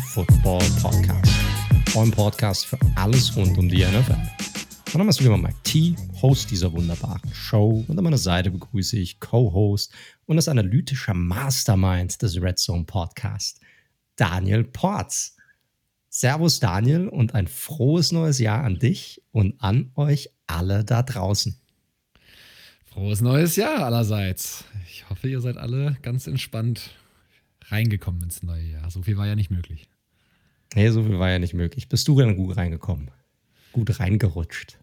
[0.00, 1.32] Football Podcast.
[1.94, 4.12] Eurem Podcast für alles rund um die NFL.
[4.12, 7.84] Mein Name ist wieder Mike T, Host dieser wunderbaren Show.
[7.86, 9.92] Und an meiner Seite begrüße ich Co-Host
[10.26, 13.60] und das analytische Mastermind des Red Zone Podcast,
[14.16, 15.36] Daniel Porz.
[16.08, 21.60] Servus Daniel und ein frohes neues Jahr an dich und an euch alle da draußen.
[22.86, 24.64] Frohes neues Jahr allerseits.
[24.90, 26.90] Ich hoffe, ihr seid alle ganz entspannt
[27.70, 28.90] reingekommen ins neue Jahr.
[28.90, 29.88] So viel war ja nicht möglich.
[30.74, 31.88] Nee, so viel war ja nicht möglich.
[31.88, 33.10] Bist du denn gut reingekommen?
[33.72, 34.79] Gut reingerutscht?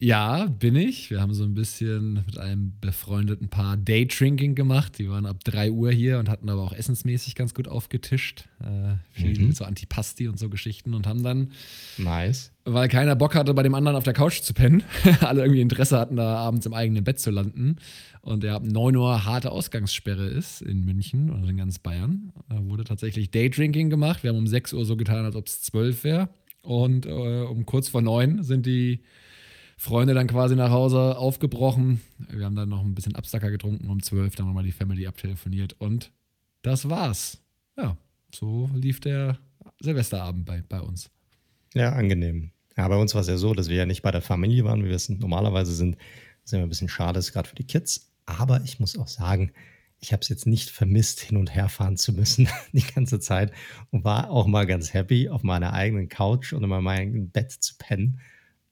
[0.00, 1.10] Ja, bin ich.
[1.10, 4.96] Wir haben so ein bisschen mit einem befreundeten Paar Daydrinking gemacht.
[5.00, 8.48] Die waren ab 3 Uhr hier und hatten aber auch essensmäßig ganz gut aufgetischt.
[8.60, 9.50] Äh, viel mhm.
[9.50, 11.50] so Antipasti und so Geschichten und haben dann.
[11.96, 12.52] Nice.
[12.64, 14.84] Weil keiner Bock hatte, bei dem anderen auf der Couch zu pennen.
[15.20, 17.76] Alle irgendwie Interesse hatten, da abends im eigenen Bett zu landen.
[18.20, 22.32] Und der ab 9 Uhr harte Ausgangssperre ist in München oder in ganz Bayern.
[22.48, 24.22] Da wurde tatsächlich Daydrinking gemacht.
[24.22, 26.28] Wir haben um 6 Uhr so getan, als ob es 12 wäre.
[26.62, 29.00] Und äh, um kurz vor 9 sind die
[29.80, 32.00] Freunde dann quasi nach Hause aufgebrochen.
[32.28, 35.76] Wir haben dann noch ein bisschen Absacker getrunken um 12, dann nochmal die Family abtelefoniert
[35.78, 36.10] und
[36.62, 37.38] das war's.
[37.76, 37.96] Ja,
[38.34, 39.38] so lief der
[39.80, 41.10] Silvesterabend bei, bei uns.
[41.74, 42.50] Ja, angenehm.
[42.76, 44.82] Ja, bei uns war es ja so, dass wir ja nicht bei der Familie waren,
[44.82, 45.94] wie wir es normalerweise sind.
[45.94, 48.10] Das ist immer ein bisschen schade, gerade für die Kids.
[48.26, 49.52] Aber ich muss auch sagen,
[50.00, 53.52] ich habe es jetzt nicht vermisst, hin und her fahren zu müssen die ganze Zeit
[53.90, 57.76] und war auch mal ganz happy, auf meiner eigenen Couch und in meinem Bett zu
[57.78, 58.18] pennen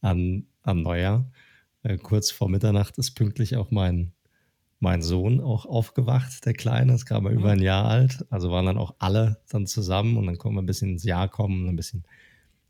[0.00, 1.30] an am Neujahr.
[1.82, 4.12] Äh, kurz vor Mitternacht ist pünktlich auch mein,
[4.80, 7.38] mein Sohn auch aufgewacht, der Kleine, ist gerade mal mhm.
[7.38, 8.24] über ein Jahr alt.
[8.30, 11.28] Also waren dann auch alle dann zusammen und dann konnten wir ein bisschen ins Jahr
[11.28, 12.04] kommen und ein bisschen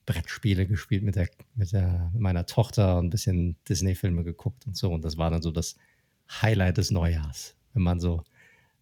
[0.05, 4.77] Brettspiele gespielt mit, der, mit, der, mit meiner Tochter und ein bisschen Disney-Filme geguckt und
[4.77, 4.92] so.
[4.92, 5.77] Und das war dann so das
[6.30, 7.56] Highlight des Neujahrs.
[7.74, 8.22] Wenn man so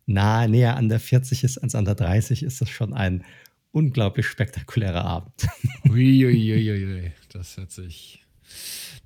[0.07, 3.25] nahe, näher an der 40 ist als an der 30, ist das schon ein
[3.73, 5.49] unglaublich spektakulärer Abend.
[5.89, 7.13] Uiuiuiui, ui, ui, ui.
[7.33, 8.24] das hört sich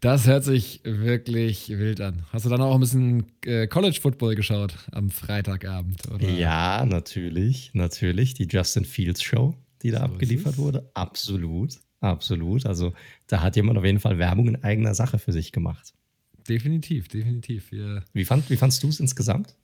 [0.01, 2.25] das hört sich wirklich wild an.
[2.33, 6.09] Hast du dann auch ein bisschen äh, College Football geschaut am Freitagabend?
[6.11, 6.29] Oder?
[6.29, 8.35] Ja, natürlich, natürlich.
[8.35, 10.89] Die Justin Fields Show, die da so abgeliefert wurde.
[10.95, 12.67] Absolut, absolut.
[12.67, 12.93] Also
[13.27, 15.95] da hat jemand auf jeden Fall Werbung in eigener Sache für sich gemacht.
[16.49, 17.73] Definitiv, definitiv.
[17.73, 19.55] Wir wie, fand, wie fandst du es insgesamt?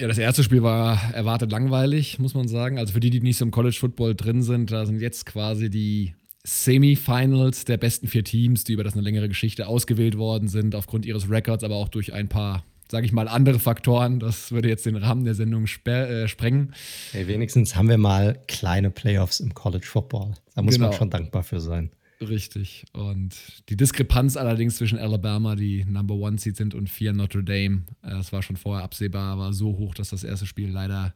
[0.00, 2.78] Ja, das erste Spiel war erwartet langweilig, muss man sagen.
[2.78, 5.70] Also für die, die nicht so im College Football drin sind, da sind jetzt quasi
[5.70, 6.14] die
[6.46, 11.06] Semifinals der besten vier Teams, die über das eine längere Geschichte ausgewählt worden sind, aufgrund
[11.06, 14.20] ihres Records, aber auch durch ein paar, sage ich mal, andere Faktoren.
[14.20, 16.74] Das würde jetzt den Rahmen der Sendung äh, sprengen.
[17.12, 20.34] Hey, wenigstens haben wir mal kleine Playoffs im College Football.
[20.54, 20.88] Da muss genau.
[20.88, 21.90] man schon dankbar für sein.
[22.20, 22.84] Richtig.
[22.92, 23.34] Und
[23.70, 28.10] die Diskrepanz allerdings zwischen Alabama, die Number One Seed sind, und vier Notre Dame, äh,
[28.10, 31.14] das war schon vorher absehbar, war so hoch, dass das erste Spiel leider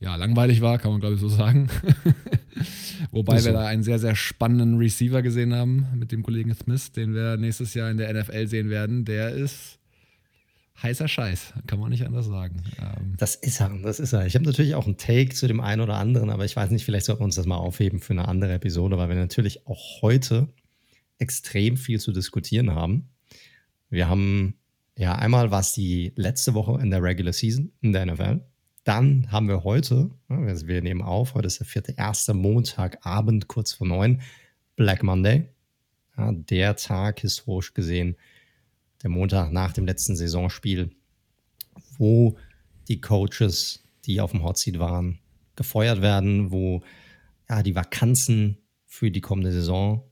[0.00, 1.68] ja, langweilig war, kann man glaube ich so sagen.
[3.10, 3.46] Wobei so.
[3.46, 7.36] wir da einen sehr, sehr spannenden Receiver gesehen haben mit dem Kollegen Smith, den wir
[7.36, 9.04] nächstes Jahr in der NFL sehen werden.
[9.04, 9.78] Der ist
[10.82, 12.62] heißer Scheiß, kann man nicht anders sagen.
[12.78, 14.26] Ähm das ist er, das ist er.
[14.26, 16.84] Ich habe natürlich auch einen Take zu dem einen oder anderen, aber ich weiß nicht,
[16.84, 20.02] vielleicht sollten wir uns das mal aufheben für eine andere Episode, weil wir natürlich auch
[20.02, 20.48] heute
[21.18, 23.08] extrem viel zu diskutieren haben.
[23.90, 24.54] Wir haben
[24.96, 28.40] ja einmal was die letzte Woche in der Regular Season in der NFL.
[28.84, 33.86] Dann haben wir heute, wir nehmen auf, heute ist der vierte, erste Montagabend, kurz vor
[33.86, 34.20] neun,
[34.74, 35.48] Black Monday.
[36.16, 38.16] Der Tag historisch gesehen,
[39.02, 40.90] der Montag nach dem letzten Saisonspiel,
[41.96, 42.36] wo
[42.88, 45.20] die Coaches, die auf dem Hot Seat waren,
[45.54, 46.82] gefeuert werden, wo
[47.48, 50.02] ja, die Vakanzen für die kommende Saison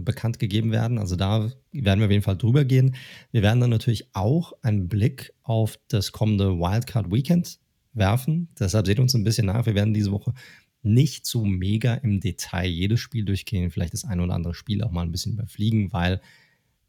[0.00, 0.98] bekannt gegeben werden.
[0.98, 2.96] Also da werden wir auf jeden Fall drüber gehen.
[3.32, 7.58] Wir werden dann natürlich auch einen Blick auf das kommende Wildcard Weekend
[7.92, 8.48] werfen.
[8.58, 9.66] Deshalb seht uns ein bisschen nach.
[9.66, 10.34] Wir werden diese Woche
[10.82, 14.90] nicht so mega im Detail jedes Spiel durchgehen, vielleicht das ein oder andere Spiel auch
[14.90, 16.20] mal ein bisschen überfliegen, weil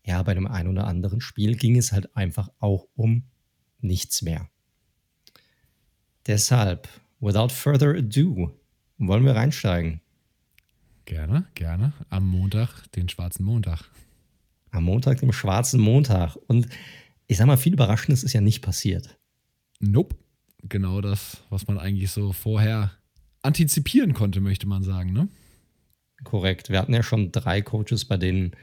[0.05, 3.23] ja, bei dem ein oder anderen Spiel ging es halt einfach auch um
[3.79, 4.49] nichts mehr.
[6.27, 8.51] Deshalb, without further ado,
[8.97, 10.01] wollen wir reinsteigen.
[11.05, 11.93] Gerne, gerne.
[12.09, 13.89] Am Montag, den schwarzen Montag.
[14.71, 16.35] Am Montag, dem schwarzen Montag.
[16.47, 16.67] Und
[17.27, 19.17] ich sag mal, viel Überraschendes ist ja nicht passiert.
[19.79, 20.15] Nope.
[20.63, 22.91] Genau das, was man eigentlich so vorher
[23.43, 25.29] antizipieren konnte, möchte man sagen, ne?
[26.23, 26.69] Korrekt.
[26.69, 28.55] Wir hatten ja schon drei Coaches, bei denen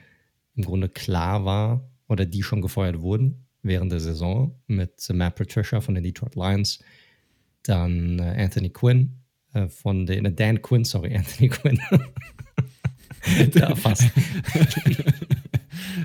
[0.54, 5.80] im Grunde klar war oder die schon gefeuert wurden während der Saison mit Matt Patricia
[5.80, 6.80] von den Detroit Lions,
[7.62, 9.22] dann äh, Anthony Quinn
[9.52, 11.80] äh, von den, äh, Dan Quinn, sorry, Anthony Quinn.
[13.54, 14.10] ja, fast.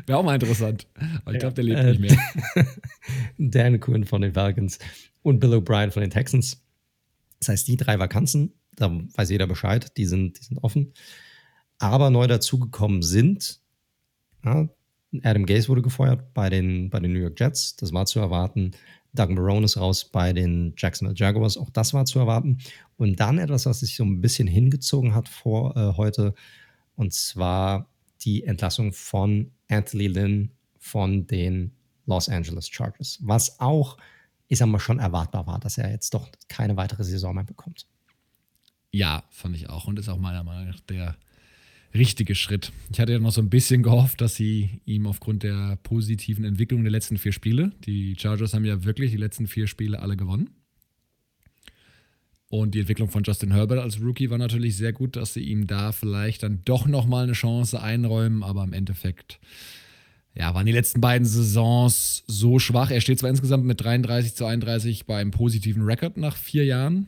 [0.06, 0.88] Wäre auch mal interessant.
[1.24, 2.66] Aber ich glaube, der lebt äh, nicht mehr.
[3.38, 4.80] Dan Quinn von den Falcons
[5.22, 6.62] und Bill O'Brien von den Texans.
[7.40, 10.94] Das heißt, die drei Vakanzen, Da weiß jeder Bescheid, die sind, die sind offen.
[11.80, 13.60] Aber neu dazugekommen sind,
[14.44, 14.68] ja,
[15.24, 18.72] Adam Gase wurde gefeuert bei den, bei den New York Jets, das war zu erwarten.
[19.14, 22.58] Doug Marone ist raus bei den Jacksonville Jaguars, auch das war zu erwarten.
[22.98, 26.34] Und dann etwas, was sich so ein bisschen hingezogen hat vor äh, heute,
[26.98, 27.90] und zwar
[28.22, 31.72] die Entlassung von Anthony Lynn von den
[32.06, 33.98] Los Angeles Chargers, was auch,
[34.48, 37.86] ich sag mal, schon erwartbar war, dass er jetzt doch keine weitere Saison mehr bekommt.
[38.92, 41.18] Ja, fand ich auch und ist auch meiner Meinung nach der
[41.94, 42.72] richtige Schritt.
[42.92, 46.84] Ich hatte ja noch so ein bisschen gehofft, dass sie ihm aufgrund der positiven Entwicklung
[46.84, 50.50] der letzten vier Spiele, die Chargers haben ja wirklich die letzten vier Spiele alle gewonnen.
[52.50, 55.68] Und die Entwicklung von Justin Herbert als Rookie war natürlich sehr gut, dass sie ihm
[55.68, 59.40] da vielleicht dann doch nochmal eine Chance einräumen, aber im Endeffekt
[60.34, 62.92] ja, waren die letzten beiden Saisons so schwach.
[62.92, 67.08] Er steht zwar insgesamt mit 33 zu 31 bei einem positiven Rekord nach vier Jahren,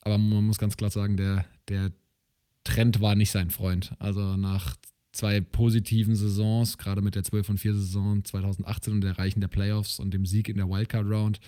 [0.00, 1.92] aber man muss ganz klar sagen, der, der
[2.64, 3.94] Trend war nicht sein Freund.
[3.98, 4.76] Also nach
[5.12, 9.48] zwei positiven Saisons, gerade mit der 12 und 4 Saison 2018 und der Erreichen der
[9.48, 11.40] Playoffs und dem Sieg in der Wildcard Round,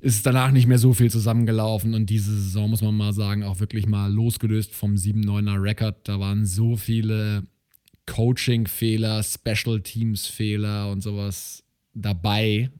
[0.00, 3.60] ist danach nicht mehr so viel zusammengelaufen und diese Saison muss man mal sagen, auch
[3.60, 6.08] wirklich mal losgelöst vom 7-9er Rekord.
[6.08, 7.44] Da waren so viele
[8.06, 11.64] Coaching-Fehler, Special Teams-Fehler und sowas
[11.94, 12.70] dabei.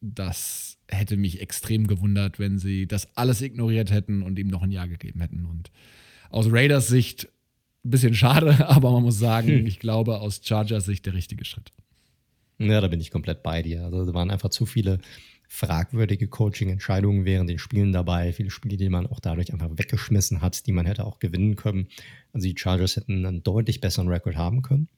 [0.00, 4.70] Das hätte mich extrem gewundert, wenn sie das alles ignoriert hätten und ihm noch ein
[4.70, 5.46] Jahr gegeben hätten.
[5.46, 5.70] Und
[6.30, 7.28] aus Raiders Sicht
[7.84, 9.66] ein bisschen schade, aber man muss sagen, hm.
[9.66, 11.72] ich glaube, aus Chargers Sicht der richtige Schritt.
[12.58, 13.84] Ja, da bin ich komplett bei dir.
[13.84, 14.98] Also, da waren einfach zu viele
[15.48, 18.32] fragwürdige Coaching-Entscheidungen während den Spielen dabei.
[18.32, 21.88] Viele Spiele, die man auch dadurch einfach weggeschmissen hat, die man hätte auch gewinnen können.
[22.32, 24.88] Also, die Chargers hätten einen deutlich besseren Rekord haben können.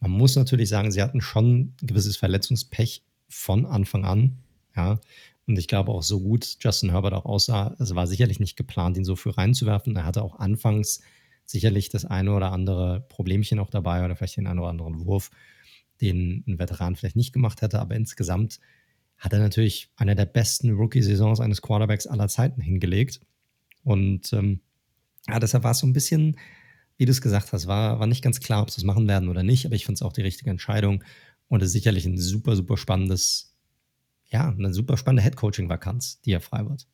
[0.00, 4.38] Man muss natürlich sagen, sie hatten schon ein gewisses Verletzungspech von Anfang an.
[4.76, 5.00] Ja,
[5.46, 8.96] und ich glaube auch so gut Justin Herbert auch aussah, es war sicherlich nicht geplant,
[8.96, 9.94] ihn so früh reinzuwerfen.
[9.96, 11.00] Er hatte auch anfangs
[11.44, 15.30] sicherlich das eine oder andere Problemchen auch dabei oder vielleicht den einen oder anderen Wurf,
[16.00, 17.80] den ein Veteran vielleicht nicht gemacht hätte.
[17.80, 18.58] Aber insgesamt
[19.18, 23.20] hat er natürlich eine der besten Rookie-Saisons eines Quarterbacks aller Zeiten hingelegt.
[23.82, 24.60] Und ähm,
[25.28, 26.38] ja, deshalb war es so ein bisschen,
[26.96, 29.28] wie du es gesagt hast, war, war nicht ganz klar, ob sie es machen werden
[29.28, 29.66] oder nicht.
[29.66, 31.02] Aber ich finde es auch die richtige Entscheidung.
[31.48, 33.56] Und es ist sicherlich ein super, super spannendes
[34.28, 36.86] ja, eine super spannende Headcoaching-Vakanz, die ja frei wird.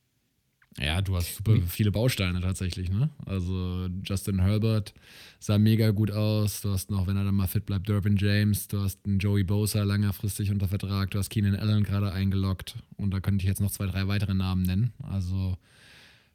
[0.79, 3.11] Ja, du hast super viele Bausteine tatsächlich, ne?
[3.27, 4.95] Also Justin Herbert
[5.39, 6.63] sah mega gut aus.
[6.63, 8.69] Du hast noch, wenn er dann mal fit bleibt, Durbin James.
[8.69, 11.11] Du hast einen Joey Bosa längerfristig unter Vertrag.
[11.11, 12.77] Du hast Keenan Allen gerade eingeloggt.
[12.97, 14.93] Und da könnte ich jetzt noch zwei, drei weitere Namen nennen.
[15.03, 15.59] Also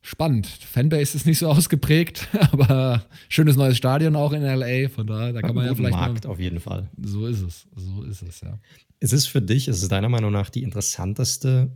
[0.01, 0.45] spannend.
[0.45, 4.89] Fanbase ist nicht so ausgeprägt, aber schönes neues Stadion auch in LA.
[4.89, 5.95] Von daher, da kann man ja vielleicht.
[5.95, 6.89] Markt mal, auf jeden Fall.
[7.01, 7.67] So ist es.
[7.75, 8.59] So ist es, ja.
[8.99, 11.71] Ist es für dich, ist es deiner Meinung nach die interessanteste,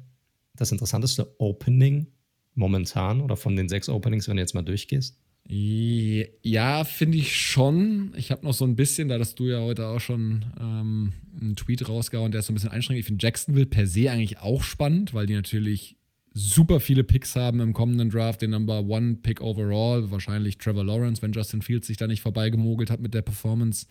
[0.56, 2.08] das interessanteste Opening
[2.56, 5.18] momentan oder von den sechs Openings, wenn du jetzt mal durchgehst?
[5.48, 8.14] Ja, finde ich schon.
[8.16, 11.56] Ich habe noch so ein bisschen, da dass du ja heute auch schon ähm, einen
[11.56, 13.02] Tweet rausgehauen, der ist so ein bisschen einschränkend.
[13.02, 15.98] Ich finde Jacksonville per se eigentlich auch spannend, weil die natürlich
[16.34, 21.22] super viele Picks haben im kommenden Draft, den Number One Pick overall, wahrscheinlich Trevor Lawrence,
[21.22, 23.88] wenn Justin Fields sich da nicht vorbeigemogelt hat mit der Performance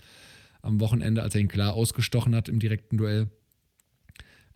[0.62, 3.28] am Wochenende, als er ihn klar ausgestochen hat im direkten Duell.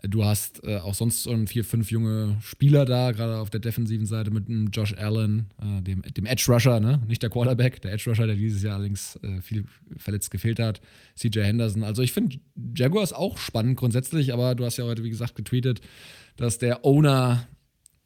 [0.08, 4.06] Du hast äh, auch sonst so vier, fünf junge Spieler da, gerade auf der defensiven
[4.06, 7.02] Seite mit einem Josh Allen, äh, dem, dem Edge Rusher, ne?
[7.06, 9.64] nicht der Quarterback, der Edge Rusher, der dieses Jahr allerdings äh, viel
[9.96, 10.80] verletzt gefehlt hat,
[11.16, 11.84] CJ Henderson.
[11.84, 12.38] Also ich finde
[12.76, 15.80] Jaguars auch spannend grundsätzlich, aber du hast ja heute, wie gesagt, getweetet,
[16.37, 17.46] dass der Owner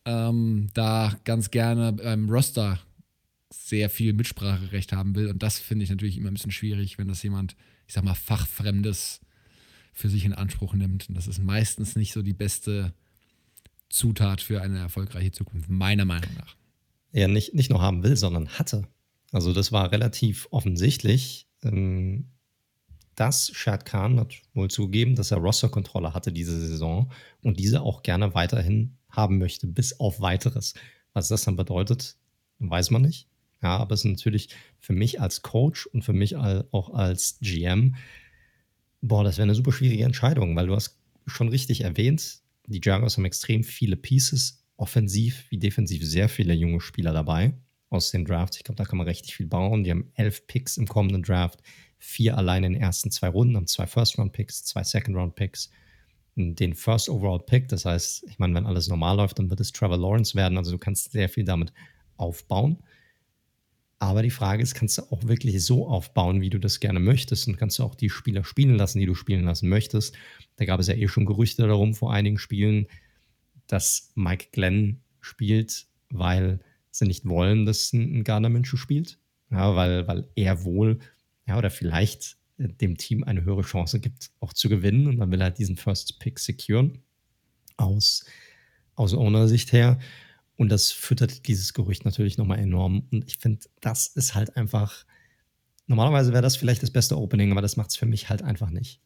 [0.05, 2.79] ähm, da ganz gerne beim Roster
[3.51, 5.29] sehr viel Mitspracherecht haben will.
[5.29, 8.15] Und das finde ich natürlich immer ein bisschen schwierig, wenn das jemand, ich sag mal,
[8.15, 9.21] fachfremdes
[9.99, 11.09] für sich in Anspruch nimmt.
[11.09, 12.93] Und das ist meistens nicht so die beste
[13.89, 16.55] Zutat für eine erfolgreiche Zukunft, meiner Meinung nach.
[17.13, 18.87] Ja, nicht, nicht nur haben will, sondern hatte.
[19.33, 21.49] Also das war relativ offensichtlich.
[21.65, 22.27] Ähm,
[23.17, 27.11] dass Shad Khan hat wohl zugegeben, dass er Roster-Kontrolle hatte diese Saison
[27.43, 30.75] und diese auch gerne weiterhin haben möchte, bis auf weiteres.
[31.13, 32.17] Was das dann bedeutet,
[32.61, 33.27] weiß man nicht.
[33.61, 37.97] Ja, aber es ist natürlich für mich als Coach und für mich auch als GM,
[39.01, 43.17] boah, das wäre eine super schwierige Entscheidung, weil du hast schon richtig erwähnt, die Jaguars
[43.17, 47.55] haben extrem viele Pieces, offensiv wie defensiv sehr viele junge Spieler dabei
[47.91, 48.59] aus den Drafts.
[48.59, 49.85] Ich glaube, da kann man richtig viel bauen.
[49.85, 51.63] Die haben elf Picks im kommenden Draft,
[51.99, 55.71] vier allein in den ersten zwei Runden, haben zwei First-Round-Picks, zwei Second-Round-Picks
[56.39, 57.69] den First Overall Pick.
[57.69, 60.57] Das heißt, ich meine, wenn alles normal läuft, dann wird es Trevor Lawrence werden.
[60.57, 61.73] Also du kannst sehr viel damit
[62.17, 62.79] aufbauen.
[64.01, 67.49] Aber die Frage ist, kannst du auch wirklich so aufbauen, wie du das gerne möchtest?
[67.49, 70.15] Und kannst du auch die Spieler spielen lassen, die du spielen lassen möchtest?
[70.57, 72.87] Da gab es ja eh schon Gerüchte darum vor einigen Spielen,
[73.67, 79.19] dass Mike Glenn spielt, weil sie nicht wollen, dass ein Gardner Minshew spielt.
[79.51, 81.01] Ja, weil, weil er wohl,
[81.47, 85.09] ja, oder vielleicht äh, dem Team eine höhere Chance gibt, auch zu gewinnen.
[85.09, 87.03] Und man will halt diesen First Pick securen.
[87.77, 88.25] Aus,
[88.95, 89.99] aus Owner-Sicht her.
[90.59, 93.05] Und das füttert dieses Gerücht natürlich nochmal enorm.
[93.13, 95.05] Und ich finde, das ist halt einfach.
[95.87, 98.69] Normalerweise wäre das vielleicht das beste Opening, aber das macht es für mich halt einfach
[98.69, 99.01] nicht.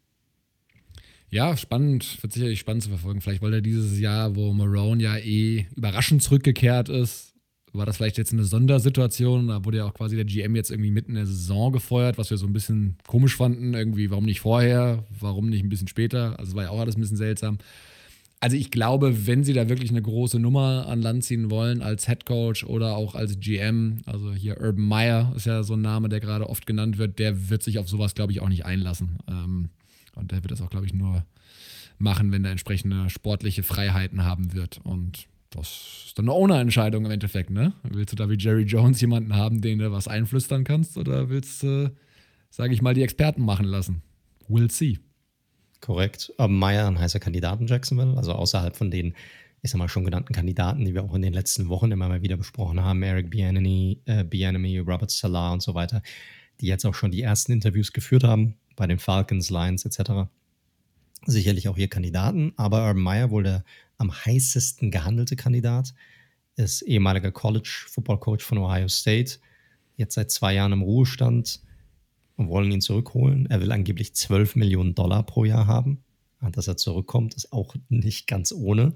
[1.29, 3.21] Ja, spannend, wird sicherlich spannend zu verfolgen.
[3.21, 7.35] Vielleicht wollte er dieses Jahr, wo Marone ja eh überraschend zurückgekehrt ist,
[7.75, 9.49] war das vielleicht jetzt eine Sondersituation.
[9.49, 12.31] Da wurde ja auch quasi der GM jetzt irgendwie mitten in der Saison gefeuert, was
[12.31, 13.75] wir so ein bisschen komisch fanden.
[13.75, 15.05] Irgendwie, warum nicht vorher?
[15.11, 16.39] Warum nicht ein bisschen später?
[16.39, 17.59] Also war ja auch alles ein bisschen seltsam.
[18.43, 22.07] Also ich glaube, wenn sie da wirklich eine große Nummer an Land ziehen wollen als
[22.07, 26.09] Head Coach oder auch als GM, also hier Urban Meyer ist ja so ein Name,
[26.09, 29.21] der gerade oft genannt wird, der wird sich auf sowas, glaube ich, auch nicht einlassen.
[29.29, 29.69] Ähm,
[30.17, 31.25] und der wird das auch, glaube ich, nur
[31.99, 34.81] machen, wenn er entsprechende sportliche Freiheiten haben wird.
[34.83, 37.75] Und das ist dann eine Owner-Entscheidung im Endeffekt, ne?
[37.85, 41.63] Willst du da wie Jerry Jones jemanden haben, den du was einflüstern kannst, oder willst
[41.63, 41.93] du,
[42.51, 44.03] sage ich mal, die Experten machen lassen?
[44.49, 44.99] We'll see.
[45.83, 46.33] Korrekt.
[46.39, 49.15] Aber Meyer ein heißer Kandidat in Jacksonville, also außerhalb von den,
[49.61, 52.23] ich sag mal, schon genannten Kandidaten, die wir auch in den letzten Wochen immer mal
[52.23, 56.01] wieder besprochen haben, Eric Bianemi, äh, Robert Salah und so weiter,
[56.61, 60.31] die jetzt auch schon die ersten Interviews geführt haben bei den Falcons, Lions etc.
[61.27, 63.65] Sicherlich auch hier Kandidaten, aber Urban Meyer wohl der
[63.99, 65.95] am heißesten gehandelte Kandidat,
[66.55, 69.39] ist ehemaliger College Football Coach von Ohio State,
[69.97, 71.61] jetzt seit zwei Jahren im Ruhestand,
[72.43, 73.47] und wollen ihn zurückholen.
[73.47, 76.05] Er will angeblich 12 Millionen Dollar pro Jahr haben.
[76.41, 78.95] Dass er zurückkommt, ist auch nicht ganz ohne.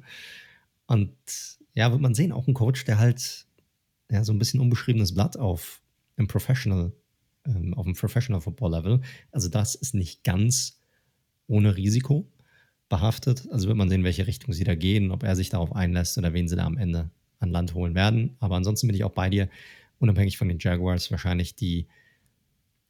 [0.87, 1.15] Und
[1.75, 3.47] ja, wird man sehen, auch ein Coach, der halt
[4.11, 5.81] ja, so ein bisschen unbeschriebenes Blatt auf
[6.17, 6.93] im Professional,
[7.47, 9.01] ähm, auf dem Professional Football Level.
[9.31, 10.81] Also das ist nicht ganz
[11.47, 12.29] ohne Risiko
[12.89, 13.47] behaftet.
[13.51, 16.33] Also wird man sehen, welche Richtung sie da gehen, ob er sich darauf einlässt oder
[16.33, 18.37] wen sie da am Ende an Land holen werden.
[18.41, 19.49] Aber ansonsten bin ich auch bei dir,
[19.99, 21.87] unabhängig von den Jaguars, wahrscheinlich die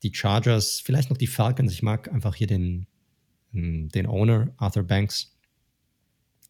[0.06, 1.72] die Chargers, vielleicht noch die Falcons.
[1.72, 2.86] Ich mag einfach hier den,
[3.52, 5.36] hm, den Owner, Arthur Banks.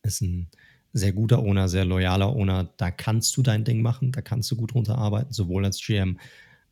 [0.02, 0.48] Ist ein
[0.92, 2.72] sehr guter Owner, sehr loyaler Owner.
[2.76, 6.18] Da kannst du dein Ding machen, da kannst du gut runterarbeiten, sowohl als GM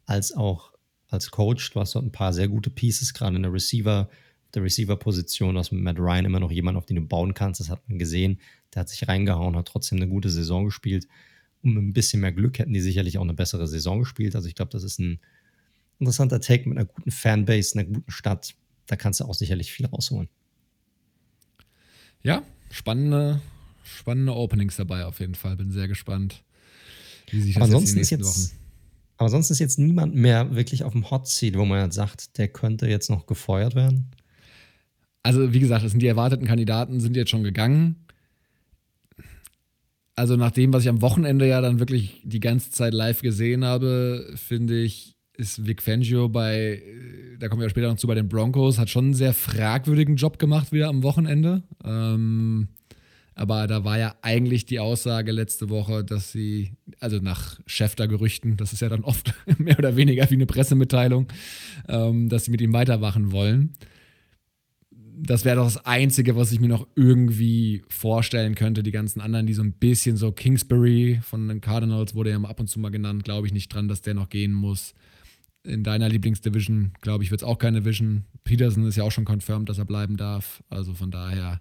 [0.06, 0.72] als auch
[1.08, 1.72] als Coach.
[1.72, 4.08] Du hast dort ein paar sehr gute Pieces, gerade in der Receiver,
[4.54, 5.54] der Receiver-Position.
[5.54, 7.60] Du hast mit Matt Ryan immer noch jemanden, auf den du bauen kannst.
[7.60, 8.40] Das hat man gesehen.
[8.74, 11.08] Der hat sich reingehauen, hat trotzdem eine gute Saison gespielt.
[11.62, 14.36] Und mit ein bisschen mehr Glück hätten die sicherlich auch eine bessere Saison gespielt.
[14.36, 15.20] Also ich glaube, das ist ein
[15.98, 18.54] interessanter Take mit einer guten Fanbase, einer guten Stadt.
[18.86, 20.28] Da kannst du auch sicherlich viel rausholen.
[22.22, 23.40] Ja, spannende,
[23.84, 25.56] spannende Openings dabei auf jeden Fall.
[25.56, 26.42] Bin sehr gespannt,
[27.30, 28.54] wie sich das aber ansonsten jetzt, jetzt
[29.18, 32.38] Aber sonst ist jetzt niemand mehr wirklich auf dem Hot Seat, wo man jetzt sagt,
[32.38, 34.10] der könnte jetzt noch gefeuert werden.
[35.22, 37.96] Also, wie gesagt, das sind die erwarteten Kandidaten, sind jetzt schon gegangen.
[40.16, 43.64] Also, nach dem, was ich am Wochenende ja dann wirklich die ganze Zeit live gesehen
[43.64, 48.14] habe, finde ich, ist Vic Fangio bei, äh, da kommen wir später noch zu, bei
[48.14, 51.62] den Broncos, hat schon einen sehr fragwürdigen Job gemacht wieder am Wochenende.
[51.84, 52.68] Ähm,
[53.34, 58.72] aber da war ja eigentlich die Aussage letzte Woche, dass sie, also nach Schäfter-Gerüchten, das
[58.72, 61.26] ist ja dann oft mehr oder weniger wie eine Pressemitteilung,
[61.88, 63.72] ähm, dass sie mit ihm weitermachen wollen.
[65.16, 68.82] Das wäre doch das Einzige, was ich mir noch irgendwie vorstellen könnte.
[68.82, 72.60] Die ganzen anderen, die so ein bisschen so Kingsbury von den Cardinals wurde ja ab
[72.60, 74.94] und zu mal genannt, glaube ich nicht dran, dass der noch gehen muss
[75.64, 78.24] in deiner Lieblingsdivision, glaube ich, wird es auch keine Vision.
[78.44, 80.62] Peterson ist ja auch schon confirmed, dass er bleiben darf.
[80.68, 81.60] Also von daher,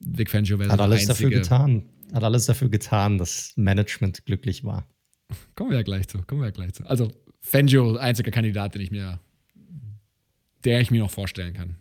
[0.00, 1.88] Vic Fangio wäre Hat alles dafür getan.
[2.12, 4.86] Hat alles dafür getan, dass Management glücklich war.
[5.54, 6.22] Kommen wir ja gleich zu.
[6.22, 6.84] Kommen wir ja gleich zu.
[6.86, 9.20] Also Fangio, einziger Kandidat, den ich mir,
[10.64, 11.76] der ich mir noch vorstellen kann.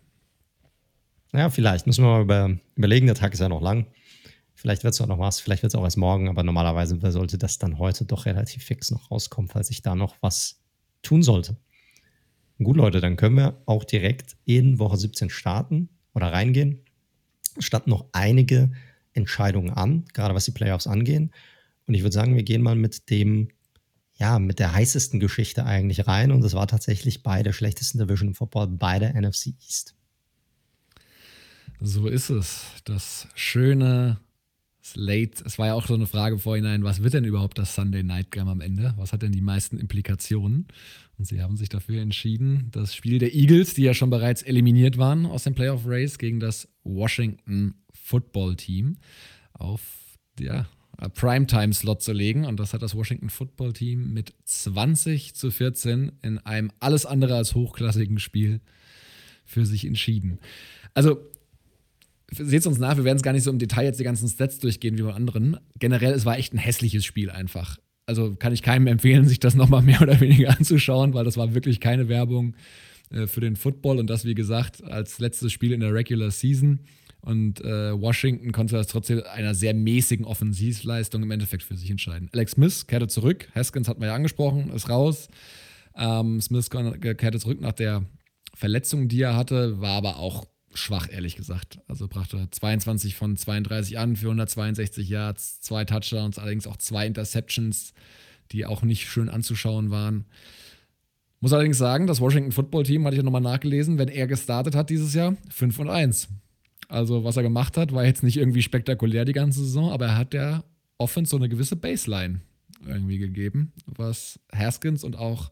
[1.34, 1.88] Ja, vielleicht.
[1.88, 3.06] Müssen wir mal über, überlegen.
[3.06, 3.86] Der Tag ist ja noch lang.
[4.58, 7.38] Vielleicht wird es auch noch was, vielleicht wird es auch erst morgen, aber normalerweise sollte
[7.38, 10.64] das dann heute doch relativ fix noch rauskommen, falls ich da noch was
[11.02, 11.58] tun sollte.
[12.60, 16.80] Gut, Leute, dann können wir auch direkt in Woche 17 starten oder reingehen.
[17.60, 18.72] Statt noch einige
[19.14, 21.32] Entscheidungen an, gerade was die Playoffs angehen.
[21.86, 23.50] Und ich würde sagen, wir gehen mal mit dem,
[24.16, 26.32] ja, mit der heißesten Geschichte eigentlich rein.
[26.32, 29.96] Und das war tatsächlich bei der schlechtesten Division im Football bei der NFC East.
[31.80, 32.66] So ist es.
[32.86, 34.20] Das schöne
[34.88, 38.04] Slate, es war ja auch so eine Frage vorhinein, was wird denn überhaupt das Sunday
[38.04, 38.94] Night Game am Ende?
[38.96, 40.68] Was hat denn die meisten Implikationen?
[41.18, 44.98] Und sie haben sich dafür entschieden, das Spiel der Eagles, die ja schon bereits eliminiert
[44.98, 48.98] waren aus dem Playoff Race, gegen das Washington Football Team
[49.52, 49.82] auf
[50.40, 50.68] ja,
[51.16, 52.46] Primetime-Slot zu legen.
[52.46, 57.36] Und das hat das Washington Football Team mit 20 zu 14 in einem alles andere
[57.36, 58.62] als hochklassigen Spiel
[59.44, 60.40] für sich entschieden.
[60.94, 61.20] Also
[62.32, 64.28] seht es uns nach, wir werden es gar nicht so im Detail jetzt die ganzen
[64.28, 65.58] Stats durchgehen wie bei anderen.
[65.80, 67.78] Generell, es war echt ein hässliches Spiel einfach.
[68.06, 71.54] Also kann ich keinem empfehlen, sich das nochmal mehr oder weniger anzuschauen, weil das war
[71.54, 72.56] wirklich keine Werbung
[73.12, 76.80] äh, für den Football und das, wie gesagt, als letztes Spiel in der Regular Season.
[77.22, 82.30] Und äh, Washington konnte das trotzdem einer sehr mäßigen Offensivleistung im Endeffekt für sich entscheiden.
[82.32, 83.50] Alex Smith kehrte zurück.
[83.54, 85.28] Haskins hat man ja angesprochen, ist raus.
[85.96, 88.06] Ähm, Smith kehrte zurück nach der
[88.54, 90.46] Verletzung, die er hatte, war aber auch
[90.78, 91.80] schwach, ehrlich gesagt.
[91.88, 97.94] Also brachte 22 von 32 an für 162 Yards, zwei Touchdowns, allerdings auch zwei Interceptions,
[98.52, 100.26] die auch nicht schön anzuschauen waren.
[101.40, 104.76] Muss allerdings sagen, das Washington Football Team, hatte ich ja nochmal nachgelesen, wenn er gestartet
[104.76, 106.30] hat dieses Jahr, 5 und 1.
[106.90, 110.18] Also, was er gemacht hat, war jetzt nicht irgendwie spektakulär die ganze Saison, aber er
[110.18, 110.64] hat der
[110.98, 112.42] Offense so eine gewisse Baseline
[112.86, 115.52] irgendwie gegeben, was Haskins und auch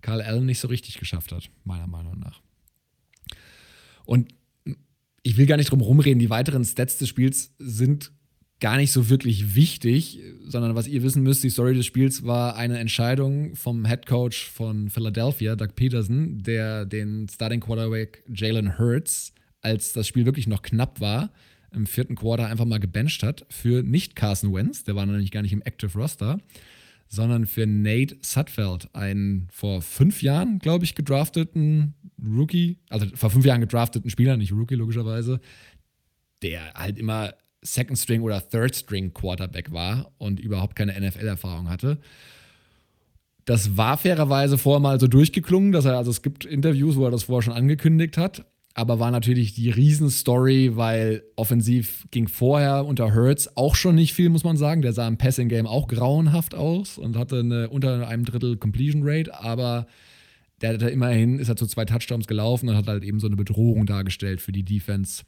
[0.00, 2.40] Carl Allen nicht so richtig geschafft hat, meiner Meinung nach.
[4.04, 4.32] Und
[5.26, 8.12] ich will gar nicht drum rumreden, die weiteren Stats des Spiels sind
[8.60, 12.54] gar nicht so wirklich wichtig, sondern was ihr wissen müsst, die Story des Spiels war
[12.54, 19.34] eine Entscheidung vom Head Coach von Philadelphia, Doug Peterson, der den Starting Quarterback Jalen Hurts,
[19.62, 21.32] als das Spiel wirklich noch knapp war,
[21.74, 25.42] im vierten Quarter einfach mal gebencht hat für nicht Carson Wentz, der war nämlich gar
[25.42, 26.38] nicht im Active Roster,
[27.08, 33.44] sondern für Nate Sutfeld, einen vor fünf Jahren, glaube ich, gedrafteten Rookie, also vor fünf
[33.44, 35.40] Jahren gedrafteten Spieler, nicht Rookie logischerweise,
[36.42, 41.98] der halt immer Second String oder Third String Quarterback war und überhaupt keine NFL-Erfahrung hatte.
[43.44, 47.10] Das war fairerweise vorher mal so durchgeklungen, dass er, also es gibt Interviews, wo er
[47.10, 48.44] das vorher schon angekündigt hat,
[48.78, 54.28] aber war natürlich die Riesenstory, weil offensiv ging vorher unter Hurts auch schon nicht viel,
[54.28, 54.82] muss man sagen.
[54.82, 59.00] Der sah im Passing Game auch grauenhaft aus und hatte eine unter einem Drittel Completion
[59.02, 59.86] Rate, aber
[60.60, 63.36] der hatte immerhin, ist er zu zwei Touchdowns gelaufen und hat halt eben so eine
[63.36, 65.22] Bedrohung dargestellt für die Defense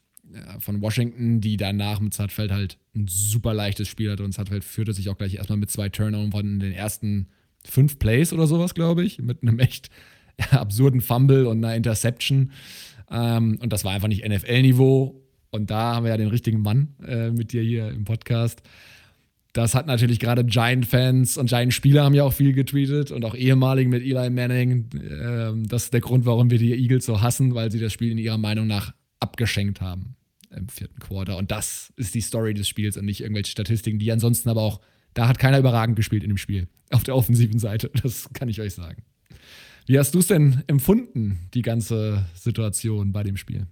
[0.59, 4.25] von Washington, die danach mit Zutfeld halt ein super leichtes Spiel hatte.
[4.25, 7.29] Und Zutfeld führte sich auch gleich erstmal mit zwei Turnovers in den ersten
[7.65, 9.89] fünf Plays oder sowas, glaube ich, mit einem echt
[10.51, 12.53] absurden Fumble und einer Interception.
[13.11, 15.23] Ähm, und das war einfach nicht NFL-Niveau.
[15.51, 18.63] Und da haben wir ja den richtigen Mann äh, mit dir hier im Podcast.
[19.55, 23.89] Das hat natürlich gerade Giant-Fans und Giant-Spieler haben ja auch viel getweetet und auch ehemalig
[23.89, 24.91] mit Eli Manning.
[24.95, 28.13] Ähm, das ist der Grund, warum wir die Eagles so hassen, weil sie das Spiel
[28.13, 30.17] in ihrer Meinung nach abgeschenkt haben
[30.55, 31.37] im vierten Quarter.
[31.39, 34.81] Und das ist die Story des Spiels und nicht irgendwelche Statistiken, die ansonsten aber auch,
[35.15, 36.69] da hat keiner überragend gespielt in dem Spiel.
[36.91, 37.91] Auf der offensiven Seite.
[38.03, 39.03] Das kann ich euch sagen.
[39.89, 43.67] Wie hast du es denn empfunden, die ganze Situation bei dem Spiel?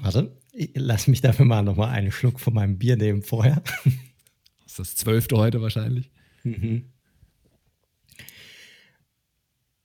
[0.00, 0.36] Warte,
[0.74, 3.62] lass mich dafür mal nochmal einen Schluck von meinem Bier nehmen vorher.
[3.62, 3.86] Das
[4.66, 6.10] ist das zwölfte heute wahrscheinlich.
[6.44, 6.90] Mhm.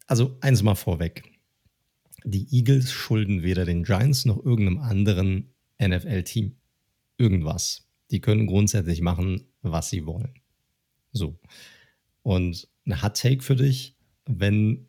[0.07, 1.23] Also eins mal vorweg
[2.23, 6.55] die Eagles schulden weder den Giants noch irgendeinem anderen NFL-Team
[7.17, 7.88] irgendwas.
[8.12, 10.34] Die können grundsätzlich machen, was sie wollen.
[11.12, 11.39] So.
[12.23, 14.88] Und ein Hot Take für dich, wenn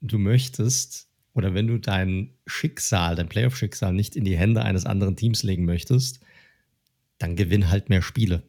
[0.00, 5.16] du möchtest oder wenn du dein Schicksal, dein Playoff-Schicksal nicht in die Hände eines anderen
[5.16, 6.20] Teams legen möchtest,
[7.18, 8.42] dann gewinn halt mehr Spiele.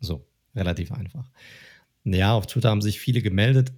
[0.00, 1.30] So, relativ einfach.
[2.04, 3.72] Ja, auf Twitter haben sich viele gemeldet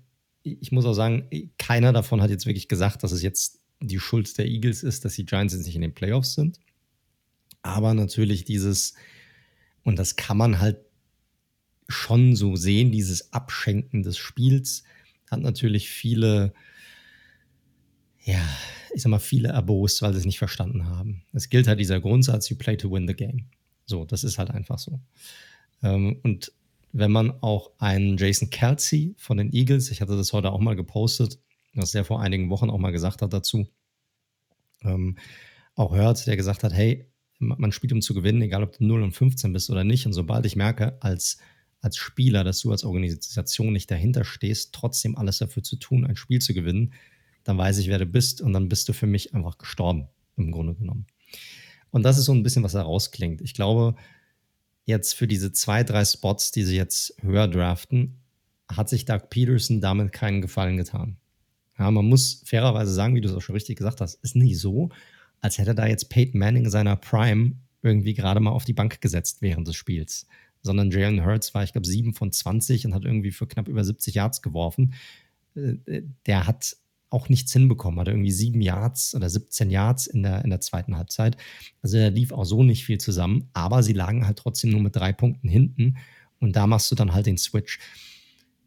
[0.44, 4.37] ich muss auch sagen, keiner davon hat jetzt wirklich gesagt, dass es jetzt die Schuld
[4.38, 6.60] der Eagles ist, dass die Giants jetzt nicht in den Playoffs sind.
[7.62, 8.94] Aber natürlich dieses,
[9.82, 10.83] und das kann man halt
[11.88, 14.84] schon so sehen, dieses Abschenken des Spiels
[15.30, 16.52] hat natürlich viele,
[18.22, 18.40] ja,
[18.94, 21.24] ich sag mal, viele erbost, weil sie es nicht verstanden haben.
[21.32, 23.46] Es gilt halt dieser Grundsatz, you play to win the game.
[23.86, 25.00] So, das ist halt einfach so.
[25.82, 26.52] Ähm, und
[26.92, 30.76] wenn man auch einen Jason Kelsey von den Eagles, ich hatte das heute auch mal
[30.76, 31.38] gepostet,
[31.74, 33.66] was der vor einigen Wochen auch mal gesagt hat dazu,
[34.82, 35.16] ähm,
[35.74, 37.08] auch hört, der gesagt hat, hey,
[37.40, 40.06] man spielt um zu gewinnen, egal ob du 0 und 15 bist oder nicht.
[40.06, 41.38] Und sobald ich merke, als,
[41.84, 46.16] als Spieler, dass du als Organisation nicht dahinter stehst, trotzdem alles dafür zu tun, ein
[46.16, 46.94] Spiel zu gewinnen,
[47.44, 50.50] dann weiß ich, wer du bist und dann bist du für mich einfach gestorben, im
[50.50, 51.06] Grunde genommen.
[51.90, 53.42] Und das ist so ein bisschen, was da rausklingt.
[53.42, 53.94] Ich glaube,
[54.86, 58.18] jetzt für diese zwei, drei Spots, die sie jetzt höher draften,
[58.68, 61.18] hat sich Doug Peterson damit keinen Gefallen getan.
[61.78, 64.54] Ja, man muss fairerweise sagen, wie du es auch schon richtig gesagt hast, ist nie
[64.54, 64.88] so,
[65.40, 69.42] als hätte da jetzt Peyton Manning seiner Prime irgendwie gerade mal auf die Bank gesetzt
[69.42, 70.26] während des Spiels.
[70.64, 73.85] Sondern Jalen Hurts war, ich glaube, 7 von 20 und hat irgendwie für knapp über
[73.85, 74.94] 70 Yards geworfen.
[75.55, 76.77] Äh, äh, der hat
[77.11, 78.00] auch nichts hinbekommen.
[78.00, 81.37] Hatte irgendwie sieben Yards oder 17 Yards in der, in der zweiten Halbzeit.
[81.81, 84.96] Also da lief auch so nicht viel zusammen, aber sie lagen halt trotzdem nur mit
[84.96, 85.96] drei Punkten hinten.
[86.40, 87.79] Und da machst du dann halt den Switch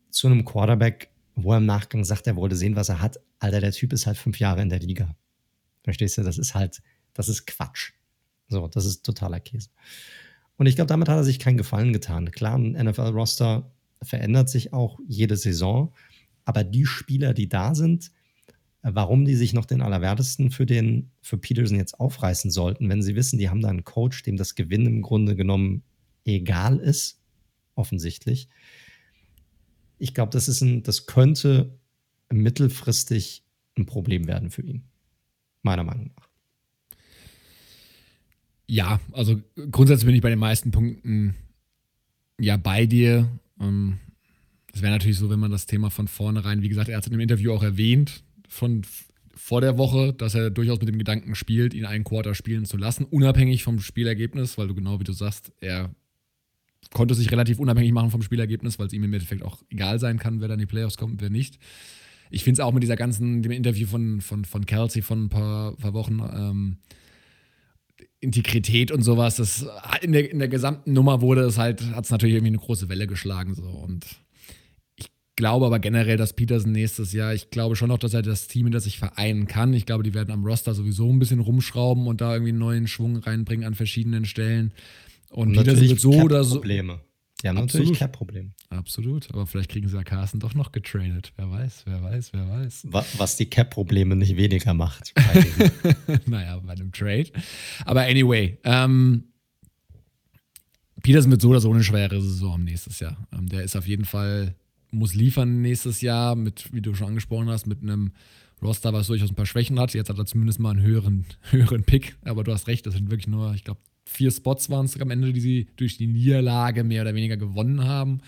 [0.09, 3.19] zu einem Quarterback, wo er im Nachgang sagt, er wollte sehen, was er hat.
[3.39, 5.15] Alter, der Typ ist halt fünf Jahre in der Liga.
[5.83, 6.23] Verstehst du?
[6.23, 6.81] Das ist halt,
[7.13, 7.91] das ist Quatsch.
[8.47, 9.69] So, das ist totaler Käse.
[10.57, 12.31] Und ich glaube, damit hat er sich keinen Gefallen getan.
[12.31, 15.93] Klar, ein NFL-Roster verändert sich auch jede Saison,
[16.45, 18.11] aber die Spieler, die da sind,
[18.83, 23.01] äh, warum die sich noch den Allerwertesten für, den, für Peterson jetzt aufreißen sollten, wenn
[23.01, 25.83] sie wissen, die haben da einen Coach, dem das Gewinnen im Grunde genommen
[26.25, 27.21] egal ist,
[27.75, 28.49] offensichtlich.
[29.99, 30.45] Ich glaube, das
[30.83, 31.79] das könnte
[32.29, 33.43] mittelfristig
[33.77, 34.83] ein Problem werden für ihn.
[35.61, 36.26] Meiner Meinung nach.
[38.67, 41.35] Ja, also grundsätzlich bin ich bei den meisten Punkten
[42.39, 43.29] ja bei dir.
[43.59, 43.97] Ähm,
[44.73, 47.07] es wäre natürlich so, wenn man das Thema von vornherein, wie gesagt, er hat es
[47.07, 48.83] in dem Interview auch erwähnt, von
[49.33, 52.75] vor der Woche, dass er durchaus mit dem Gedanken spielt, ihn einen Quarter spielen zu
[52.75, 55.93] lassen, unabhängig vom Spielergebnis, weil du genau wie du sagst, er
[56.91, 60.17] konnte sich relativ unabhängig machen vom Spielergebnis, weil es ihm im Endeffekt auch egal sein
[60.17, 61.59] kann, wer dann in die Playoffs kommt und wer nicht.
[62.29, 65.29] Ich finde es auch mit dieser ganzen, dem Interview von, von, von Kelsey von ein
[65.29, 66.77] paar, paar Wochen, ähm,
[68.19, 69.65] Integrität und sowas, das
[70.01, 72.89] in der, in der gesamten Nummer wurde es halt, hat es natürlich irgendwie eine große
[72.89, 73.53] Welle geschlagen.
[73.53, 73.63] So.
[73.63, 74.05] Und
[74.95, 78.47] ich glaube aber generell, dass Peterson nächstes Jahr, ich glaube schon noch, dass er das
[78.47, 79.73] Team hinter sich vereinen kann.
[79.73, 82.87] Ich glaube, die werden am Roster sowieso ein bisschen rumschrauben und da irgendwie einen neuen
[82.87, 84.73] Schwung reinbringen an verschiedenen Stellen.
[85.29, 86.55] Und, und Peterson wird so oder so.
[86.55, 86.99] Probleme.
[87.43, 87.85] Die haben Absolut.
[87.85, 88.53] natürlich Cap-Problem.
[88.69, 91.33] Absolut, aber vielleicht kriegen sie ja Carsten doch noch getradet.
[91.37, 92.87] Wer weiß, wer weiß, wer weiß.
[93.17, 95.13] Was die Cap-Probleme nicht weniger macht.
[96.25, 97.31] naja, bei einem Trade.
[97.85, 99.25] Aber anyway, ähm,
[101.03, 103.27] Peterson wird so oder so eine schwere Saison nächstes Jahr.
[103.31, 104.55] Ähm, der ist auf jeden Fall,
[104.89, 108.13] muss liefern nächstes Jahr mit, wie du schon angesprochen hast, mit einem
[108.63, 109.93] Roster, was durchaus ein paar Schwächen hat.
[109.93, 113.11] Jetzt hat er zumindest mal einen höheren, höheren Pick, aber du hast recht, das sind
[113.11, 116.83] wirklich nur, ich glaube, vier Spots waren es am Ende, die sie durch die Niederlage
[116.83, 118.21] mehr oder weniger gewonnen haben.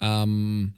[0.00, 0.74] Ähm,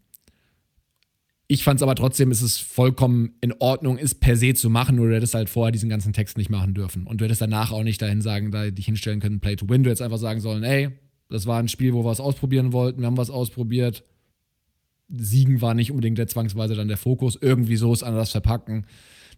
[1.48, 4.94] ich fand es aber trotzdem, ist es vollkommen in Ordnung, ist per se zu machen,
[4.94, 7.06] nur du hättest halt vorher diesen ganzen Text nicht machen dürfen.
[7.06, 9.82] Und du hättest danach auch nicht dahin sagen, da dich hinstellen können, Play to Win.
[9.82, 10.90] Du hättest einfach sagen sollen, ey,
[11.28, 14.04] das war ein Spiel, wo wir was ausprobieren wollten, wir haben was ausprobiert.
[15.08, 17.36] Siegen war nicht unbedingt der zwangsweise dann der Fokus.
[17.40, 18.86] Irgendwie so ist anders verpacken.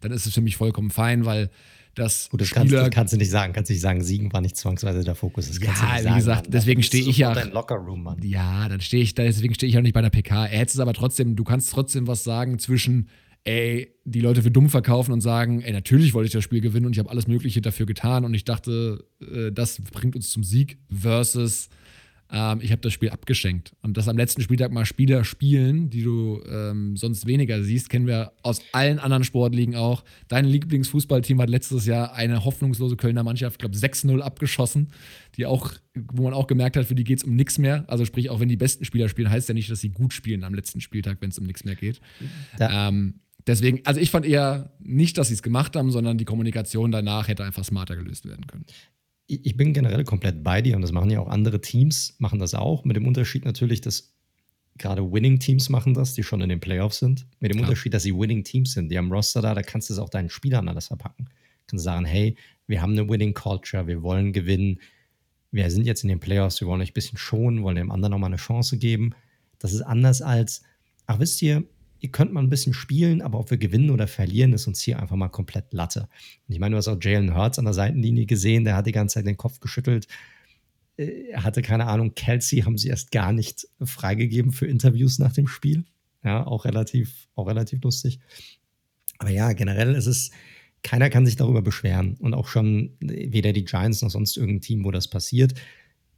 [0.01, 1.49] Dann ist es für mich vollkommen fein, weil
[1.95, 3.53] dass Gut, das Spieler, kannst, kannst, du nicht sagen.
[3.53, 5.47] Kannst du nicht sagen, Siegen war nicht zwangsweise der Fokus.
[5.47, 6.51] Das ja, wie sagen, gesagt, Mann.
[6.51, 7.33] deswegen stehe ich ja.
[7.43, 8.17] Lockerroom, Mann.
[8.23, 10.45] Ja, dann stehe ich, deswegen stehe ich auch nicht bei der PK.
[10.47, 13.09] Er hätte es aber trotzdem, du kannst trotzdem was sagen zwischen,
[13.43, 16.85] ey, die Leute für dumm verkaufen und sagen, ey, natürlich wollte ich das Spiel gewinnen
[16.85, 20.43] und ich habe alles Mögliche dafür getan und ich dachte, äh, das bringt uns zum
[20.43, 21.69] Sieg, versus
[22.33, 23.73] ähm, ich habe das Spiel abgeschenkt.
[23.83, 28.07] Und dass am letzten Spieltag mal Spieler spielen, die du ähm, sonst weniger siehst, kennen
[28.07, 30.03] wir aus allen anderen Sportligen auch.
[30.27, 34.89] Dein Lieblingsfußballteam hat letztes Jahr eine hoffnungslose Kölner Mannschaft, ich glaube 6-0 abgeschossen,
[35.37, 37.85] die auch, wo man auch gemerkt hat, für die geht es um nichts mehr.
[37.87, 40.43] Also sprich, auch wenn die besten Spieler spielen, heißt ja nicht, dass sie gut spielen
[40.43, 42.01] am letzten Spieltag, wenn es um nichts mehr geht.
[42.59, 42.89] Ja.
[42.89, 46.91] Ähm, deswegen, also ich fand eher nicht, dass sie es gemacht haben, sondern die Kommunikation
[46.91, 48.65] danach hätte einfach smarter gelöst werden können
[49.27, 52.53] ich bin generell komplett bei dir und das machen ja auch andere Teams, machen das
[52.53, 54.13] auch, mit dem Unterschied natürlich, dass
[54.77, 57.69] gerade Winning-Teams machen das, die schon in den Playoffs sind, mit dem Klar.
[57.69, 58.89] Unterschied, dass sie Winning-Teams sind.
[58.89, 61.25] Die haben Roster da, da kannst du es auch deinen Spielern anders verpacken.
[61.25, 61.31] Du
[61.67, 62.35] kannst sagen, hey,
[62.67, 64.79] wir haben eine Winning-Culture, wir wollen gewinnen,
[65.51, 68.11] wir sind jetzt in den Playoffs, wir wollen euch ein bisschen schonen, wollen dem anderen
[68.11, 69.11] nochmal eine Chance geben.
[69.59, 70.63] Das ist anders als,
[71.05, 71.63] ach wisst ihr,
[72.03, 74.99] ihr könnt mal ein bisschen spielen, aber ob wir gewinnen oder verlieren, ist uns hier
[74.99, 76.09] einfach mal komplett Latte.
[76.47, 78.91] Und ich meine, du hast auch Jalen Hurts an der Seitenlinie gesehen, der hat die
[78.91, 80.07] ganze Zeit den Kopf geschüttelt.
[80.97, 85.31] Äh, er hatte keine Ahnung, Kelsey haben sie erst gar nicht freigegeben für Interviews nach
[85.31, 85.85] dem Spiel.
[86.25, 88.19] Ja, auch relativ, auch relativ lustig.
[89.17, 90.31] Aber ja, generell ist es,
[90.83, 92.17] keiner kann sich darüber beschweren.
[92.19, 95.53] Und auch schon weder die Giants noch sonst irgendein Team, wo das passiert.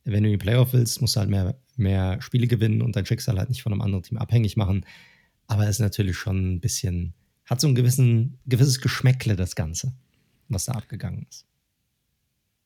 [0.04, 3.06] Wenn du in die Playoff willst, musst du halt mehr, mehr Spiele gewinnen und dein
[3.06, 4.84] Schicksal halt nicht von einem anderen Team abhängig machen.
[5.47, 7.13] Aber es ist natürlich schon ein bisschen,
[7.45, 9.93] hat so ein gewissen, gewisses Geschmäckle, das Ganze,
[10.49, 11.45] was da abgegangen ist.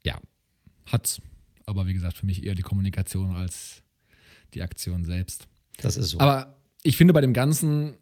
[0.04, 0.20] Ja,
[0.86, 1.22] hat's.
[1.66, 3.84] Aber wie gesagt, für mich eher die Kommunikation als
[4.54, 5.48] die Aktion selbst.
[5.78, 6.20] Das ist so.
[6.20, 7.96] Aber ich finde, bei dem Ganzen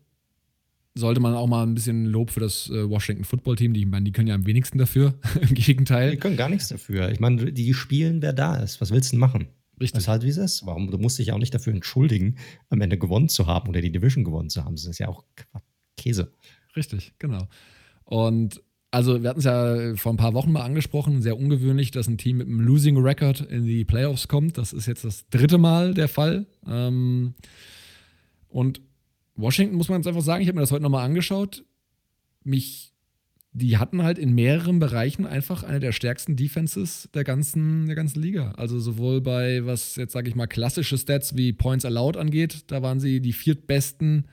[0.98, 3.86] sollte man auch mal ein bisschen Lob für das äh, Washington Football Team, die, ich
[3.86, 6.12] meine, die können ja am wenigsten dafür, im Gegenteil.
[6.12, 7.12] Die können gar nichts dafür.
[7.12, 8.82] Ich meine, die spielen, wer da ist.
[8.82, 9.48] Was willst du denn machen?
[9.80, 9.94] Richtig.
[9.94, 10.66] Das ist halt, wie es ist.
[10.66, 10.90] Warum?
[10.90, 12.38] Du musst dich ja auch nicht dafür entschuldigen,
[12.70, 14.76] am Ende gewonnen zu haben oder die Division gewonnen zu haben.
[14.76, 15.24] Das ist ja auch
[15.98, 16.32] Käse.
[16.76, 17.48] Richtig, genau.
[18.04, 22.08] Und also, wir hatten es ja vor ein paar Wochen mal angesprochen, sehr ungewöhnlich, dass
[22.08, 24.58] ein Team mit einem Losing Record in die Playoffs kommt.
[24.58, 26.48] Das ist jetzt das dritte Mal der Fall.
[26.66, 27.36] Ähm,
[28.48, 28.82] und
[29.36, 31.66] Washington muss man jetzt einfach sagen, ich habe mir das heute nochmal angeschaut.
[32.44, 32.94] Mich
[33.58, 38.22] die hatten halt in mehreren Bereichen einfach eine der stärksten Defenses der ganzen, der ganzen
[38.22, 38.52] Liga.
[38.52, 42.84] Also sowohl bei, was jetzt sage ich mal, klassische Stats wie Points Allowed angeht, da
[42.84, 44.26] waren sie die viertbesten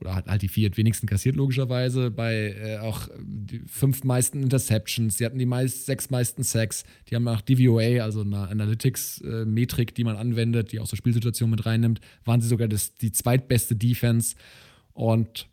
[0.00, 5.26] oder halt die vier wenigsten kassiert, logischerweise, bei äh, auch die fünf meisten Interceptions, die
[5.26, 10.16] hatten die meist, sechs meisten Sacks, die haben auch DVOA, also eine Analytics-Metrik, die man
[10.16, 14.36] anwendet, die auch so Spielsituationen mit reinnimmt, waren sie sogar das, die zweitbeste Defense
[14.94, 15.48] und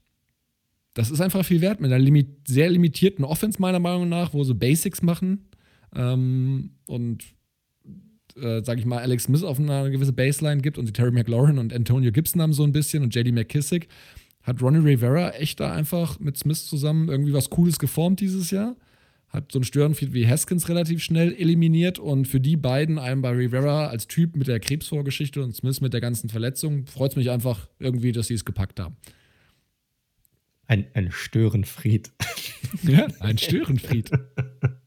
[0.93, 4.43] das ist einfach viel wert mit einer limit sehr limitierten Offense, meiner Meinung nach, wo
[4.43, 5.49] sie Basics machen
[5.95, 7.23] ähm, und
[8.36, 11.58] äh, sage ich mal, Alex Smith auf eine gewisse Baseline gibt und die Terry McLaurin
[11.58, 13.88] und Antonio Gibson haben so ein bisschen und JD McKissick
[14.43, 18.75] hat Ronnie Rivera echt da einfach mit Smith zusammen irgendwie was Cooles geformt dieses Jahr.
[19.30, 23.30] Hat so einen Störenfried wie Haskins relativ schnell eliminiert und für die beiden, einen bei
[23.30, 27.30] Rivera als Typ mit der Krebsvorgeschichte und Smith mit der ganzen Verletzung, freut es mich
[27.30, 28.97] einfach irgendwie, dass sie es gepackt haben.
[30.72, 32.14] Ein, ein Störenfried.
[32.84, 34.10] Ja, ein Störenfried.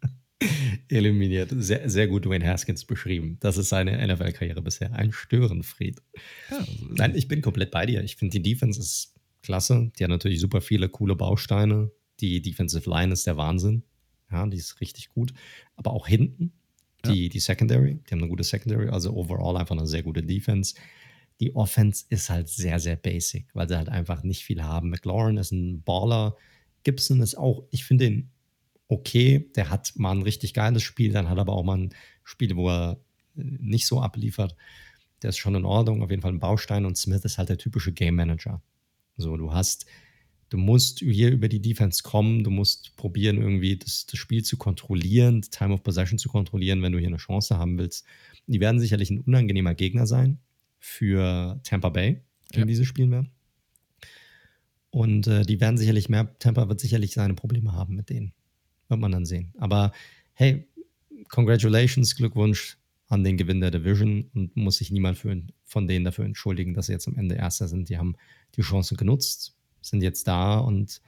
[0.89, 1.53] Eliminiert.
[1.55, 3.37] Sehr, sehr gut Dwayne Haskins beschrieben.
[3.41, 4.95] Das ist seine NFL-Karriere bisher.
[4.95, 6.01] Ein Störenfried.
[6.51, 8.03] Ja, Nein, ich bin komplett bei dir.
[8.03, 9.93] Ich finde, die Defense ist klasse.
[9.99, 11.91] Die hat natürlich super viele coole Bausteine.
[12.21, 13.83] Die Defensive Line ist der Wahnsinn.
[14.33, 15.35] Ja, die ist richtig gut.
[15.77, 16.55] Aber auch hinten,
[17.05, 17.29] die, ja.
[17.29, 20.77] die Secondary, die haben eine gute Secondary, also overall einfach eine sehr gute Defense.
[21.41, 24.91] Die Offense ist halt sehr, sehr basic, weil sie halt einfach nicht viel haben.
[24.91, 26.37] McLaurin ist ein Baller.
[26.85, 28.31] Gibson ist auch, ich finde ihn
[28.89, 29.51] okay.
[29.57, 32.55] Der hat mal ein richtig geiles Spiel, dann hat er aber auch mal ein Spiel,
[32.57, 33.01] wo er
[33.35, 34.55] nicht so abliefert.
[35.23, 36.85] Der ist schon in Ordnung, auf jeden Fall ein Baustein.
[36.85, 38.63] Und Smith ist halt der typische Game Manager.
[39.17, 39.87] So, du hast,
[40.51, 44.57] du musst hier über die Defense kommen, du musst probieren, irgendwie das, das Spiel zu
[44.57, 48.05] kontrollieren, Time of Possession zu kontrollieren, wenn du hier eine Chance haben willst.
[48.47, 50.39] Die werden sicherlich ein unangenehmer Gegner sein
[50.85, 52.21] für Tampa Bay,
[52.53, 52.67] wenn ja.
[52.67, 53.31] diese spielen werden.
[54.91, 58.35] Und äh, die werden sicherlich mehr, Tampa wird sicherlich seine Probleme haben mit denen.
[58.89, 59.55] Wird man dann sehen.
[59.57, 59.93] Aber
[60.35, 60.69] hey,
[61.31, 62.77] congratulations, Glückwunsch
[63.09, 66.87] an den Gewinn der Division und muss sich niemand für, von denen dafür entschuldigen, dass
[66.87, 67.89] sie jetzt am Ende Erster sind.
[67.89, 68.15] Die haben
[68.55, 71.01] die Chance genutzt, sind jetzt da und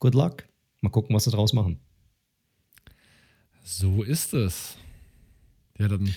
[0.00, 0.46] good luck.
[0.82, 1.80] Mal gucken, was sie draus machen.
[3.64, 4.76] So ist es.
[5.78, 6.14] Ja, dann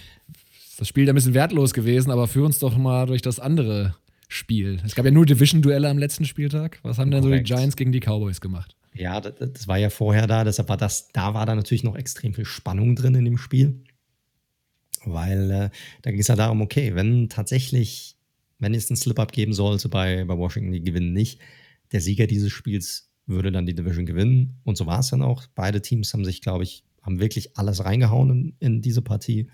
[0.81, 3.95] das Spiel ein bisschen wertlos gewesen, aber führ uns doch mal durch das andere
[4.27, 4.81] Spiel.
[4.83, 6.79] Es gab ja nur Division-Duelle am letzten Spieltag.
[6.81, 8.75] Was haben denn so die Giants gegen die Cowboys gemacht?
[8.95, 11.95] Ja, das, das, war ja vorher da, deshalb war das, da war da natürlich noch
[11.95, 13.83] extrem viel Spannung drin in dem Spiel.
[15.05, 15.69] Weil äh,
[16.01, 18.17] da ging es ja darum, okay, wenn tatsächlich
[18.57, 21.39] wenn es einen Slip-Up geben sollte bei, bei Washington, die gewinnen nicht.
[21.91, 24.55] Der Sieger dieses Spiels würde dann die Division gewinnen.
[24.63, 25.45] Und so war es dann auch.
[25.53, 29.47] Beide Teams haben sich, glaube ich, haben wirklich alles reingehauen in, in diese Partie.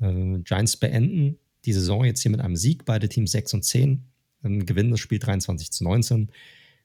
[0.00, 2.84] Äh, Giants beenden die Saison jetzt hier mit einem Sieg.
[2.84, 4.04] Beide Teams 6 und 10.
[4.42, 6.30] Dann gewinnen das Spiel 23 zu 19.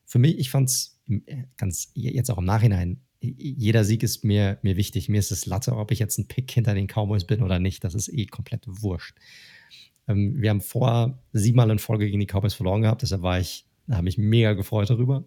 [0.05, 0.99] Für mich, ich fand es
[1.57, 5.09] ganz jetzt auch im Nachhinein, jeder Sieg ist mir, mir wichtig.
[5.09, 7.83] Mir ist es Latte, ob ich jetzt ein Pick hinter den Cowboys bin oder nicht.
[7.83, 9.17] Das ist eh komplett wurscht.
[10.07, 13.65] Ähm, wir haben vor siebenmal in Folge gegen die Cowboys verloren gehabt, deshalb war ich,
[13.87, 15.25] da habe ich mega gefreut darüber.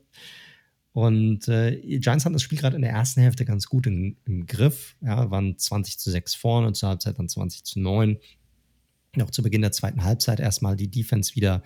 [0.92, 4.46] Und äh, Giants haben das Spiel gerade in der ersten Hälfte ganz gut in, im
[4.46, 4.96] Griff.
[5.00, 8.18] Ja, waren 20 zu 6 vorne zur Halbzeit dann 20 zu 9.
[9.16, 11.62] Noch zu Beginn der zweiten Halbzeit erstmal die Defense wieder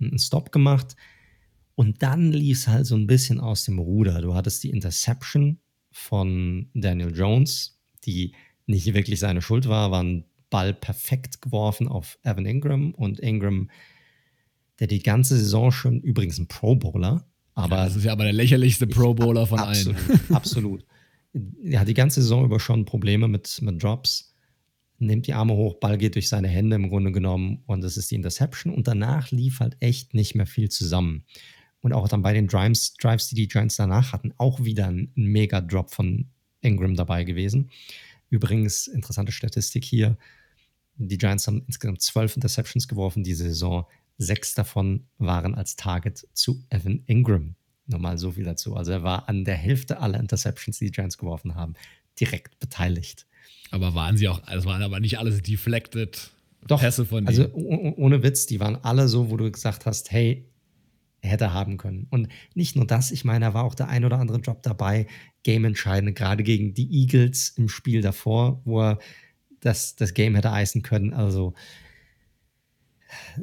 [0.00, 0.96] einen Stop gemacht.
[1.74, 4.20] Und dann lief es halt so ein bisschen aus dem Ruder.
[4.22, 5.58] Du hattest die Interception
[5.92, 8.34] von Daniel Jones, die
[8.66, 13.70] nicht wirklich seine Schuld war, war ein Ball perfekt geworfen auf Evan Ingram und Ingram,
[14.78, 18.24] der die ganze Saison schon übrigens ein Pro Bowler, aber ja, das ist ja aber
[18.24, 20.20] der lächerlichste Pro Bowler von absolut, allen.
[20.34, 20.84] Absolut.
[21.62, 24.34] Er hat die ganze Saison über schon Probleme mit, mit Drops.
[24.98, 28.10] Nimmt die Arme hoch, Ball geht durch seine Hände im Grunde genommen und das ist
[28.10, 28.74] die Interception.
[28.74, 31.24] Und danach lief halt echt nicht mehr viel zusammen.
[31.82, 35.12] Und auch dann bei den Drives, Drives die die Giants danach hatten, auch wieder ein
[35.14, 36.26] mega Drop von
[36.62, 37.70] Ingram dabei gewesen.
[38.28, 40.18] Übrigens, interessante Statistik hier:
[40.96, 43.86] die Giants haben insgesamt zwölf Interceptions geworfen diese Saison.
[44.22, 47.54] Sechs davon waren als Target zu Evan Ingram.
[47.86, 48.76] Nur mal so viel dazu.
[48.76, 51.72] Also er war an der Hälfte aller Interceptions, die die Giants geworfen haben,
[52.20, 53.26] direkt beteiligt.
[53.70, 56.30] Aber waren sie auch, es waren aber nicht alles deflected
[56.66, 57.28] Doch, Pässe von denen.
[57.28, 60.46] Also ohne Witz, die waren alle so, wo du gesagt hast, hey,
[61.22, 62.06] er hätte haben können.
[62.10, 65.06] Und nicht nur das, ich meine, da war auch der ein oder andere Job dabei,
[65.44, 68.98] game entscheidend, gerade gegen die Eagles im Spiel davor, wo er
[69.60, 71.14] das, das Game hätte eisen können.
[71.14, 71.54] Also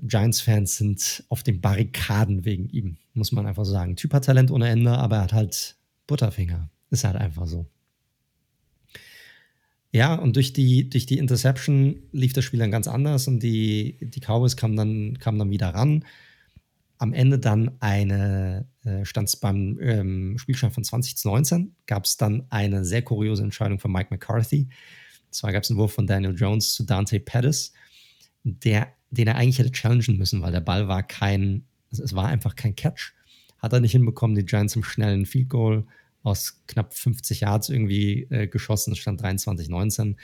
[0.02, 3.96] Giants-Fans sind auf den Barrikaden wegen ihm, muss man einfach sagen.
[3.96, 5.76] Typ hat Talent ohne Ende, aber er hat halt
[6.08, 6.70] Butterfinger.
[6.90, 7.66] Ist halt einfach so.
[9.92, 13.98] Ja, und durch die, durch die Interception lief das Spiel dann ganz anders und die,
[14.02, 16.06] die Cowboys kamen dann, kamen dann wieder ran.
[17.00, 22.06] Am Ende dann eine, äh, stand es beim ähm, Spielstand von 20 zu 19, gab
[22.06, 24.68] es dann eine sehr kuriose Entscheidung von Mike McCarthy
[25.38, 27.74] zwar gab es einen Wurf von Daniel Jones zu Dante Pettis,
[28.44, 32.28] der, den er eigentlich hätte challengen müssen, weil der Ball war kein, also es war
[32.28, 33.14] einfach kein Catch.
[33.60, 35.86] Hat er nicht hinbekommen, die Giants im schnellen Field Goal
[36.24, 40.16] aus knapp 50 Yards irgendwie äh, geschossen, es stand 23-19.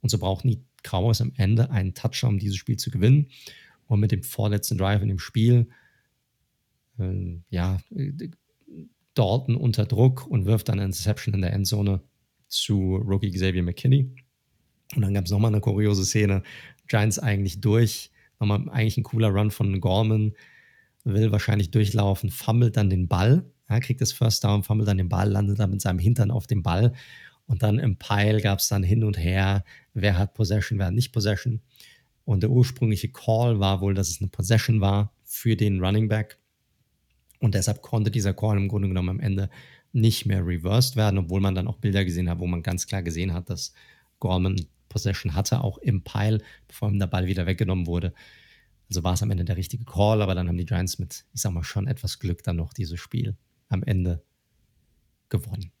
[0.00, 3.28] Und so brauchten die Cowboys am Ende einen Touchdown, um dieses Spiel zu gewinnen.
[3.86, 5.68] Und mit dem vorletzten Drive in dem Spiel,
[6.98, 7.80] äh, ja,
[9.14, 12.00] Dalton unter Druck und wirft dann eine Interception in der Endzone
[12.48, 14.10] zu Rookie Xavier McKinney.
[14.94, 16.42] Und dann gab es nochmal eine kuriose Szene.
[16.88, 18.10] Giants eigentlich durch,
[18.42, 20.32] nochmal eigentlich ein cooler Run von Gorman,
[21.04, 25.08] will wahrscheinlich durchlaufen, fummelt dann den Ball, ja, kriegt das First Down, fummelt dann den
[25.08, 26.92] Ball, landet dann mit seinem Hintern auf dem Ball.
[27.46, 30.94] Und dann im Pile gab es dann hin und her, wer hat Possession, wer hat
[30.94, 31.60] nicht Possession.
[32.24, 36.38] Und der ursprüngliche Call war wohl, dass es eine Possession war für den Running Back.
[37.40, 39.50] Und deshalb konnte dieser Call im Grunde genommen am Ende
[39.92, 43.02] nicht mehr reversed werden, obwohl man dann auch Bilder gesehen hat, wo man ganz klar
[43.02, 43.72] gesehen hat, dass
[44.20, 44.56] Gorman
[44.92, 48.12] Possession hatte, auch im Pile, bevor ihm der Ball wieder weggenommen wurde.
[48.90, 51.40] Also war es am Ende der richtige Call, aber dann haben die Giants mit, ich
[51.40, 53.36] sag mal, schon etwas Glück dann noch dieses Spiel
[53.68, 54.22] am Ende
[55.30, 55.72] gewonnen.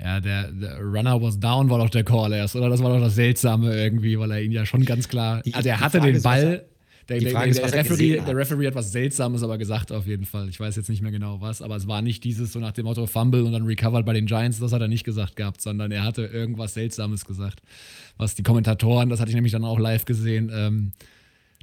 [0.00, 2.70] Ja, der, der, Runner was down war doch der Call erst, oder?
[2.70, 5.42] Das war doch das Seltsame irgendwie, weil er ihn ja schon ganz klar.
[5.42, 6.66] Die, also er hatte den Ball,
[7.10, 10.48] der, der, der, der, Referee, der, Referee, hat was Seltsames aber gesagt, auf jeden Fall.
[10.48, 12.84] Ich weiß jetzt nicht mehr genau was, aber es war nicht dieses so nach dem
[12.84, 15.90] Motto Fumble und dann recovered bei den Giants, das hat er nicht gesagt gehabt, sondern
[15.90, 17.60] er hatte irgendwas Seltsames gesagt,
[18.16, 20.92] was die Kommentatoren, das hatte ich nämlich dann auch live gesehen, ähm,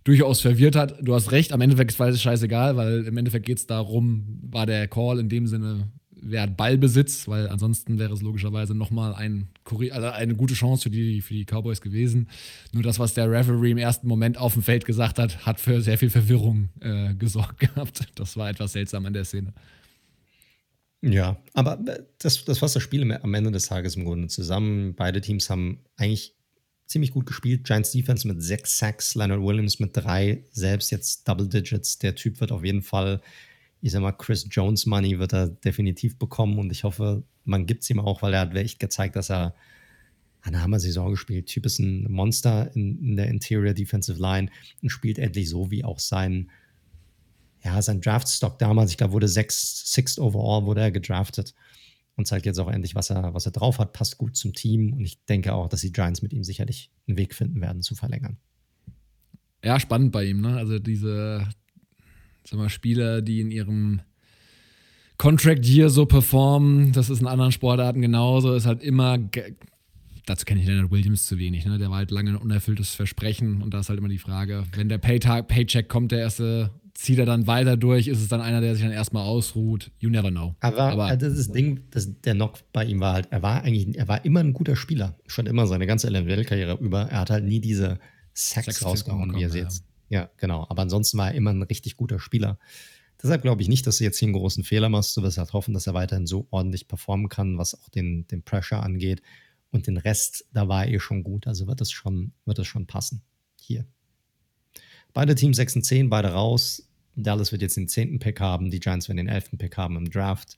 [0.04, 0.96] durchaus verwirrt hat.
[1.02, 4.66] Du hast recht, am Endeffekt war es scheißegal, weil im Endeffekt geht es darum, war
[4.66, 5.88] der Call in dem Sinne
[6.22, 10.90] wer hat Ballbesitz, weil ansonsten wäre es logischerweise nochmal ein, also eine gute Chance für
[10.90, 12.30] die, für die Cowboys gewesen.
[12.74, 15.82] Nur das, was der Referee im ersten Moment auf dem Feld gesagt hat, hat für
[15.82, 18.08] sehr viel Verwirrung äh, gesorgt gehabt.
[18.16, 19.54] Das war etwas seltsam an der Szene.
[21.02, 21.78] Ja, aber
[22.18, 24.96] das, das fasst das Spiel am Ende des Tages im Grunde zusammen.
[24.96, 26.36] Beide Teams haben eigentlich
[26.88, 27.66] ziemlich gut gespielt.
[27.66, 32.00] Giants Defense mit sechs Sacks, Leonard Williams mit drei, selbst jetzt Double Digits.
[32.00, 33.22] Der Typ wird auf jeden Fall
[33.82, 37.84] ich sag mal, Chris Jones Money wird er definitiv bekommen und ich hoffe, man gibt
[37.84, 39.56] es ihm auch, weil er hat echt gezeigt, dass er
[40.42, 41.48] eine Hammer-Saison gespielt.
[41.48, 44.50] Typ ist ein Monster in, in, der Interior Defensive Line
[44.82, 46.50] und spielt endlich so wie auch sein,
[47.64, 48.92] ja, sein Draftstock damals.
[48.92, 51.54] Ich glaube, wurde sechs, Sixth Overall wurde er gedraftet
[52.16, 54.94] und zeigt jetzt auch endlich, was er, was er drauf hat, passt gut zum Team
[54.94, 57.96] und ich denke auch, dass die Giants mit ihm sicherlich einen Weg finden werden zu
[57.96, 58.38] verlängern.
[59.64, 60.58] Ja, spannend bei ihm, ne?
[60.58, 61.48] Also diese,
[62.50, 64.02] sag mal, Spieler, die in ihrem
[65.18, 69.18] Contract Year so performen, das ist in anderen Sportarten genauso, ist halt immer,
[70.26, 71.78] dazu kenne ich Leonard Williams zu wenig, ne?
[71.78, 74.90] der war halt lange ein unerfülltes Versprechen und da ist halt immer die Frage, wenn
[74.90, 78.62] der Paytag, Paycheck kommt, der erste, zieht er dann weiter durch, ist es dann einer,
[78.62, 80.56] der sich dann erstmal ausruht, you never know.
[80.60, 83.64] Aber, Aber das ist das Ding, das, der Knock bei ihm war halt, er war
[83.64, 87.32] eigentlich, er war immer ein guter Spieler, schon immer seine ganze NFL-Karriere über, er hat
[87.32, 88.00] halt nie diese
[88.34, 90.66] Sex rausgehauen, wie er sie jetzt ja, genau.
[90.70, 92.60] Aber ansonsten war er immer ein richtig guter Spieler.
[93.22, 95.18] Deshalb glaube ich nicht, dass du jetzt hier einen großen Fehler machst.
[95.18, 98.44] Du wirst halt hoffen, dass er weiterhin so ordentlich performen kann, was auch den, den
[98.44, 99.22] Pressure angeht.
[99.72, 101.48] Und den Rest, da war er eh schon gut.
[101.48, 103.24] Also wird es schon, wird es schon passen.
[103.60, 103.86] Hier.
[105.14, 106.88] Beide Teams 6 und 10, beide raus.
[107.16, 108.20] Dallas wird jetzt den 10.
[108.20, 109.58] Pick haben, die Giants werden den 11.
[109.58, 110.58] Pick haben im Draft.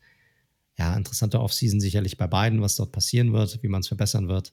[0.77, 4.51] Ja, interessante Offseason sicherlich bei beiden, was dort passieren wird, wie man es verbessern wird.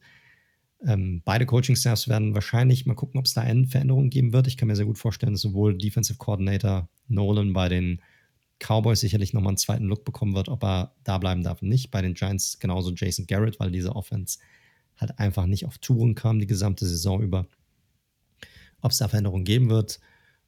[0.85, 4.47] Ähm, beide Coaching-Staffs werden wahrscheinlich mal gucken, ob es da eine Veränderung geben wird.
[4.47, 8.03] Ich kann mir sehr gut vorstellen, dass sowohl Defensive Coordinator Nolan bei den
[8.59, 11.91] Cowboys sicherlich nochmal einen zweiten Look bekommen wird, ob er da bleiben darf und nicht.
[11.91, 14.39] Bei den Giants genauso Jason Garrett, weil diese Offense
[14.97, 17.47] halt einfach nicht auf Touren kam die gesamte Saison über.
[18.81, 20.01] Ob es da Veränderungen geben wird.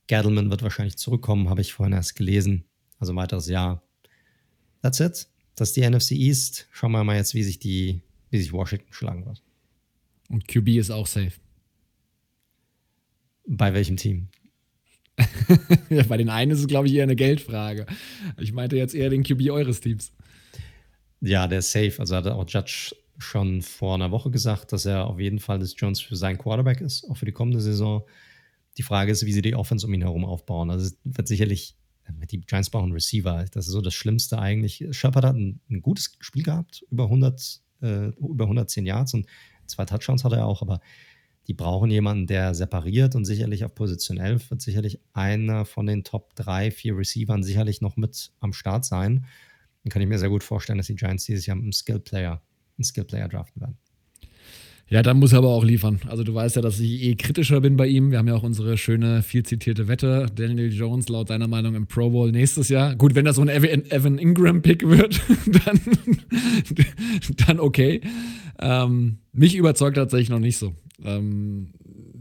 [0.06, 2.64] Gettleman wird wahrscheinlich zurückkommen, habe ich vorhin erst gelesen.
[2.98, 3.82] Also ein weiteres Jahr.
[4.82, 5.28] That's it.
[5.54, 6.66] Das ist die NFC East.
[6.70, 9.42] Schauen wir mal jetzt, wie sich die, wie sich Washington schlagen wird.
[10.28, 11.32] Und QB ist auch safe.
[13.46, 14.28] Bei welchem Team?
[16.08, 17.86] bei den einen ist es, glaube ich, eher eine Geldfrage.
[18.38, 20.12] Ich meinte jetzt eher den QB eures Teams.
[21.20, 21.94] Ja, der ist safe.
[21.98, 25.74] Also hat auch Judge schon vor einer Woche gesagt, dass er auf jeden Fall des
[25.76, 28.02] Jones für seinen Quarterback ist, auch für die kommende Saison.
[28.76, 30.70] Die Frage ist, wie sie die Offense um ihn herum aufbauen.
[30.70, 31.76] Also es wird sicherlich,
[32.30, 33.44] die Giants brauchen Receiver.
[33.50, 34.86] Das ist so das Schlimmste eigentlich.
[34.92, 39.26] Shepard hat ein, ein gutes Spiel gehabt, über 100, äh, über 110 Yards und
[39.68, 40.80] Zwei Touchdowns hat er auch, aber
[41.46, 46.04] die brauchen jemanden, der separiert und sicherlich auf Position 11 wird sicherlich einer von den
[46.04, 49.24] Top 3, 4 Receivern sicherlich noch mit am Start sein.
[49.82, 52.42] Dann kann ich mir sehr gut vorstellen, dass die Giants dieses Jahr einen Skill Player,
[52.76, 53.78] einen Skill Player draften werden.
[54.90, 56.00] Ja, dann muss er aber auch liefern.
[56.06, 58.10] Also du weißt ja, dass ich eh kritischer bin bei ihm.
[58.10, 60.26] Wir haben ja auch unsere schöne, viel zitierte Wette.
[60.34, 62.94] Daniel Jones laut deiner Meinung im Pro Bowl nächstes Jahr.
[62.96, 65.20] Gut, wenn das so ein Evan Ingram-Pick wird,
[65.64, 65.80] dann,
[67.46, 68.00] dann okay.
[68.58, 70.74] Ähm, mich überzeugt tatsächlich noch nicht so.
[71.04, 71.74] Ähm,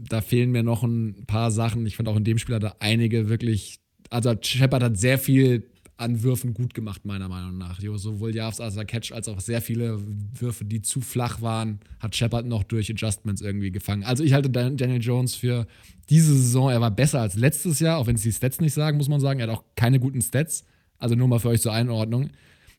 [0.08, 1.86] da fehlen mir noch ein paar Sachen.
[1.86, 3.78] Ich fand auch in dem Spiel hat er einige wirklich,
[4.10, 5.64] also Shepard hat sehr viel
[5.98, 7.80] an Würfen gut gemacht, meiner Meinung nach.
[7.80, 10.00] Sowohl Yards als Catch als auch sehr viele
[10.32, 14.04] Würfe, die zu flach waren, hat Shepard noch durch Adjustments irgendwie gefangen.
[14.04, 15.66] Also ich halte Daniel Jones für
[16.08, 18.96] diese Saison, er war besser als letztes Jahr, auch wenn es die Stats nicht sagen,
[18.96, 19.40] muss man sagen.
[19.40, 20.64] Er hat auch keine guten Stats.
[20.98, 22.30] Also nur mal für euch zur Einordnung.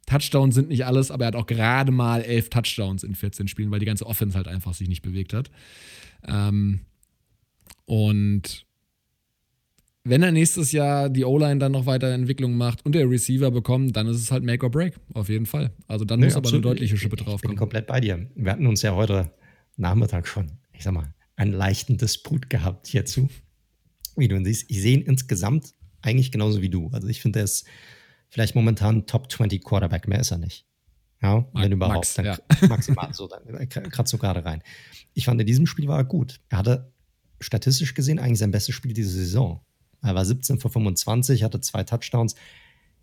[0.06, 3.70] Touchdowns sind nicht alles, aber er hat auch gerade mal elf Touchdowns in 14 Spielen,
[3.70, 5.52] weil die ganze Offense halt einfach sich nicht bewegt hat.
[6.26, 6.82] Ähm,
[7.86, 8.66] und
[10.04, 13.96] wenn er nächstes Jahr die O-Line dann noch weiter Entwicklung macht und der Receiver bekommt,
[13.96, 15.72] dann ist es halt Make or Break, auf jeden Fall.
[15.88, 16.64] Also dann nee, muss absolut.
[16.64, 17.44] aber eine deutliche Schippe drauf kommen.
[17.44, 18.28] Ich bin komplett bei dir.
[18.36, 19.32] Wir hatten uns ja heute
[19.78, 23.30] Nachmittag schon, ich sag mal, einen leichten Disput gehabt hierzu.
[24.16, 26.90] Wie du siehst, ich sehe ihn insgesamt eigentlich genauso wie du.
[26.92, 27.66] Also ich finde, er ist
[28.30, 30.66] vielleicht momentan Top 20 Quarterback, mehr ist er nicht.
[31.22, 31.96] Ja, Max, wenn überhaupt.
[31.96, 32.38] Max, dann ja.
[32.70, 34.64] Maximal so, dann kratzt du gerade rein.
[35.14, 36.40] Ich fand, in diesem Spiel war er gut.
[36.50, 36.94] Er hatte
[37.42, 39.62] statistisch gesehen eigentlich sein bestes Spiel diese Saison.
[40.02, 42.36] Er war 17 vor 25, hatte zwei Touchdowns.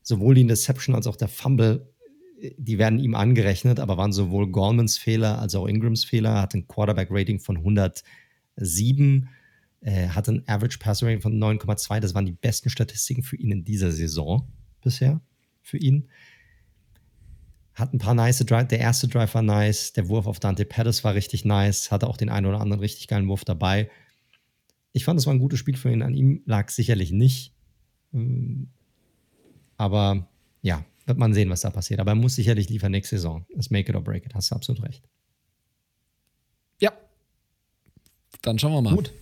[0.02, 1.92] Sowohl die Interception als auch der Fumble,
[2.56, 6.30] die werden ihm angerechnet, aber waren sowohl Gormans Fehler als auch Ingrams Fehler.
[6.30, 9.28] Er hatte ein Quarterback-Rating von 107,
[9.80, 12.00] äh, hatte ein Average Passer Rating von 9,2.
[12.00, 14.48] Das waren die besten Statistiken für ihn in dieser Saison
[14.82, 15.20] bisher.
[15.62, 16.08] Für ihn.
[17.74, 18.68] Hat ein paar nice Drive.
[18.68, 19.92] Der erste Drive war nice.
[19.92, 21.90] Der Wurf auf Dante Pettis war richtig nice.
[21.90, 23.90] Hatte auch den einen oder anderen richtig geilen Wurf dabei.
[24.96, 26.00] Ich fand, es war ein gutes Spiel für ihn.
[26.00, 27.52] An ihm lag sicherlich nicht.
[28.14, 28.70] Ähm,
[29.76, 30.26] aber
[30.62, 32.00] ja, wird man sehen, was da passiert.
[32.00, 33.44] Aber er muss sicherlich liefern nächste Saison.
[33.54, 34.34] Das Make it or break it.
[34.34, 35.06] Hast du absolut recht.
[36.80, 36.92] Ja.
[38.40, 38.94] Dann schauen wir mal.
[38.94, 39.12] Gut.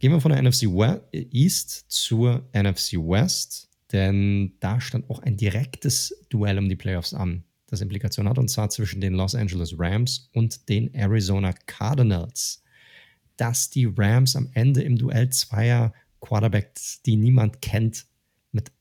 [0.00, 0.64] Gehen wir von der NFC
[1.12, 7.44] East zur NFC West, denn da stand auch ein direktes Duell um die Playoffs an,
[7.68, 12.64] das Implikationen hat, und zwar zwischen den Los Angeles Rams und den Arizona Cardinals
[13.36, 18.06] dass die Rams am Ende im Duell zweier Quarterbacks, die niemand kennt,
[18.52, 18.72] mit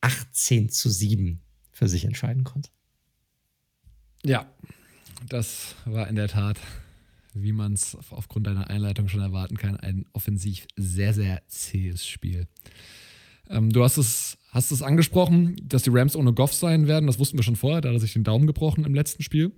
[0.00, 1.40] 18 zu 7
[1.70, 2.70] für sich entscheiden konnte.
[4.24, 4.46] Ja,
[5.28, 6.58] das war in der Tat,
[7.34, 12.46] wie man es aufgrund deiner Einleitung schon erwarten kann, ein offensiv sehr, sehr zähes Spiel.
[13.48, 17.06] Ähm, du hast es, hast es angesprochen, dass die Rams ohne Goff sein werden.
[17.06, 19.52] Das wussten wir schon vorher, da hat er sich den Daumen gebrochen im letzten Spiel.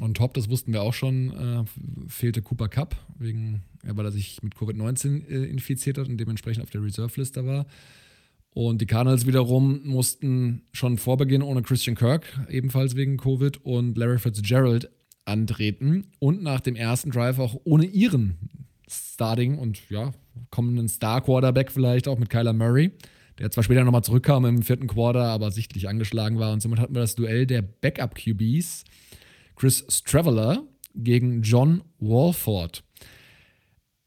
[0.00, 1.64] Und top, das wussten wir auch schon, äh,
[2.06, 6.62] fehlte Cooper Cup, wegen, ja, weil er sich mit Covid-19 äh, infiziert hat und dementsprechend
[6.62, 7.66] auf der Reserve-Liste war.
[8.50, 13.96] Und die Cardinals wiederum mussten schon vor Beginn ohne Christian Kirk, ebenfalls wegen Covid, und
[13.98, 14.90] Larry Fitzgerald
[15.26, 16.06] antreten.
[16.18, 18.36] Und nach dem ersten Drive auch ohne ihren
[18.88, 20.12] Starting und ja,
[20.50, 22.92] kommenden Star-Quarterback vielleicht auch mit Kyler Murray,
[23.38, 26.52] der zwar später nochmal zurückkam im vierten Quarter, aber sichtlich angeschlagen war.
[26.52, 28.84] Und somit hatten wir das Duell der Backup-QBs
[29.56, 30.62] Chris Straveller
[30.94, 32.84] gegen John Walford.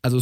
[0.01, 0.21] Also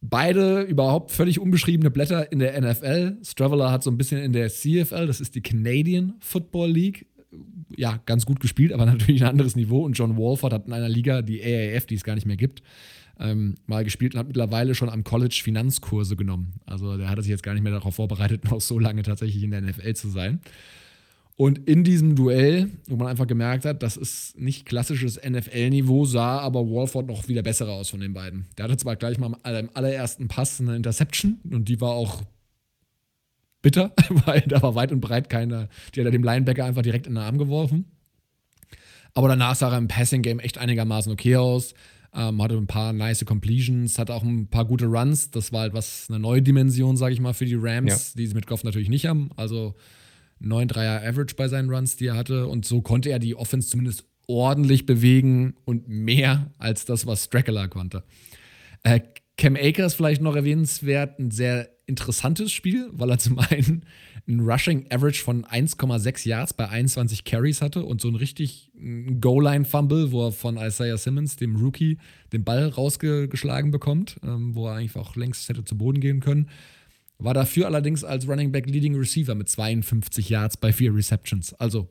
[0.00, 3.18] beide überhaupt völlig unbeschriebene Blätter in der NFL.
[3.24, 7.06] Straveller hat so ein bisschen in der CFL, das ist die Canadian Football League,
[7.76, 9.84] ja, ganz gut gespielt, aber natürlich ein anderes Niveau.
[9.84, 12.62] Und John Walford hat in einer Liga, die AAF, die es gar nicht mehr gibt,
[13.18, 16.54] ähm, mal gespielt und hat mittlerweile schon am College Finanzkurse genommen.
[16.66, 19.50] Also der hat sich jetzt gar nicht mehr darauf vorbereitet, noch so lange tatsächlich in
[19.50, 20.40] der NFL zu sein.
[21.36, 26.38] Und in diesem Duell, wo man einfach gemerkt hat, das ist nicht klassisches NFL-Niveau, sah
[26.38, 28.46] aber Walford noch wieder besser aus von den beiden.
[28.56, 32.22] Der hatte zwar gleich mal im allerersten Pass eine Interception und die war auch
[33.62, 33.92] bitter,
[34.26, 37.14] weil da war weit und breit keine, die hat er dem Linebacker einfach direkt in
[37.14, 37.86] den Arm geworfen.
[39.14, 41.74] Aber danach sah er im Passing-Game echt einigermaßen okay aus.
[42.14, 45.30] Ähm, hatte ein paar nice Completions, hatte auch ein paar gute Runs.
[45.30, 48.18] Das war halt was, eine neue Dimension, sage ich mal, für die Rams, ja.
[48.18, 49.30] die sie mit Goff natürlich nicht haben.
[49.36, 49.74] Also
[50.42, 52.46] 9-3er Average bei seinen Runs, die er hatte.
[52.46, 57.68] Und so konnte er die Offense zumindest ordentlich bewegen und mehr als das, was Strackler
[57.68, 58.04] konnte.
[58.82, 59.00] Äh,
[59.38, 63.84] Cam Akers vielleicht noch erwähnenswert, ein sehr interessantes Spiel, weil er zum einen
[64.28, 68.70] ein Rushing Average von 1,6 Yards bei 21 Carries hatte und so ein richtig
[69.20, 71.98] Goal-Line-Fumble, wo er von Isaiah Simmons, dem Rookie,
[72.32, 76.48] den Ball rausgeschlagen bekommt, ähm, wo er eigentlich auch längst hätte zu Boden gehen können.
[77.24, 81.54] War dafür allerdings als Running Back Leading Receiver mit 52 Yards bei vier Receptions.
[81.54, 81.88] Also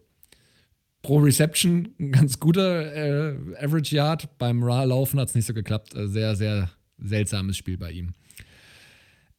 [1.02, 4.38] pro Reception ein ganz guter äh, Average Yard.
[4.38, 5.96] Beim Ra-Laufen hat es nicht so geklappt.
[5.96, 8.14] Äh, sehr, sehr seltsames Spiel bei ihm.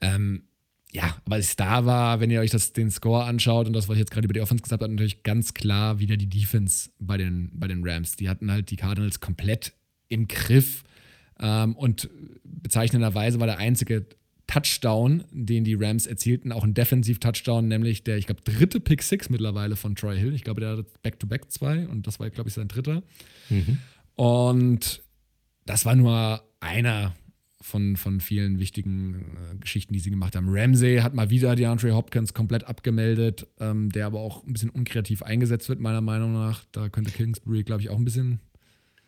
[0.01, 0.43] Ähm,
[0.91, 3.95] ja, aber es da war, wenn ihr euch das, den Score anschaut und das, was
[3.95, 7.17] ich jetzt gerade über die Offense gesagt habe, natürlich ganz klar wieder die Defense bei
[7.17, 8.17] den, bei den Rams.
[8.17, 9.73] Die hatten halt die Cardinals komplett
[10.09, 10.83] im Griff.
[11.41, 12.11] Ähm, und
[12.45, 14.07] bezeichnenderweise war der einzige
[14.47, 19.31] Touchdown, den die Rams erzielten, auch ein Defensiv-Touchdown, nämlich der, ich glaube, dritte Pick Six
[19.31, 20.35] mittlerweile von Troy Hill.
[20.35, 23.03] Ich glaube, der hat Back-to-Back zwei und das war, glaube ich, sein dritter.
[23.49, 23.79] Mhm.
[24.15, 25.03] Und
[25.65, 27.15] das war nur einer
[27.63, 30.47] von, von vielen wichtigen äh, Geschichten, die sie gemacht haben.
[30.49, 35.23] Ramsey hat mal wieder DeAndre Hopkins komplett abgemeldet, ähm, der aber auch ein bisschen unkreativ
[35.23, 36.65] eingesetzt wird, meiner Meinung nach.
[36.73, 38.41] Da könnte Kingsbury, glaube ich, auch ein bisschen.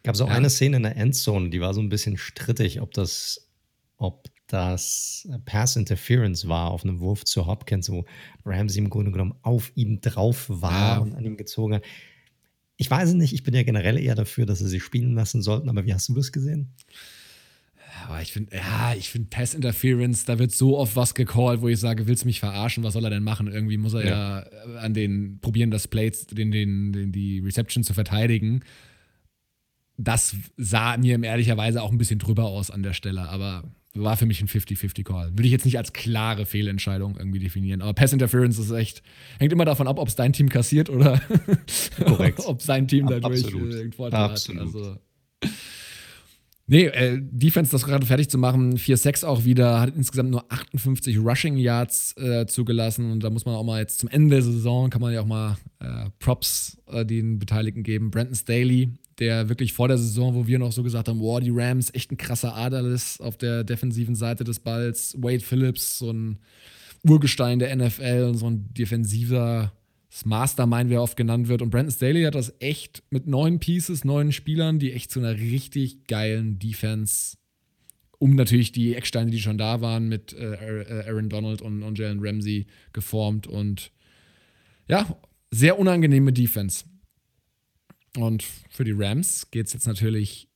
[0.05, 0.35] Gab es auch ja.
[0.35, 3.49] eine Szene in der Endzone, die war so ein bisschen strittig, ob das,
[3.97, 8.05] ob das Pass Interference war auf einem Wurf zu Hopkins, wo
[8.45, 10.99] Ramsey im Grunde genommen auf ihm drauf war ja.
[10.99, 11.85] und an ihm gezogen hat.
[12.77, 15.43] Ich weiß es nicht, ich bin ja generell eher dafür, dass sie sich spielen lassen
[15.43, 16.75] sollten, aber wie hast du das gesehen?
[18.07, 21.69] Aber ich finde, ja, ich finde Pass Interference, da wird so oft was gecallt, wo
[21.69, 22.83] ich sage, willst du mich verarschen?
[22.83, 23.47] Was soll er denn machen?
[23.47, 27.85] Irgendwie muss er ja, ja an den probieren, das Plates, den, den, den, die Reception
[27.85, 28.61] zu verteidigen.
[29.97, 33.63] Das sah mir ehrlicherweise auch ein bisschen drüber aus an der Stelle, aber
[33.95, 35.31] war für mich ein 50-50-Call.
[35.33, 37.81] Würde ich jetzt nicht als klare Fehlentscheidung irgendwie definieren.
[37.81, 39.03] Aber Pass Interference ist echt,
[39.39, 41.21] hängt immer davon ab, ob es dein Team kassiert oder
[42.47, 43.75] ob sein Team dadurch Absolut.
[43.75, 44.61] äh, Vorteil Absolut.
[44.61, 44.67] hat.
[44.75, 44.97] Also,
[46.67, 51.19] Nee, äh, Defense, das gerade fertig zu machen, 4-6 auch wieder, hat insgesamt nur 58
[51.19, 54.89] Rushing Yards äh, zugelassen und da muss man auch mal jetzt zum Ende der Saison,
[54.89, 58.11] kann man ja auch mal äh, Props äh, den Beteiligten geben.
[58.11, 58.89] Brandon Staley,
[59.19, 62.11] der wirklich vor der Saison, wo wir noch so gesagt haben, wow, die Rams, echt
[62.11, 65.15] ein krasser Aderlis auf der defensiven Seite des Balls.
[65.19, 66.39] Wade Phillips, so ein
[67.03, 69.73] Urgestein der NFL und so ein defensiver
[70.25, 71.61] Mastermind, wie er oft genannt wird.
[71.61, 75.37] Und Brandon Staley hat das echt mit neun Pieces, neun Spielern, die echt zu einer
[75.37, 77.37] richtig geilen Defense,
[78.19, 82.67] um natürlich die Ecksteine, die schon da waren, mit äh, Aaron Donald und Jalen Ramsey
[82.93, 83.47] geformt.
[83.47, 83.91] Und
[84.89, 85.19] ja,
[85.51, 86.85] sehr unangenehme Defense.
[88.17, 90.49] Und für die Rams geht es jetzt natürlich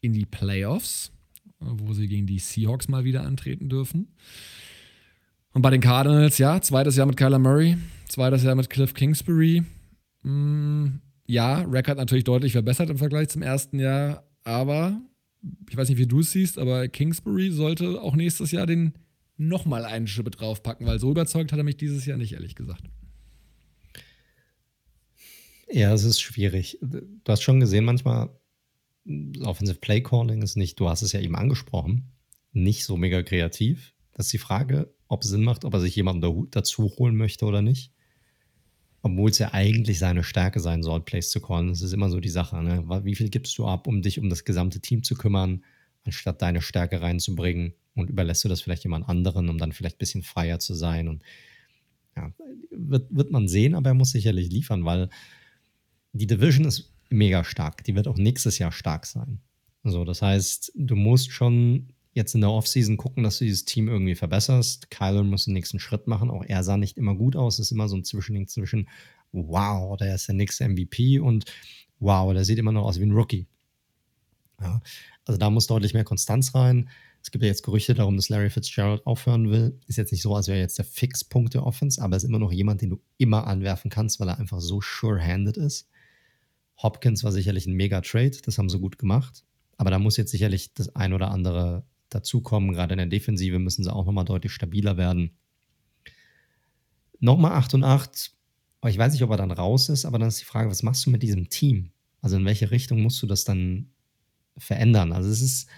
[0.00, 1.12] in die Playoffs,
[1.58, 4.14] wo sie gegen die Seahawks mal wieder antreten dürfen.
[5.52, 7.76] Und bei den Cardinals, ja, zweites Jahr mit Kyler Murray,
[8.08, 9.64] Zweites Jahr mit Cliff Kingsbury.
[10.22, 10.86] Mm,
[11.26, 15.00] ja, hat natürlich deutlich verbessert im Vergleich zum ersten Jahr, aber
[15.68, 18.94] ich weiß nicht, wie du es siehst, aber Kingsbury sollte auch nächstes Jahr den
[19.36, 22.84] nochmal einen Schippe draufpacken, weil so überzeugt hat er mich dieses Jahr nicht, ehrlich gesagt.
[25.68, 26.78] Ja, es ist schwierig.
[26.80, 28.30] Du hast schon gesehen, manchmal
[29.44, 32.12] Offensive Play Calling ist nicht, du hast es ja eben angesprochen,
[32.52, 33.94] nicht so mega kreativ.
[34.12, 37.44] Das ist die Frage, ob es Sinn macht, ob er sich jemanden dazu holen möchte
[37.44, 37.92] oder nicht
[39.06, 41.68] obwohl es ja eigentlich seine Stärke sein soll, Plays zu callen.
[41.68, 42.60] Das ist immer so die Sache.
[42.60, 42.82] Ne?
[43.04, 45.64] Wie viel gibst du ab, um dich um das gesamte Team zu kümmern,
[46.04, 49.98] anstatt deine Stärke reinzubringen und überlässt du das vielleicht jemand anderen, um dann vielleicht ein
[49.98, 51.06] bisschen freier zu sein?
[51.06, 51.22] Und
[52.16, 52.32] ja,
[52.70, 55.08] wird, wird man sehen, aber er muss sicherlich liefern, weil
[56.16, 57.84] die Division ist mega stark.
[57.84, 59.40] Die wird auch nächstes Jahr stark sein.
[59.84, 63.88] So, das heißt, du musst schon jetzt in der Offseason gucken, dass du dieses Team
[63.88, 64.90] irgendwie verbesserst.
[64.90, 66.30] Kyler muss den nächsten Schritt machen.
[66.30, 67.58] Auch er sah nicht immer gut aus.
[67.58, 68.88] Es ist immer so ein Zwischending zwischen,
[69.32, 71.44] wow, der ist der nächste MVP und
[72.00, 73.46] wow, der sieht immer noch aus wie ein Rookie.
[74.60, 74.80] Ja,
[75.26, 76.88] also da muss deutlich mehr Konstanz rein.
[77.22, 79.78] Es gibt ja jetzt Gerüchte darum, dass Larry Fitzgerald aufhören will.
[79.86, 82.52] Ist jetzt nicht so, als wäre jetzt der Fixpunkt der Offense, aber ist immer noch
[82.52, 85.88] jemand, den du immer anwerfen kannst, weil er einfach so sure-handed ist.
[86.82, 89.44] Hopkins war sicherlich ein Mega-Trade, das haben sie gut gemacht.
[89.78, 92.72] Aber da muss jetzt sicherlich das ein oder andere dazukommen.
[92.72, 95.36] Gerade in der Defensive müssen sie auch nochmal deutlich stabiler werden.
[97.20, 98.32] Nochmal 8 und 8.
[98.80, 100.82] Aber ich weiß nicht, ob er dann raus ist, aber dann ist die Frage, was
[100.82, 101.90] machst du mit diesem Team?
[102.20, 103.90] Also in welche Richtung musst du das dann
[104.56, 105.12] verändern?
[105.12, 105.68] Also es ist,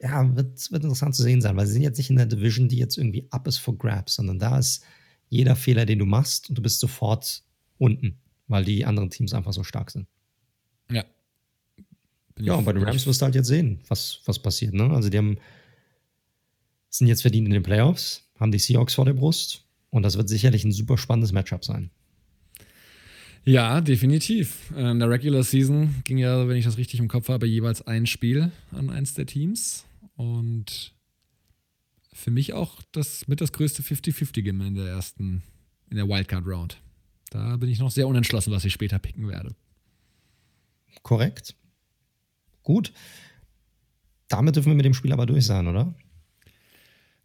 [0.00, 2.68] ja, wird, wird interessant zu sehen sein, weil sie sind jetzt nicht in der Division,
[2.68, 4.84] die jetzt irgendwie up ist for grabs, sondern da ist
[5.28, 7.42] jeder Fehler, den du machst und du bist sofort
[7.76, 8.18] unten,
[8.48, 10.06] weil die anderen Teams einfach so stark sind.
[10.90, 11.04] Ja,
[12.40, 14.74] ja, und bei den Rams wirst du halt jetzt sehen, was, was passiert.
[14.74, 14.90] Ne?
[14.90, 15.38] Also die haben,
[16.88, 20.28] sind jetzt verdient in den Playoffs, haben die Seahawks vor der Brust und das wird
[20.28, 21.90] sicherlich ein super spannendes Matchup sein.
[23.44, 24.72] Ja, definitiv.
[24.76, 28.06] In der Regular Season ging ja, wenn ich das richtig im Kopf habe, jeweils ein
[28.06, 29.84] Spiel an eins der Teams.
[30.16, 30.92] Und
[32.12, 35.42] für mich auch das mit das größte 50-50-Game in der ersten,
[35.88, 36.78] in der Wildcard Round.
[37.30, 39.54] Da bin ich noch sehr unentschlossen, was ich später picken werde.
[41.02, 41.54] Korrekt.
[42.62, 42.92] Gut.
[44.28, 45.94] Damit dürfen wir mit dem Spiel aber durch sein, oder?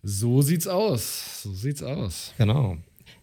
[0.02, 1.44] So sieht's aus.
[1.44, 2.34] So sieht's aus.
[2.38, 2.78] Genau.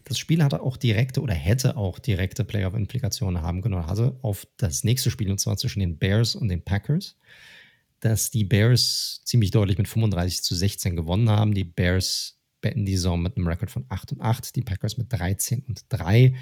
[0.04, 4.82] Das Spiel hatte auch direkte oder hätte auch direkte Playoff-Implikationen haben können, hatte auf das
[4.82, 7.16] nächste Spiel, und zwar zwischen den Bears und den Packers,
[8.00, 11.54] dass die Bears ziemlich deutlich mit 35 zu 16 gewonnen haben.
[11.54, 15.12] Die Bears beenden die Saison mit einem Rekord von 8 und 8, die Packers mit
[15.12, 16.34] 13 und 3,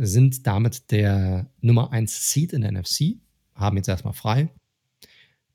[0.00, 3.16] sind damit der Nummer 1 Seed in der NFC,
[3.54, 4.50] haben jetzt erstmal frei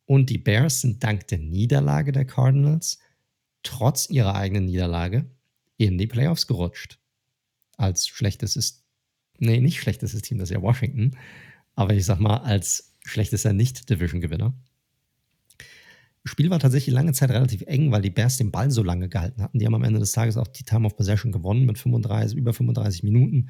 [0.05, 2.99] und die Bears sind dank der Niederlage der Cardinals
[3.63, 5.29] trotz ihrer eigenen Niederlage
[5.77, 6.99] in die Playoffs gerutscht.
[7.77, 8.85] Als schlechtestes,
[9.39, 11.17] nee, nicht schlechtestes Team, das ist ja Washington,
[11.75, 14.53] aber ich sag mal, als schlechtester Nicht-Division-Gewinner.
[16.25, 19.41] Spiel war tatsächlich lange Zeit relativ eng, weil die Bears den Ball so lange gehalten
[19.41, 19.59] hatten.
[19.59, 22.53] Die haben am Ende des Tages auch die Time of Possession gewonnen mit 35, über
[22.53, 23.49] 35 Minuten.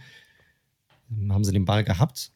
[1.30, 2.32] Haben sie den Ball gehabt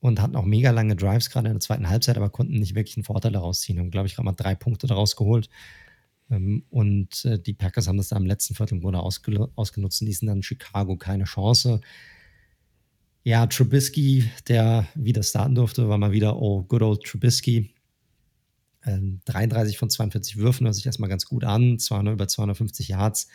[0.00, 2.96] und hatten auch mega lange Drives, gerade in der zweiten Halbzeit, aber konnten nicht wirklich
[2.96, 3.78] einen Vorteil daraus ziehen.
[3.78, 5.48] Haben, glaube ich, gerade mal drei Punkte daraus geholt.
[6.30, 10.06] Ähm, und äh, die Packers haben das da im letzten Viertel im Grunde ausgenutzt und
[10.06, 11.80] ließen dann Chicago keine Chance.
[13.22, 17.74] Ja, Trubisky, der wieder starten durfte, war mal wieder, oh, good old Trubisky.
[18.82, 23.28] 33 ähm, von 42 Würfen hört sich erstmal ganz gut an, 200, über 250 Yards.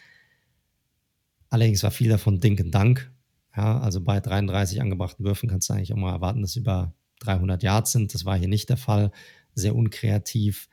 [1.50, 3.12] Allerdings war viel davon Dink and Dunk.
[3.56, 7.64] Ja, also bei 33 angebrachten Würfen kannst du eigentlich auch mal erwarten, dass über 300
[7.64, 8.14] Yards sind.
[8.14, 9.12] Das war hier nicht der Fall.
[9.54, 10.68] Sehr unkreativ.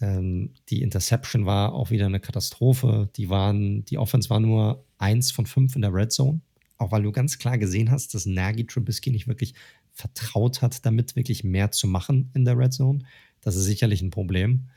[0.00, 3.08] Ähm, die Interception war auch wieder eine Katastrophe.
[3.16, 6.40] Die, waren, die Offense war nur eins von fünf in der Red Zone.
[6.76, 9.54] Auch weil du ganz klar gesehen hast, dass Nagy Trubisky nicht wirklich
[9.92, 13.04] vertraut hat, damit wirklich mehr zu machen in der Red Zone.
[13.40, 14.68] Das ist sicherlich ein Problem.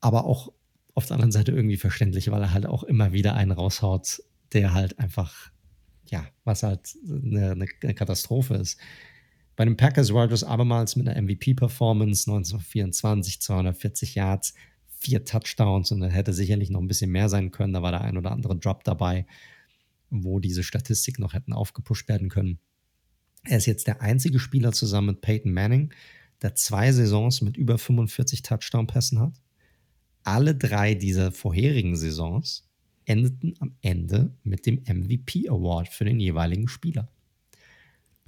[0.00, 0.52] Aber auch
[0.94, 4.22] auf der anderen Seite irgendwie verständlich, weil er halt auch immer wieder einen raushaut,
[4.52, 5.51] der halt einfach,
[6.12, 8.78] ja, was halt eine, eine Katastrophe ist.
[9.56, 14.54] Bei den Packers Rogers abermals mit einer MVP-Performance, 1924, 240 Yards,
[14.86, 17.72] vier Touchdowns und dann hätte sicherlich noch ein bisschen mehr sein können.
[17.72, 19.26] Da war der ein oder andere Drop dabei,
[20.10, 22.60] wo diese Statistik noch hätten aufgepusht werden können.
[23.44, 25.92] Er ist jetzt der einzige Spieler zusammen mit Peyton Manning,
[26.42, 29.40] der zwei Saisons mit über 45 Touchdown-Pässen hat.
[30.22, 32.68] Alle drei dieser vorherigen Saisons
[33.04, 37.08] endeten am Ende mit dem MVP Award für den jeweiligen Spieler.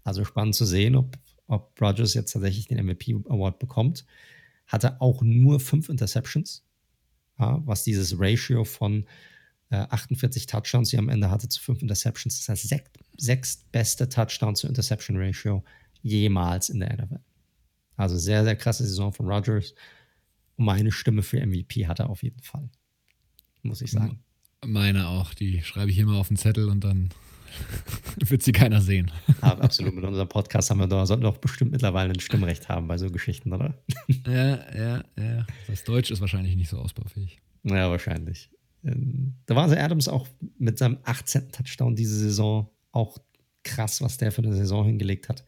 [0.03, 4.05] Also spannend zu sehen, ob, ob Rogers jetzt tatsächlich den MVP Award bekommt.
[4.67, 6.65] Hatte auch nur fünf Interceptions,
[7.39, 9.07] ja, was dieses Ratio von
[9.71, 13.57] äh, 48 Touchdowns, die er am Ende hatte, zu fünf Interceptions, das heißt sechs, sechs
[13.73, 15.65] beste Touchdown zu Interception Ratio
[16.03, 17.21] jemals in der NFL.
[17.97, 19.75] Also sehr, sehr krasse Saison von Rodgers.
[20.57, 22.69] Und meine Stimme für MVP hat er auf jeden Fall.
[23.63, 24.23] Muss ich sagen.
[24.67, 25.35] Meine auch.
[25.35, 27.11] Die schreibe ich immer auf den Zettel und dann
[28.17, 29.11] wird sie keiner sehen.
[29.43, 29.95] Ja, absolut.
[29.95, 32.99] Mit unserem Podcast haben wir da, sollten wir doch bestimmt mittlerweile ein Stimmrecht haben bei
[32.99, 33.75] so Geschichten, oder?
[34.27, 35.47] Ja, ja, ja.
[35.67, 37.41] Das Deutsch ist wahrscheinlich nicht so ausbaufähig.
[37.63, 38.51] Ja, wahrscheinlich.
[38.85, 41.53] Ähm, da war also Adams auch mit seinem 18.
[41.53, 43.19] Touchdown diese Saison auch
[43.63, 45.45] krass, was der für eine Saison hingelegt hat.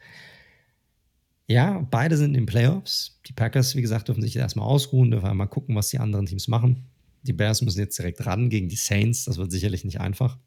[1.49, 3.21] Ja, beide sind in den Playoffs.
[3.27, 6.49] Die Packers, wie gesagt, dürfen sich erstmal ausruhen, dürfen einmal gucken, was die anderen Teams
[6.49, 6.87] machen.
[7.27, 9.25] Die Bears müssen jetzt direkt ran gegen die Saints.
[9.25, 10.39] Das wird sicherlich nicht einfach.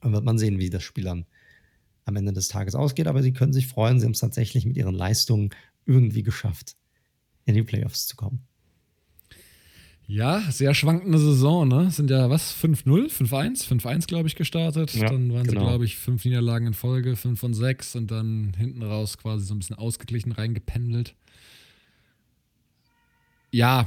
[0.00, 1.26] Dann wird man sehen, wie das Spiel dann
[2.04, 3.06] am Ende des Tages ausgeht.
[3.06, 3.98] Aber sie können sich freuen.
[3.98, 5.50] Sie haben es tatsächlich mit ihren Leistungen
[5.86, 6.76] irgendwie geschafft,
[7.44, 8.46] in die Playoffs zu kommen.
[10.06, 11.90] Ja, sehr schwankende Saison, ne?
[11.90, 12.54] Sind ja was?
[12.54, 14.94] 5-0, 5-1, 5-1, glaube ich, gestartet.
[14.94, 15.60] Ja, dann waren genau.
[15.62, 19.46] sie, glaube ich, fünf Niederlagen in Folge, 5 von 6 und dann hinten raus quasi
[19.46, 21.14] so ein bisschen ausgeglichen reingependelt.
[23.50, 23.86] Ja,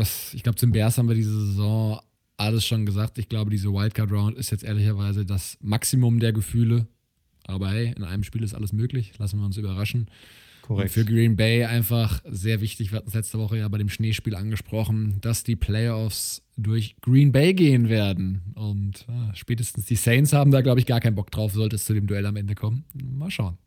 [0.00, 2.00] was, ich glaube, zum Bears haben wir diese Saison
[2.36, 3.18] alles schon gesagt.
[3.18, 6.88] Ich glaube, diese Wildcard-Round ist jetzt ehrlicherweise das Maximum der Gefühle.
[7.46, 9.12] Aber hey, in einem Spiel ist alles möglich.
[9.18, 10.10] Lassen wir uns überraschen.
[10.62, 10.88] Korrekt.
[10.88, 13.88] Und für Green Bay einfach sehr wichtig, wir hatten es letzte Woche ja bei dem
[13.88, 18.52] Schneespiel angesprochen, dass die Playoffs durch Green Bay gehen werden.
[18.54, 21.84] Und äh, spätestens die Saints haben da, glaube ich, gar keinen Bock drauf, sollte es
[21.84, 22.84] zu dem Duell am Ende kommen.
[22.94, 23.58] Mal schauen.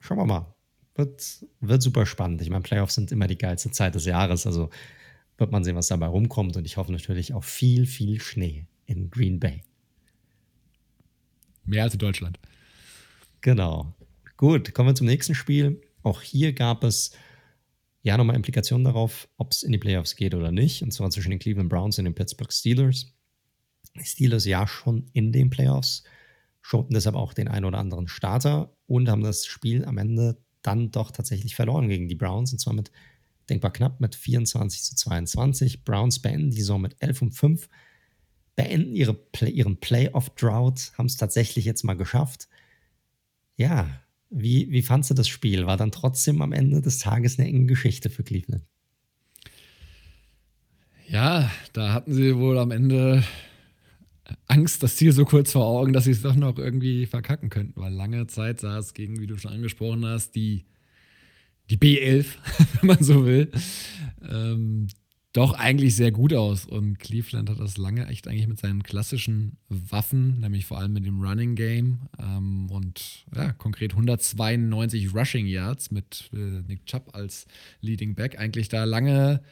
[0.00, 0.54] Schauen wir mal.
[0.94, 2.42] Wird, wird super spannend.
[2.42, 4.46] Ich meine, Playoffs sind immer die geilste Zeit des Jahres.
[4.46, 4.70] Also
[5.38, 6.56] wird man sehen, was dabei rumkommt.
[6.56, 9.62] Und ich hoffe natürlich auf viel, viel Schnee in Green Bay.
[11.64, 12.38] Mehr als in Deutschland.
[13.40, 13.94] Genau.
[14.36, 15.80] Gut, kommen wir zum nächsten Spiel.
[16.02, 17.12] Auch hier gab es
[18.02, 20.82] ja nochmal Implikationen darauf, ob es in die Playoffs geht oder nicht.
[20.82, 23.12] Und zwar zwischen den Cleveland Browns und den Pittsburgh Steelers.
[23.98, 26.04] Die Steelers ja schon in den Playoffs,
[26.60, 30.90] schoten deshalb auch den einen oder anderen Starter und haben das Spiel am Ende dann
[30.90, 32.52] doch tatsächlich verloren gegen die Browns.
[32.52, 32.90] Und zwar mit
[33.48, 35.84] denkbar knapp mit 24 zu 22.
[35.84, 37.68] Browns beenden die Saison mit 11 und 5,
[38.56, 42.48] beenden ihre ihren Playoff-Drought, haben es tatsächlich jetzt mal geschafft.
[43.56, 45.66] Ja, wie, wie fandst du das Spiel?
[45.66, 48.64] War dann trotzdem am Ende des Tages eine enge Geschichte für Cleveland?
[51.08, 53.22] Ja, da hatten sie wohl am Ende
[54.48, 57.80] Angst, das Ziel so kurz vor Augen, dass sie es doch noch irgendwie verkacken könnten,
[57.80, 60.64] weil lange Zeit sah es gegen, wie du schon angesprochen hast, die,
[61.70, 62.26] die B11,
[62.80, 63.50] wenn man so will,
[64.28, 64.88] ähm,
[65.32, 66.64] doch eigentlich sehr gut aus.
[66.64, 71.04] Und Cleveland hat das lange echt eigentlich mit seinen klassischen Waffen, nämlich vor allem mit
[71.04, 77.46] dem Running Game ähm, und ja, konkret 192 Rushing Yards mit äh, Nick Chubb als
[77.82, 79.42] Leading Back, eigentlich da lange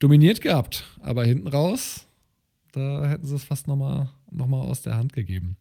[0.00, 0.84] dominiert gehabt.
[1.00, 2.06] Aber hinten raus,
[2.72, 5.56] da hätten sie es fast nochmal noch mal aus der Hand gegeben.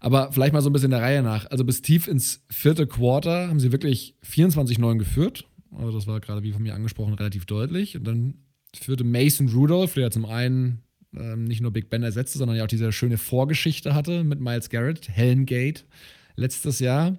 [0.00, 1.50] Aber vielleicht mal so ein bisschen der Reihe nach.
[1.50, 6.42] Also bis tief ins vierte Quarter haben sie wirklich 24-9 geführt Also das war gerade
[6.42, 7.96] wie von mir angesprochen relativ deutlich.
[7.96, 8.34] Und dann
[8.74, 10.82] führte Mason Rudolph, der zum einen
[11.14, 14.68] ähm, nicht nur Big Ben ersetzte, sondern ja auch diese schöne Vorgeschichte hatte mit Miles
[14.68, 15.08] Garrett,
[15.46, 15.84] Gate
[16.36, 17.16] letztes Jahr.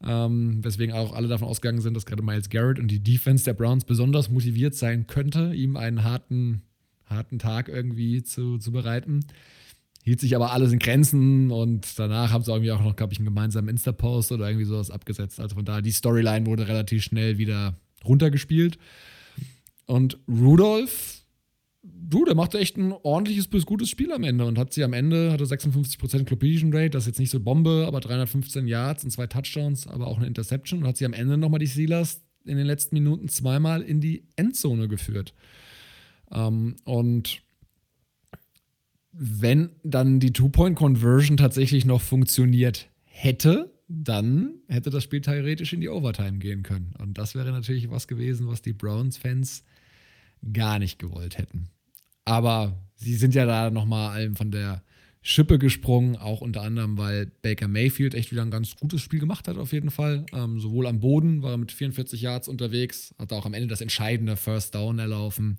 [0.00, 3.54] Ähm, weswegen auch alle davon ausgegangen sind, dass gerade Miles Garrett und die Defense der
[3.54, 6.62] Browns besonders motiviert sein könnte, ihm einen harten,
[7.06, 9.24] harten Tag irgendwie zu, zu bereiten.
[10.04, 13.18] Hielt sich aber alles in Grenzen und danach haben sie irgendwie auch noch, glaube ich,
[13.18, 15.38] einen gemeinsamen Insta-Post oder irgendwie sowas abgesetzt.
[15.40, 17.74] Also von daher, die Storyline wurde relativ schnell wieder
[18.04, 18.78] runtergespielt.
[19.86, 21.18] Und Rudolph
[21.82, 24.92] du, der machte echt ein ordentliches bis gutes Spiel am Ende und hat sie am
[24.92, 29.10] Ende, hatte 56% Completion Rate, das ist jetzt nicht so Bombe, aber 315 Yards und
[29.10, 32.56] zwei Touchdowns, aber auch eine Interception und hat sie am Ende nochmal die Steelers in
[32.56, 35.34] den letzten Minuten zweimal in die Endzone geführt.
[36.30, 37.42] Ähm, und
[39.18, 45.88] wenn dann die Two-Point-Conversion tatsächlich noch funktioniert hätte, dann hätte das Spiel theoretisch in die
[45.88, 46.94] Overtime gehen können.
[46.98, 49.64] Und das wäre natürlich was gewesen, was die Browns-Fans
[50.52, 51.68] gar nicht gewollt hätten.
[52.24, 54.82] Aber sie sind ja da nochmal von der
[55.20, 59.48] Schippe gesprungen, auch unter anderem, weil Baker Mayfield echt wieder ein ganz gutes Spiel gemacht
[59.48, 60.26] hat, auf jeden Fall.
[60.32, 63.80] Ähm, sowohl am Boden war er mit 44 Yards unterwegs, hat auch am Ende das
[63.80, 65.56] entscheidende First Down erlaufen.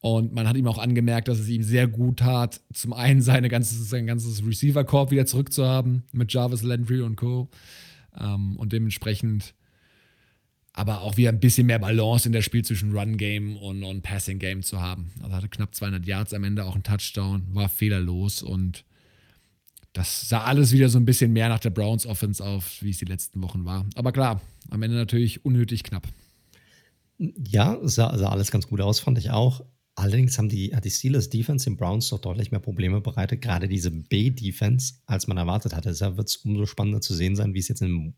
[0.00, 3.48] Und man hat ihm auch angemerkt, dass es ihm sehr gut tat, zum einen seine
[3.48, 7.48] ganze, sein ganzes Receiver-Korb wieder zurückzuhaben mit Jarvis Landry und Co.
[8.18, 9.54] Ähm, und dementsprechend
[10.76, 14.62] aber auch wieder ein bisschen mehr Balance in der Spiel zwischen Run-Game und, und Passing-Game
[14.62, 15.10] zu haben.
[15.22, 18.84] Also hatte knapp 200 Yards am Ende, auch ein Touchdown, war fehlerlos und
[19.94, 22.98] das sah alles wieder so ein bisschen mehr nach der Browns Offense auf, wie es
[22.98, 23.86] die letzten Wochen war.
[23.94, 26.06] Aber klar, am Ende natürlich unnötig knapp.
[27.18, 29.64] Ja, sah, sah alles ganz gut aus, fand ich auch.
[29.96, 33.66] Allerdings haben die, hat die Steelers Defense den Browns doch deutlich mehr Probleme bereitet, gerade
[33.66, 35.88] diese B-Defense, als man erwartet hatte.
[35.88, 38.14] Deshalb wird es umso spannender zu sehen sein, wie es jetzt im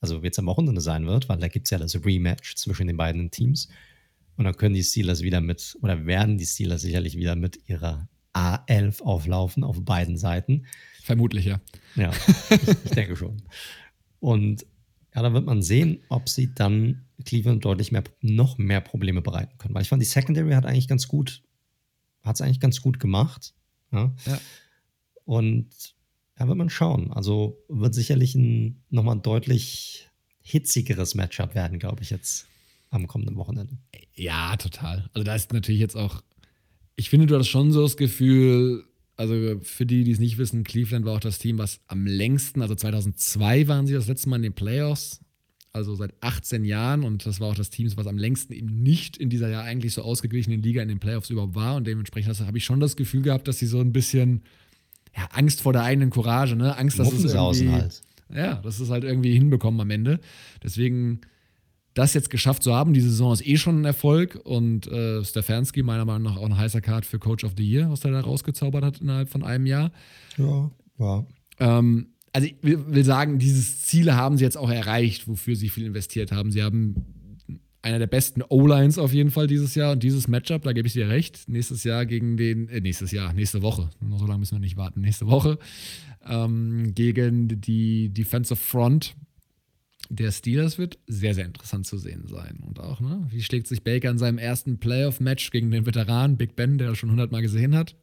[0.00, 2.96] also jetzt am Wochenende sein wird, weil da gibt es ja das Rematch zwischen den
[2.96, 3.68] beiden Teams.
[4.36, 8.08] Und dann können die Steelers wieder mit, oder werden die Steelers sicherlich wieder mit ihrer
[8.32, 10.66] A11 auflaufen auf beiden Seiten.
[11.02, 11.60] Vermutlich, ja.
[11.96, 12.10] Ja,
[12.50, 13.42] ich, ich denke schon.
[14.20, 14.64] Und
[15.14, 19.58] ja, da wird man sehen, ob sie dann Cleveland deutlich mehr, noch mehr Probleme bereiten
[19.58, 19.74] können.
[19.74, 21.42] Weil ich fand, die Secondary hat eigentlich ganz gut,
[22.22, 23.54] hat es eigentlich ganz gut gemacht.
[23.92, 24.14] Ja.
[24.26, 24.40] ja.
[25.24, 25.68] Und
[26.38, 27.12] ja, wird man schauen.
[27.12, 30.08] Also wird sicherlich ein nochmal deutlich
[30.42, 32.46] hitzigeres Matchup werden, glaube ich, jetzt
[32.90, 33.76] am kommenden Wochenende.
[34.14, 35.08] Ja, total.
[35.12, 36.22] Also da ist natürlich jetzt auch,
[36.96, 38.84] ich finde, du hast schon so das Gefühl,
[39.20, 42.62] also für die, die es nicht wissen, Cleveland war auch das Team, was am längsten,
[42.62, 45.20] also 2002 waren sie das letzte Mal in den Playoffs,
[45.74, 49.18] also seit 18 Jahren und das war auch das Team, was am längsten eben nicht
[49.18, 52.56] in dieser ja eigentlich so ausgeglichenen Liga in den Playoffs überhaupt war und dementsprechend habe
[52.56, 54.40] ich schon das Gefühl gehabt, dass sie so ein bisschen
[55.14, 56.78] ja, Angst vor der eigenen Courage, ne?
[56.78, 58.00] Angst, dass es irgendwie, halt.
[58.34, 60.20] ja, dass es halt irgendwie hinbekommen am Ende.
[60.64, 61.20] Deswegen
[61.94, 65.82] das jetzt geschafft zu haben, die Saison ist eh schon ein Erfolg und äh, Stefanski
[65.82, 68.20] meiner Meinung nach auch ein heißer Card für Coach of the Year, was er da
[68.20, 69.90] rausgezaubert hat innerhalb von einem Jahr.
[70.36, 71.26] Ja, ja.
[71.58, 75.84] Ähm, also ich will sagen, dieses Ziele haben sie jetzt auch erreicht, wofür sie viel
[75.84, 76.52] investiert haben.
[76.52, 76.94] Sie haben
[77.82, 79.92] einer der besten O-Lines auf jeden Fall dieses Jahr.
[79.92, 83.32] Und dieses Matchup, da gebe ich dir recht, nächstes Jahr gegen den, äh, nächstes Jahr,
[83.32, 85.58] nächste Woche, nur so lange müssen wir nicht warten, nächste Woche,
[86.26, 89.14] ähm, gegen die Defensive Front
[90.10, 92.58] der Steelers wird sehr, sehr interessant zu sehen sein.
[92.66, 96.56] Und auch, ne, wie schlägt sich Baker in seinem ersten Playoff-Match gegen den Veteran Big
[96.56, 97.94] Ben, der er schon hundertmal gesehen hat?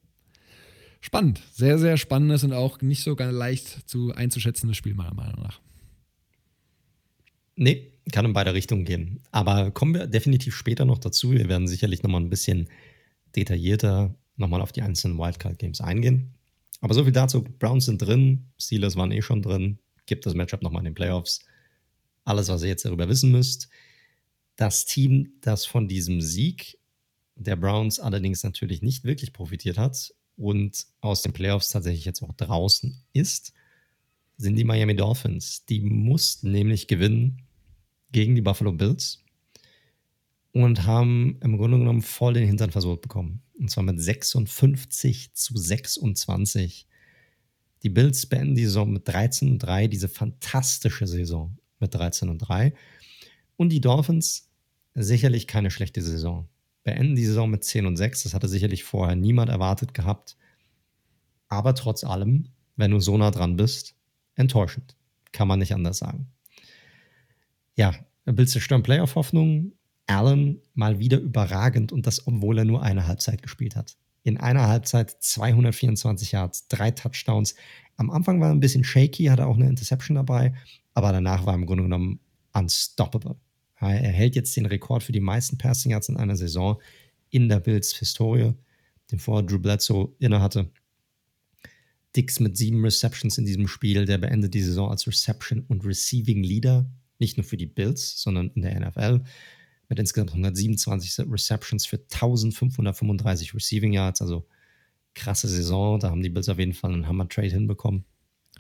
[1.01, 5.41] Spannend, sehr, sehr spannendes und auch nicht so ganz leicht zu einzuschätzendes Spiel, meiner Meinung
[5.41, 5.59] nach.
[7.55, 9.19] Nee, kann in beide Richtungen gehen.
[9.31, 11.31] Aber kommen wir definitiv später noch dazu.
[11.31, 12.69] Wir werden sicherlich nochmal ein bisschen
[13.35, 16.35] detaillierter nochmal auf die einzelnen Wildcard-Games eingehen.
[16.79, 17.43] Aber so viel dazu.
[17.43, 19.79] Browns sind drin, Steelers waren eh schon drin.
[20.05, 21.43] Gibt das Matchup nochmal in den Playoffs.
[22.27, 23.69] Alles, was ihr jetzt darüber wissen müsst.
[24.57, 26.77] Das Team, das von diesem Sieg
[27.35, 32.33] der Browns allerdings natürlich nicht wirklich profitiert hat und aus den Playoffs tatsächlich jetzt auch
[32.33, 33.53] draußen ist,
[34.35, 35.63] sind die Miami Dolphins.
[35.65, 37.43] Die mussten nämlich gewinnen
[38.11, 39.23] gegen die Buffalo Bills
[40.51, 43.41] und haben im Grunde genommen voll den Hintern versucht bekommen.
[43.57, 46.87] Und zwar mit 56 zu 26.
[47.83, 52.39] Die Bills beenden die Saison mit 13 und 3, diese fantastische Saison mit 13 und
[52.39, 52.73] 3.
[53.55, 54.49] Und die Dolphins
[54.93, 56.47] sicherlich keine schlechte Saison.
[56.83, 58.23] Beenden die Saison mit 10 und 6.
[58.23, 60.37] Das hatte sicherlich vorher niemand erwartet gehabt.
[61.49, 63.95] Aber trotz allem, wenn du so nah dran bist,
[64.35, 64.95] enttäuschend.
[65.31, 66.27] Kann man nicht anders sagen
[67.77, 67.93] ja,
[68.25, 69.71] Bills zerstören Playoff-Hoffnung.
[70.07, 73.97] Allen mal wieder überragend und das, obwohl er nur eine Halbzeit gespielt hat.
[74.27, 77.55] In einer Halbzeit 224 Yards, drei Touchdowns.
[77.95, 80.53] Am Anfang war er ein bisschen shaky, hatte auch eine Interception dabei,
[80.93, 82.19] aber danach war er im Grunde genommen
[82.51, 83.37] unstoppable.
[83.79, 86.81] Er hält jetzt den Rekord für die meisten Passing Yards in einer Saison
[87.29, 88.53] in der Bills Historie,
[89.13, 90.69] den vorher Drew Bledsoe innehatte.
[92.13, 96.43] Dix mit sieben Receptions in diesem Spiel, der beendet die Saison als Reception und Receiving
[96.43, 96.85] Leader,
[97.17, 99.21] nicht nur für die Bills, sondern in der NFL
[99.89, 104.45] mit insgesamt 127 Receptions für 1535 Receiving Yards, also
[105.13, 105.99] krasse Saison.
[105.99, 108.05] Da haben die Bills auf jeden Fall einen Hammer-Trade hinbekommen.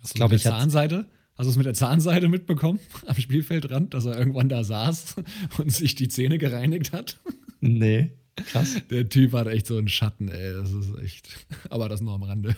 [0.01, 1.05] Hast du mit der Zahnseite?
[1.37, 5.15] Hast du es mit der Zahnseite mitbekommen am Spielfeldrand, dass er irgendwann da saß
[5.57, 7.19] und sich die Zähne gereinigt hat?
[7.59, 8.75] Nee, krass.
[8.89, 10.53] Der Typ hat echt so einen Schatten, ey.
[10.53, 11.47] Das ist echt.
[11.69, 12.55] Aber das nur am Rande.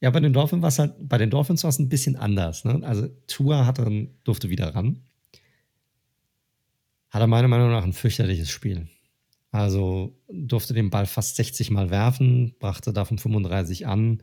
[0.00, 2.64] Ja, bei den Dolphins war es halt, bei den Dolphins war es ein bisschen anders.
[2.64, 2.80] Ne?
[2.84, 5.00] Also Tua hat dann, durfte wieder ran.
[7.18, 8.86] Hat er meiner Meinung nach ein fürchterliches Spiel.
[9.50, 14.22] Also durfte den Ball fast 60 Mal werfen, brachte davon 35 an,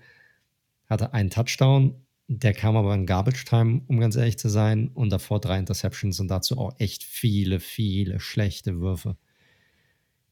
[0.89, 1.95] hatte einen Touchdown.
[2.29, 6.21] Der kam aber in Garbage Time, um ganz ehrlich zu sein, und davor drei Interceptions
[6.21, 9.17] und dazu auch echt viele, viele schlechte Würfe.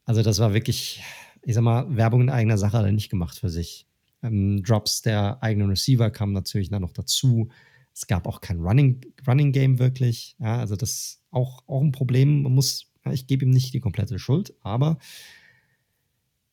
[0.06, 1.04] Also, das war wirklich,
[1.42, 3.88] ich sag mal, Werbung in eigener Sache hat er nicht gemacht für sich.
[4.22, 7.50] Ähm, Drops der eigenen Receiver kamen natürlich dann noch dazu.
[7.94, 10.36] Es gab auch kein Running, Running Game wirklich.
[10.40, 12.44] Ja, also, das ist auch, auch ein Problem.
[12.44, 14.98] Man muss ich gebe ihm nicht die komplette Schuld, aber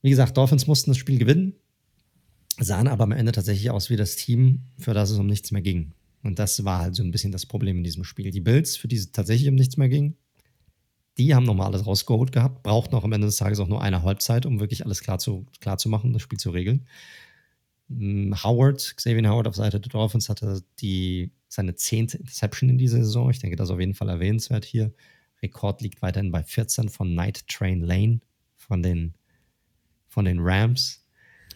[0.02, 1.54] wie gesagt, Dolphins mussten das Spiel gewinnen,
[2.58, 5.62] sahen aber am Ende tatsächlich aus wie das Team, für das es um nichts mehr
[5.62, 5.92] ging.
[6.22, 8.30] Und das war halt so ein bisschen das Problem in diesem Spiel.
[8.30, 10.16] Die Bills, für die es tatsächlich um nichts mehr ging,
[11.18, 14.02] die haben nochmal alles rausgeholt gehabt, brauchten auch am Ende des Tages auch nur eine
[14.02, 16.86] Halbzeit, um wirklich alles klar zu, klar zu machen, das Spiel zu regeln.
[17.90, 22.98] Hm, Howard, Xavier Howard auf Seite der Dolphins hatte die, seine zehnte Interception in dieser
[22.98, 23.30] Saison.
[23.30, 24.92] Ich denke, das ist auf jeden Fall erwähnenswert hier.
[25.42, 28.20] Rekord liegt weiterhin bei 14 von Night Train Lane
[28.56, 29.14] von den,
[30.08, 31.04] von den Rams.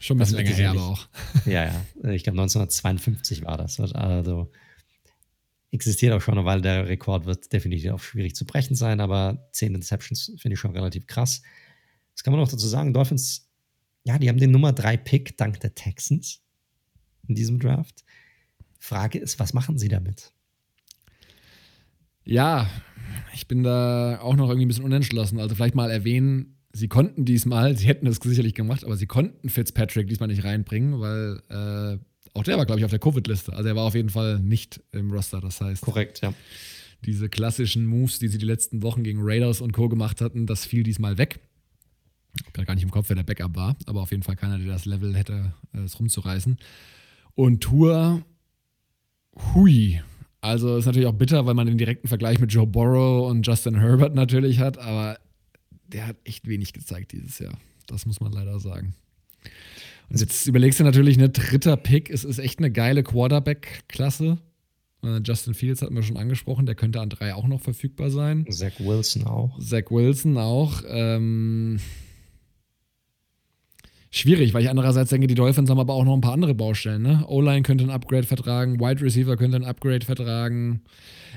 [0.00, 1.08] Schon ein bisschen länger her, aber auch.
[1.46, 2.10] Ja, ja.
[2.10, 3.78] Ich glaube, 1952 war das.
[3.80, 4.50] Also
[5.70, 9.74] existiert auch schon, weil der Rekord wird definitiv auch schwierig zu brechen sein, aber 10
[9.74, 11.42] Interceptions finde ich schon relativ krass.
[12.14, 12.92] Das kann man noch dazu sagen.
[12.94, 13.50] Dolphins,
[14.04, 16.42] ja, die haben den Nummer 3 Pick dank der Texans
[17.26, 18.04] in diesem Draft.
[18.78, 20.32] Frage ist, was machen sie damit?
[22.24, 22.68] Ja,
[23.34, 25.40] ich bin da auch noch irgendwie ein bisschen unentschlossen.
[25.40, 29.48] Also vielleicht mal erwähnen, sie konnten diesmal, sie hätten es sicherlich gemacht, aber sie konnten
[29.48, 31.98] Fitzpatrick diesmal nicht reinbringen, weil äh,
[32.34, 33.52] auch der war, glaube ich, auf der Covid-Liste.
[33.52, 35.40] Also er war auf jeden Fall nicht im Roster.
[35.40, 36.34] Das heißt, korrekt, ja.
[37.04, 39.88] Diese klassischen Moves, die sie die letzten Wochen gegen Raiders und Co.
[39.88, 41.40] gemacht hatten, das fiel diesmal weg.
[42.40, 44.58] Ich habe gar nicht im Kopf, wer der Backup war, aber auf jeden Fall keiner,
[44.58, 46.58] der das Level hätte, äh, es rumzureißen.
[47.34, 48.22] Und Tour,
[49.54, 50.00] hui,
[50.40, 53.80] also ist natürlich auch bitter, weil man den direkten Vergleich mit Joe Burrow und Justin
[53.80, 55.18] Herbert natürlich hat, aber
[55.86, 57.58] der hat echt wenig gezeigt dieses Jahr.
[57.86, 58.94] Das muss man leider sagen.
[60.10, 64.38] Und jetzt überlegst du natürlich, ne, dritter Pick, es ist echt eine geile Quarterback-Klasse.
[65.02, 68.46] Äh, Justin Fields hatten wir schon angesprochen, der könnte an drei auch noch verfügbar sein.
[68.50, 69.58] Zach Wilson auch.
[69.60, 70.82] Zach Wilson auch.
[70.86, 71.80] Ähm,
[74.14, 77.02] schwierig, weil ich andererseits denke, die Dolphins haben aber auch noch ein paar andere Baustellen.
[77.02, 77.24] Ne?
[77.26, 80.82] O-Line könnte ein Upgrade vertragen, Wide Receiver könnte ein Upgrade vertragen.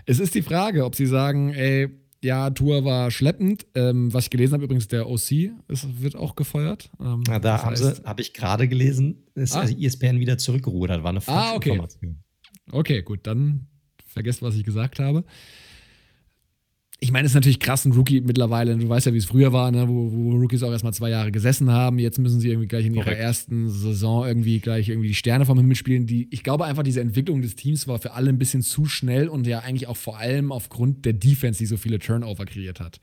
[0.05, 1.89] Es ist die Frage, ob sie sagen, ey,
[2.23, 3.67] ja, Tour war schleppend.
[3.75, 6.89] Ähm, was ich gelesen habe, übrigens, der OC ist, wird auch gefeuert.
[6.99, 7.75] Ähm, ja, da habe
[8.05, 9.61] hab ich gerade gelesen, ist ah.
[9.61, 11.69] also ESPN wieder zurückgerudert, war eine falsche ah, okay.
[11.69, 12.23] Information.
[12.71, 13.67] Okay, gut, dann
[14.05, 15.23] vergesst, was ich gesagt habe
[17.00, 18.76] ich meine, es ist natürlich krass, ein Rookie mittlerweile.
[18.76, 19.88] Du weißt ja, wie es früher war, ne?
[19.88, 22.00] wo, wo, Rookies auch erstmal zwei Jahre gesessen haben.
[22.00, 25.60] Jetzt müssen sie irgendwie gleich in ihrer ersten Saison irgendwie gleich irgendwie die Sterne vom
[25.60, 26.08] Himmel spielen.
[26.08, 29.28] Die, ich glaube einfach, diese Entwicklung des Teams war für alle ein bisschen zu schnell
[29.28, 33.00] und ja eigentlich auch vor allem aufgrund der Defense, die so viele Turnover kreiert hat.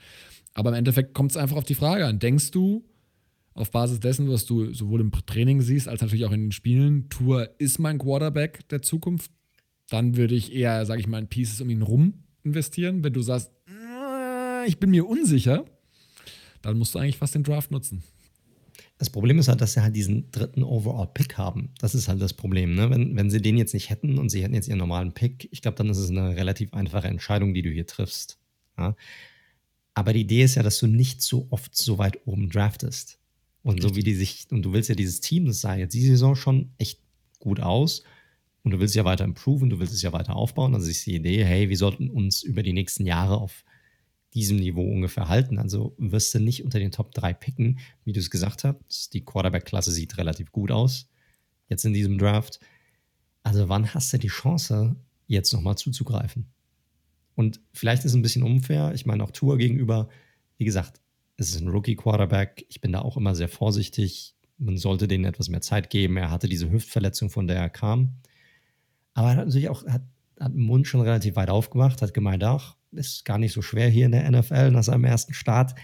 [0.54, 2.18] Aber im Endeffekt kommt es einfach auf die Frage an.
[2.18, 2.84] Denkst du,
[3.54, 7.08] auf Basis dessen, was du sowohl im Training siehst, als natürlich auch in den Spielen,
[7.08, 9.30] Tour ist mein Quarterback der Zukunft?
[9.88, 13.04] Dann würde ich eher, sage ich mal, in Pieces um ihn rum investieren.
[13.04, 13.52] Wenn du sagst,
[14.66, 15.64] ich bin mir unsicher,
[16.62, 18.02] dann musst du eigentlich fast den Draft nutzen.
[18.98, 21.70] Das Problem ist halt, dass sie halt diesen dritten Overall-Pick haben.
[21.78, 22.74] Das ist halt das Problem.
[22.74, 22.90] Ne?
[22.90, 25.62] Wenn, wenn sie den jetzt nicht hätten und sie hätten jetzt ihren normalen Pick, ich
[25.62, 28.38] glaube, dann ist es eine relativ einfache Entscheidung, die du hier triffst.
[28.78, 28.94] Ja?
[29.94, 33.18] Aber die Idee ist ja, dass du nicht so oft so weit oben draftest.
[33.62, 33.90] Und Richtig.
[33.90, 36.36] so wie die sich, und du willst ja dieses Team, das sah jetzt die Saison
[36.36, 37.00] schon echt
[37.40, 38.02] gut aus.
[38.62, 40.74] Und du willst ja weiter improven, du willst es ja weiter aufbauen.
[40.74, 43.64] Also ist die Idee, hey, wir sollten uns über die nächsten Jahre auf
[44.34, 45.58] diesem Niveau ungefähr halten.
[45.58, 49.14] Also wirst du nicht unter den Top 3 picken, wie du es gesagt hast.
[49.14, 51.08] Die Quarterback-Klasse sieht relativ gut aus,
[51.68, 52.60] jetzt in diesem Draft.
[53.42, 56.46] Also wann hast du die Chance, jetzt nochmal zuzugreifen?
[57.34, 58.92] Und vielleicht ist es ein bisschen unfair.
[58.94, 60.08] Ich meine, auch Tour gegenüber,
[60.56, 61.00] wie gesagt,
[61.36, 62.66] es ist ein Rookie-Quarterback.
[62.68, 64.36] Ich bin da auch immer sehr vorsichtig.
[64.58, 66.16] Man sollte denen etwas mehr Zeit geben.
[66.16, 68.16] Er hatte diese Hüftverletzung, von der er kam.
[69.14, 70.02] Aber er hat natürlich auch hat,
[70.38, 73.88] hat den Mund schon relativ weit aufgemacht, hat gemeint, ach, ist gar nicht so schwer
[73.88, 75.74] hier in der NFL nach seinem ersten Start.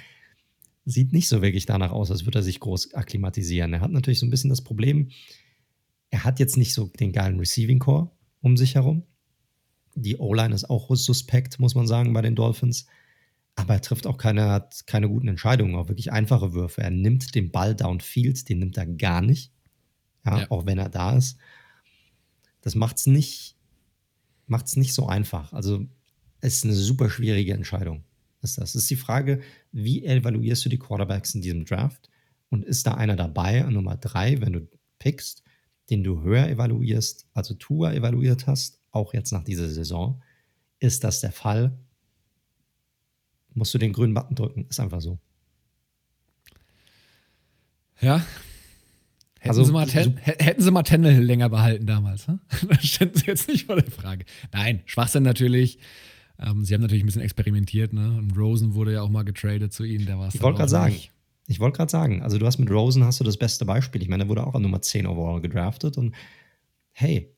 [0.84, 3.72] Sieht nicht so wirklich danach aus, als würde er sich groß akklimatisieren.
[3.74, 5.10] Er hat natürlich so ein bisschen das Problem,
[6.10, 9.04] er hat jetzt nicht so den geilen Receiving Core um sich herum.
[9.94, 12.86] Die O-Line ist auch suspekt, muss man sagen, bei den Dolphins.
[13.54, 16.82] Aber er trifft auch keine, hat keine guten Entscheidungen, auch wirklich einfache Würfe.
[16.82, 19.52] Er nimmt den Ball downfield, den nimmt er gar nicht.
[20.24, 20.50] Ja, ja.
[20.50, 21.38] Auch wenn er da ist.
[22.60, 23.56] Das macht es nicht,
[24.46, 25.52] macht's nicht so einfach.
[25.52, 25.86] Also,
[26.40, 28.04] ist eine super schwierige Entscheidung.
[28.42, 28.74] Ist das.
[28.74, 32.08] ist die Frage, wie evaluierst du die Quarterbacks in diesem Draft?
[32.48, 34.68] Und ist da einer dabei an Nummer drei, wenn du
[34.98, 35.42] pickst,
[35.90, 40.22] den du höher evaluierst, also Tua evaluiert hast, auch jetzt nach dieser Saison?
[40.78, 41.78] Ist das der Fall?
[43.52, 45.18] Musst du den grünen Button drücken, ist einfach so.
[48.00, 48.24] Ja,
[49.40, 52.40] Hätten, also, sie mal ten, hätten sie mal Tannehill länger behalten damals, ne?
[52.68, 54.26] dann ständen sie jetzt nicht vor der Frage.
[54.52, 55.78] Nein, Schwachsinn natürlich.
[56.40, 58.16] Ähm, sie haben natürlich ein bisschen experimentiert, ne?
[58.18, 60.06] Und Rosen wurde ja auch mal getradet zu ihnen.
[60.06, 60.96] Der war ich wollte gerade sagen,
[61.46, 64.02] ich wollte gerade sagen, also du hast mit Rosen hast du das beste Beispiel.
[64.02, 66.14] Ich meine, er wurde auch an Nummer 10 overall gedraftet und
[66.92, 67.34] hey,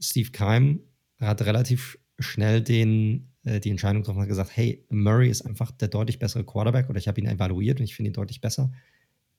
[0.00, 0.80] Steve Keim
[1.18, 5.88] hat relativ schnell den, äh, die Entscheidung getroffen und gesagt, hey, Murray ist einfach der
[5.88, 8.70] deutlich bessere Quarterback oder ich habe ihn evaluiert und ich finde ihn deutlich besser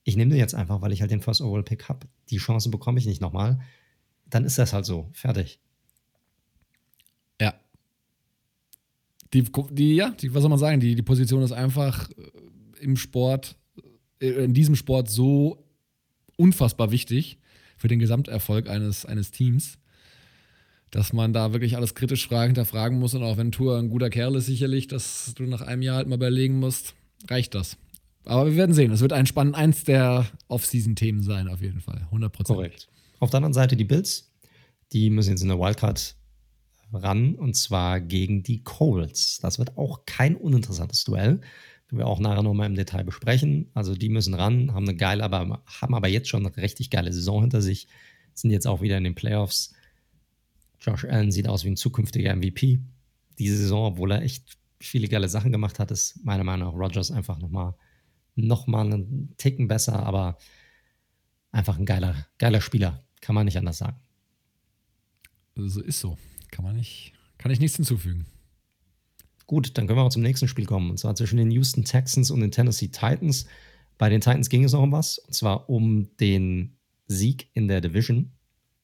[0.06, 2.08] ich nehme den jetzt einfach, weil ich halt den First Overall Pick habe.
[2.30, 3.60] Die Chance bekomme ich nicht nochmal.
[4.28, 5.10] Dann ist das halt so.
[5.14, 5.60] Fertig.
[7.42, 7.56] Ja.
[9.36, 10.80] Die, die ja, die, was soll man sagen?
[10.80, 12.14] Die, die Position ist einfach äh,
[12.80, 13.58] im Sport,
[14.22, 15.66] äh, in diesem Sport so
[16.38, 17.38] unfassbar wichtig
[17.76, 19.78] für den Gesamterfolg eines, eines Teams,
[20.90, 23.14] dass man da wirklich alles kritisch fragen, hinterfragen muss.
[23.14, 26.08] Und auch wenn Tour ein guter Kerl ist, sicherlich, dass du nach einem Jahr halt
[26.08, 26.96] mal überlegen musst,
[27.30, 27.78] reicht das?
[28.24, 28.92] Aber wir werden sehen.
[28.92, 32.04] Es wird ein spannend eins der Off-Season-Themen sein, auf jeden Fall.
[32.06, 32.88] 100 Korrekt.
[33.20, 34.32] Auf der anderen Seite die Bills.
[34.94, 36.16] Die müssen jetzt in der Wildcard
[36.92, 39.40] ran und zwar gegen die Colts.
[39.40, 41.42] Das wird auch kein uninteressantes Duell.
[41.88, 43.70] Das wir auch nachher nochmal im Detail besprechen.
[43.74, 47.14] Also die müssen ran, haben eine geile, aber haben aber jetzt schon eine richtig geile
[47.14, 47.88] Saison hinter sich.
[48.34, 49.74] Sind jetzt auch wieder in den Playoffs.
[50.82, 52.80] Josh Allen sieht aus wie ein zukünftiger MVP.
[53.40, 57.12] Diese Saison, obwohl er echt viele geile Sachen gemacht hat, ist meiner Meinung nach Rogers
[57.12, 57.76] einfach nochmal
[58.36, 60.38] nochmal einen Ticken besser, aber
[61.52, 63.04] einfach ein geiler, geiler Spieler.
[63.22, 63.98] Kann man nicht anders sagen.
[65.56, 66.18] So ist so.
[66.56, 68.28] Kann man nicht, kann ich nichts hinzufügen.
[69.46, 70.90] Gut, dann können wir auch zum nächsten Spiel kommen.
[70.90, 73.46] Und zwar zwischen den Houston Texans und den Tennessee Titans.
[73.98, 75.18] Bei den Titans ging es noch um was.
[75.18, 76.78] Und zwar um den
[77.08, 78.32] Sieg in der Division.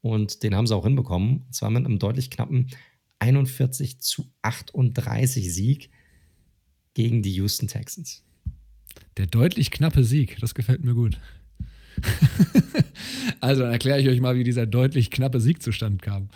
[0.01, 1.43] Und den haben sie auch hinbekommen.
[1.45, 2.67] Und zwar mit einem deutlich knappen
[3.19, 5.91] 41 zu 38 Sieg
[6.93, 8.25] gegen die Houston Texans.
[9.15, 11.17] Der deutlich knappe Sieg, das gefällt mir gut.
[13.39, 16.27] also dann erkläre ich euch mal, wie dieser deutlich knappe Sieg zustande kam.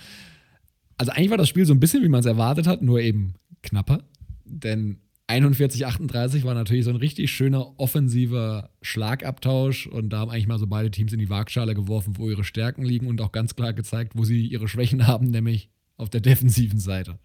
[0.97, 3.33] Also eigentlich war das Spiel so ein bisschen, wie man es erwartet hat, nur eben
[3.61, 4.03] knapper.
[4.45, 10.59] Denn 41-38 war natürlich so ein richtig schöner offensiver Schlagabtausch und da haben eigentlich mal
[10.59, 13.73] so beide Teams in die Waagschale geworfen, wo ihre Stärken liegen und auch ganz klar
[13.73, 17.17] gezeigt, wo sie ihre Schwächen haben, nämlich auf der defensiven Seite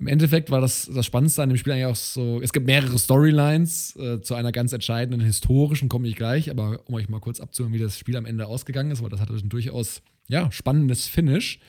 [0.00, 2.98] im Endeffekt war das das Spannendste an dem Spiel eigentlich auch so, es gibt mehrere
[2.98, 7.38] Storylines äh, zu einer ganz entscheidenden historischen, komme ich gleich, aber um euch mal kurz
[7.38, 11.06] abzuhören, wie das Spiel am Ende ausgegangen ist, weil das hatte ein durchaus ja, spannendes
[11.06, 11.60] Finish.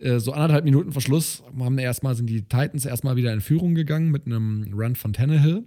[0.00, 3.74] Äh, so anderthalb Minuten vor Schluss haben erstmal, sind die Titans erstmal wieder in Führung
[3.74, 5.64] gegangen mit einem Run von Tannehill.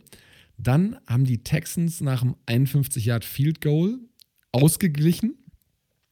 [0.58, 4.00] Dann haben die Texans nach einem 51 Yard Field Goal
[4.52, 5.36] ausgeglichen.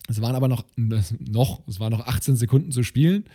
[0.08, 3.26] Es waren aber noch, noch, es waren noch 18 Sekunden zu spielen.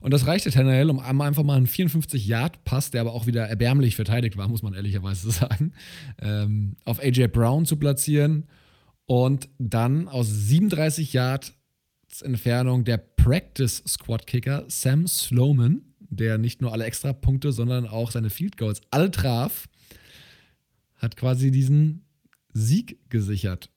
[0.00, 4.36] Und das reichte Tannehill, um einfach mal einen 54-Yard-Pass, der aber auch wieder erbärmlich verteidigt
[4.36, 5.72] war, muss man ehrlicherweise sagen,
[6.20, 8.48] ähm, auf AJ Brown zu platzieren.
[9.06, 11.54] Und dann aus 37 Yard
[12.20, 18.28] Entfernung der Practice Squad Kicker Sam Sloman, der nicht nur alle Extrapunkte, sondern auch seine
[18.28, 19.68] Field Goals alle traf,
[20.96, 22.04] hat quasi diesen
[22.52, 23.70] Sieg gesichert.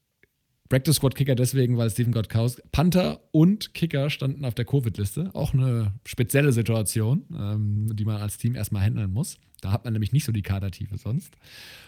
[0.68, 5.30] Practice Squad Kicker deswegen, weil Steven Gottkaus, Panther und Kicker standen auf der Covid-Liste.
[5.34, 9.38] Auch eine spezielle Situation, ähm, die man als Team erstmal handeln muss.
[9.62, 11.36] Da hat man nämlich nicht so die Kadertiefe sonst.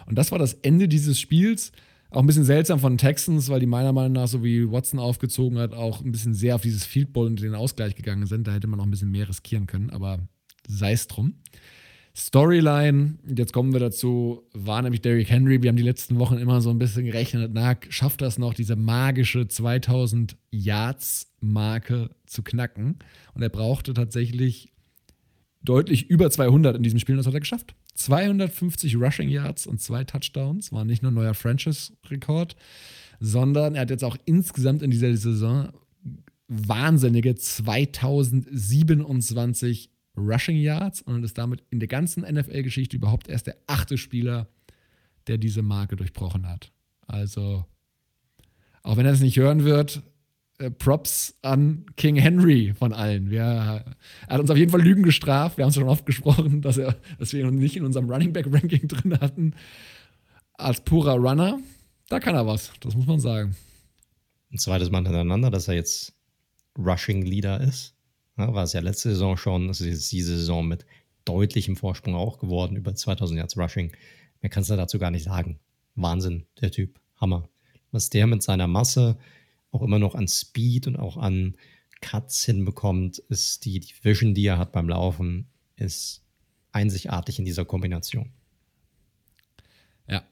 [0.06, 1.72] Und das war das Ende dieses Spiels.
[2.10, 5.60] Auch ein bisschen seltsam von Texans, weil die meiner Meinung nach, so wie Watson aufgezogen
[5.60, 8.47] hat, auch ein bisschen sehr auf dieses Field Goal und den Ausgleich gegangen sind.
[8.47, 10.20] Da hätte man noch ein bisschen mehr riskieren können, aber
[10.68, 11.36] sei es drum.
[12.16, 15.62] Storyline, jetzt kommen wir dazu, war nämlich Derrick Henry.
[15.62, 18.76] Wir haben die letzten Wochen immer so ein bisschen gerechnet, na, schafft das noch, diese
[18.76, 22.97] magische 2000 Yards-Marke zu knacken?
[23.36, 24.74] Und er brauchte tatsächlich
[25.62, 27.76] deutlich über 200 in diesem Spiel und das hat er geschafft.
[27.98, 32.56] 250 Rushing Yards und zwei Touchdowns war nicht nur neuer Franchise-Rekord,
[33.20, 35.72] sondern er hat jetzt auch insgesamt in dieser Saison
[36.48, 43.98] wahnsinnige 2027 Rushing Yards und ist damit in der ganzen NFL-Geschichte überhaupt erst der achte
[43.98, 44.48] Spieler,
[45.28, 46.74] der diese Marke durchbrochen hat.
[47.08, 47.66] Also,
[48.84, 50.02] auch wenn er es nicht hören wird,
[50.60, 53.30] äh, Props an King Henry von allen.
[53.30, 53.95] Wir, er
[54.28, 55.58] hat uns auf jeden Fall Lügen gestraft.
[55.58, 58.34] Wir haben es schon oft gesprochen, dass, er, dass wir ihn nicht in unserem Running
[58.34, 59.53] Back Ranking drin hatten.
[60.53, 61.60] Als purer Runner,
[62.10, 63.55] da kann er was, das muss man sagen.
[64.51, 66.14] Ein zweites Mal hintereinander, dass er jetzt
[66.78, 67.93] Rushing Leader ist.
[68.38, 70.86] Ja, war es ja letzte Saison schon, das ist jetzt diese Saison mit
[71.26, 73.91] deutlichem Vorsprung auch geworden, über 2000 Yards Rushing.
[74.41, 75.60] Mehr kannst du dazu gar nicht sagen.
[75.95, 76.99] Wahnsinn, der Typ.
[77.18, 77.49] Hammer.
[77.91, 79.18] Was der mit seiner Masse
[79.78, 81.55] auch immer noch an Speed und auch an
[82.01, 86.23] Cuts hinbekommt, ist die, die Vision, die er hat beim Laufen, ist
[86.71, 88.32] einzigartig in dieser Kombination.
[90.07, 90.23] Ja,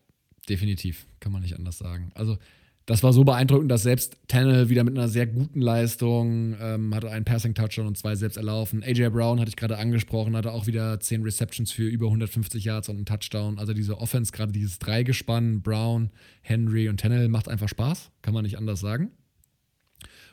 [0.49, 1.07] definitiv.
[1.19, 2.11] Kann man nicht anders sagen.
[2.13, 2.37] Also,
[2.85, 7.09] das war so beeindruckend, dass selbst Tannel wieder mit einer sehr guten Leistung ähm, hatte
[7.09, 8.83] einen Passing-Touchdown und zwei selbst erlaufen.
[8.83, 12.89] AJ Brown hatte ich gerade angesprochen, hatte auch wieder zehn Receptions für über 150 Yards
[12.89, 13.57] und einen Touchdown.
[13.57, 16.11] Also diese Offense, gerade dieses Dreigespann, Brown,
[16.43, 19.11] Henry und Tannel, macht einfach Spaß, kann man nicht anders sagen.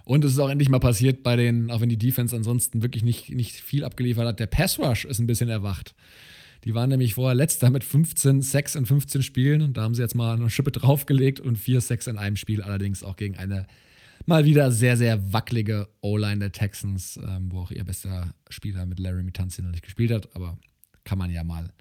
[0.05, 3.03] Und es ist auch endlich mal passiert bei den, auch wenn die Defense ansonsten wirklich
[3.03, 5.95] nicht, nicht viel abgeliefert hat, der Pass Rush ist ein bisschen erwacht.
[6.65, 10.03] Die waren nämlich vorher letzter mit 15 Sacks in 15 Spielen und da haben sie
[10.03, 13.67] jetzt mal eine Schippe draufgelegt und vier Sacks in einem Spiel, allerdings auch gegen eine
[14.27, 19.01] mal wieder sehr, sehr wackelige O-Line der Texans, ähm, wo auch ihr bester Spieler mit
[19.01, 20.59] Larry Mitanzi noch nicht gespielt hat, aber
[21.05, 21.73] kann man ja mal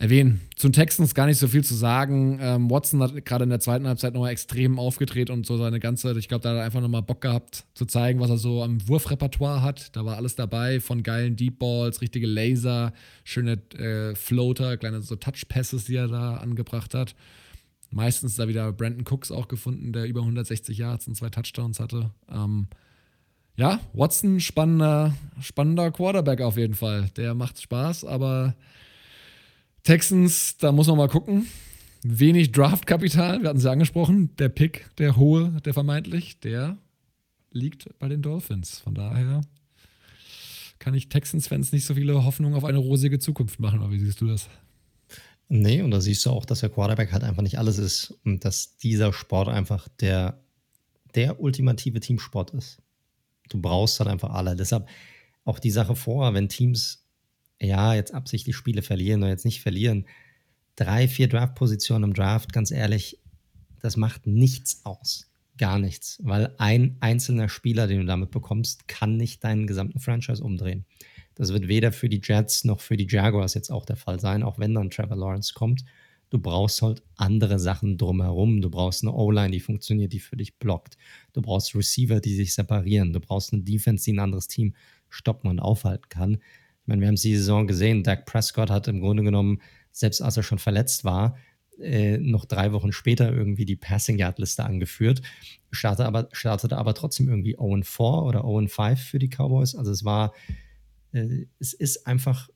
[0.00, 0.40] erwähnen.
[0.56, 2.38] Zu den Texans gar nicht so viel zu sagen.
[2.40, 6.18] Ähm, Watson hat gerade in der zweiten Halbzeit nochmal extrem aufgedreht und so seine ganze,
[6.18, 8.88] ich glaube, da hat er einfach nochmal Bock gehabt zu zeigen, was er so am
[8.88, 9.94] Wurfrepertoire hat.
[9.94, 12.94] Da war alles dabei, von geilen Deep Balls, richtige Laser,
[13.24, 17.14] schöne äh, Floater, kleine so Touch-Passes, die er da angebracht hat.
[17.90, 22.10] Meistens da wieder Brandon Cooks auch gefunden, der über 160 Yards und zwei Touchdowns hatte.
[22.32, 22.68] Ähm,
[23.56, 27.10] ja, Watson, spannender, spannender Quarterback auf jeden Fall.
[27.18, 28.54] Der macht Spaß, aber
[29.82, 31.46] Texans, da muss man mal gucken.
[32.02, 34.34] Wenig Draftkapital, wir hatten es ja angesprochen.
[34.38, 36.78] Der Pick, der hohe, der vermeintlich, der
[37.50, 38.78] liegt bei den Dolphins.
[38.78, 39.42] Von daher
[40.78, 43.80] kann ich Texans-Fans nicht so viele Hoffnungen auf eine rosige Zukunft machen.
[43.80, 44.48] Aber wie siehst du das?
[45.48, 48.44] Nee, und da siehst du auch, dass der Quarterback halt einfach nicht alles ist und
[48.44, 50.40] dass dieser Sport einfach der,
[51.14, 52.78] der ultimative Teamsport ist.
[53.48, 54.56] Du brauchst halt einfach alle.
[54.56, 54.88] Deshalb
[55.44, 57.04] auch die Sache vor, wenn Teams
[57.60, 60.06] ja, jetzt absichtlich Spiele verlieren oder jetzt nicht verlieren.
[60.76, 63.18] Drei, vier Draft-Positionen im Draft, ganz ehrlich,
[63.80, 65.30] das macht nichts aus.
[65.58, 66.18] Gar nichts.
[66.22, 70.86] Weil ein einzelner Spieler, den du damit bekommst, kann nicht deinen gesamten Franchise umdrehen.
[71.34, 74.42] Das wird weder für die Jets noch für die Jaguars jetzt auch der Fall sein,
[74.42, 75.84] auch wenn dann Trevor Lawrence kommt.
[76.30, 78.62] Du brauchst halt andere Sachen drumherum.
[78.62, 80.96] Du brauchst eine O-Line, die funktioniert, die für dich blockt.
[81.32, 83.12] Du brauchst Receiver, die sich separieren.
[83.12, 84.74] Du brauchst eine Defense, die ein anderes Team
[85.10, 86.38] stoppen und aufhalten kann
[86.86, 89.60] meine, wir haben es die Saison gesehen, Dak Prescott hat im Grunde genommen,
[89.92, 91.36] selbst als er schon verletzt war,
[91.80, 95.22] äh, noch drei Wochen später irgendwie die Passing Yard Liste angeführt,
[95.70, 99.74] startete aber, startete aber trotzdem irgendwie 0-4 oder 0-5 für die Cowboys.
[99.74, 100.34] Also es war,
[101.12, 102.50] äh, es ist einfach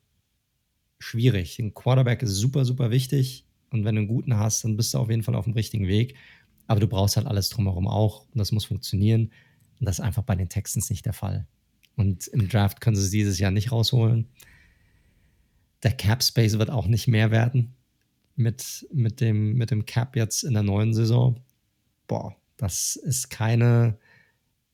[0.99, 1.59] schwierig.
[1.59, 4.99] Ein Quarterback ist super, super wichtig und wenn du einen guten hast, dann bist du
[4.99, 6.15] auf jeden Fall auf dem richtigen Weg.
[6.67, 9.33] Aber du brauchst halt alles drumherum auch und das muss funktionieren.
[9.81, 11.47] Und das ist einfach bei den Texans nicht der Fall.
[11.97, 14.29] Und im Draft können sie es dieses Jahr nicht rausholen.
[15.83, 17.75] Der Cap Space wird auch nicht mehr werden
[18.37, 21.41] mit, mit, dem, mit dem Cap jetzt in der neuen Saison.
[22.07, 23.99] Boah, das ist keine,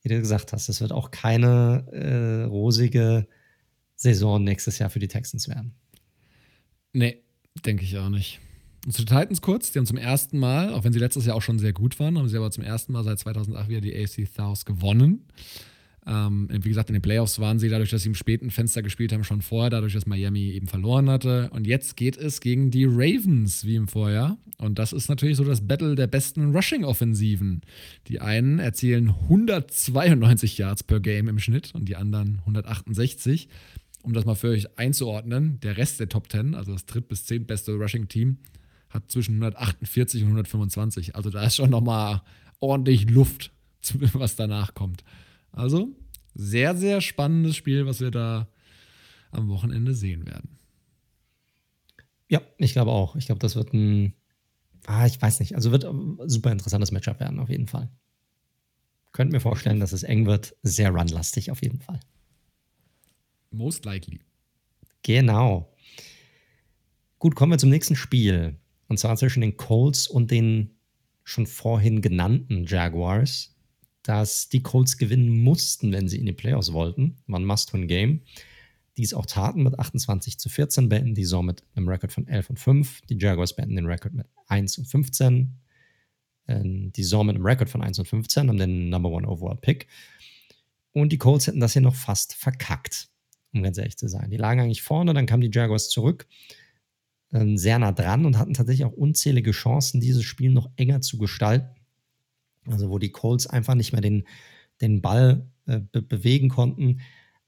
[0.02, 3.26] wie du gesagt hast, das wird auch keine äh, rosige
[3.97, 5.74] Saison nächstes Jahr für die Texans werden.
[6.92, 7.22] Nee,
[7.64, 8.40] denke ich auch nicht.
[8.86, 11.36] Und zu den Titans kurz, die haben zum ersten Mal, auch wenn sie letztes Jahr
[11.36, 13.94] auch schon sehr gut waren, haben sie aber zum ersten Mal seit 2008 wieder die
[13.94, 15.26] AC South gewonnen.
[16.06, 19.12] Ähm, wie gesagt, in den Playoffs waren sie dadurch, dass sie im späten Fenster gespielt
[19.12, 21.51] haben, schon vorher, dadurch, dass Miami eben verloren hatte.
[21.52, 24.39] Und jetzt geht es gegen die Ravens wie im Vorjahr.
[24.59, 27.60] Und das ist natürlich so das Battle der besten Rushing-Offensiven.
[28.09, 33.48] Die einen erzielen 192 Yards per Game im Schnitt und die anderen 168.
[34.02, 37.27] Um das mal für euch einzuordnen, der Rest der Top 10, also das dritt- bis
[37.27, 38.39] zehntbeste Rushing-Team,
[38.89, 41.14] hat zwischen 148 und 125.
[41.16, 42.22] Also da ist schon nochmal
[42.59, 43.52] ordentlich Luft,
[44.14, 45.05] was danach kommt.
[45.52, 45.89] Also
[46.35, 48.48] sehr, sehr spannendes Spiel, was wir da
[49.31, 50.59] am Wochenende sehen werden.
[52.28, 53.16] Ja, ich glaube auch.
[53.16, 54.14] Ich glaube, das wird ein,
[54.86, 57.90] ah, ich weiß nicht, also wird ein super interessantes Matchup werden, auf jeden Fall.
[59.12, 61.98] Könnt mir vorstellen, dass es eng wird, sehr runlastig auf jeden Fall.
[63.51, 64.20] Most likely.
[65.02, 65.74] Genau.
[67.18, 68.56] Gut, kommen wir zum nächsten Spiel.
[68.86, 70.78] Und zwar zwischen den Colts und den
[71.24, 73.56] schon vorhin genannten Jaguars
[74.02, 77.18] dass die Colts gewinnen mussten, wenn sie in die Playoffs wollten.
[77.27, 78.22] War ein Must-Win-Game.
[78.97, 82.27] die es auch taten mit 28 zu 14, beenden die Saison mit einem Rekord von
[82.27, 83.01] 11 und 5.
[83.02, 85.55] Die Jaguars beenden den Rekord mit 1 und 15.
[86.48, 89.56] Ähm, die Saison mit einem Rekord von 1 und 15 haben den Number One Overall
[89.56, 89.86] Pick.
[90.93, 93.09] Und die Colts hätten das hier noch fast verkackt,
[93.52, 94.31] um ganz ehrlich zu sein.
[94.31, 96.27] Die lagen eigentlich vorne, dann kamen die Jaguars zurück,
[97.31, 101.16] äh, sehr nah dran und hatten tatsächlich auch unzählige Chancen, dieses Spiel noch enger zu
[101.16, 101.80] gestalten.
[102.66, 104.24] Also wo die Colts einfach nicht mehr den,
[104.80, 107.00] den Ball äh, be bewegen konnten.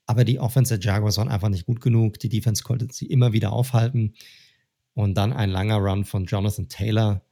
[0.06, 2.18] Aber die Offense der Jaguars waren einfach nicht gut genug.
[2.18, 4.14] Die Defense konnte sie immer wieder aufhalten.
[4.94, 7.24] Und dann ein langer Run von Jonathan Taylor,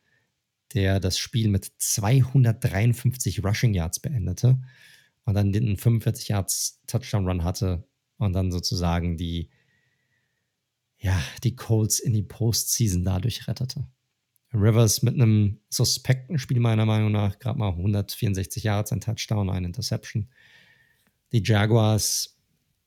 [0.73, 4.59] der das Spiel mit 253 Rushing Yards beendete
[5.25, 7.85] und dann den 45 Yards Touchdown Run hatte
[8.19, 9.51] und dann sozusagen die,
[10.99, 13.87] ja, die Colts in die Postseason dadurch rettete.
[14.53, 19.65] Rivers mit einem suspekten Spiel meiner Meinung nach, gerade mal 164 Yards, ein Touchdown, ein
[19.65, 20.29] Interception.
[21.33, 22.37] Die Jaguars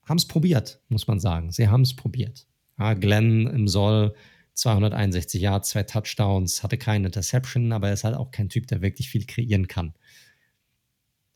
[0.03, 1.51] haben es probiert, muss man sagen.
[1.51, 2.45] Sie haben es probiert.
[2.77, 4.13] Ja, Glenn im Soll
[4.55, 8.81] 261 Yards, zwei Touchdowns, hatte keine Interception, aber er ist halt auch kein Typ, der
[8.81, 9.93] wirklich viel kreieren kann.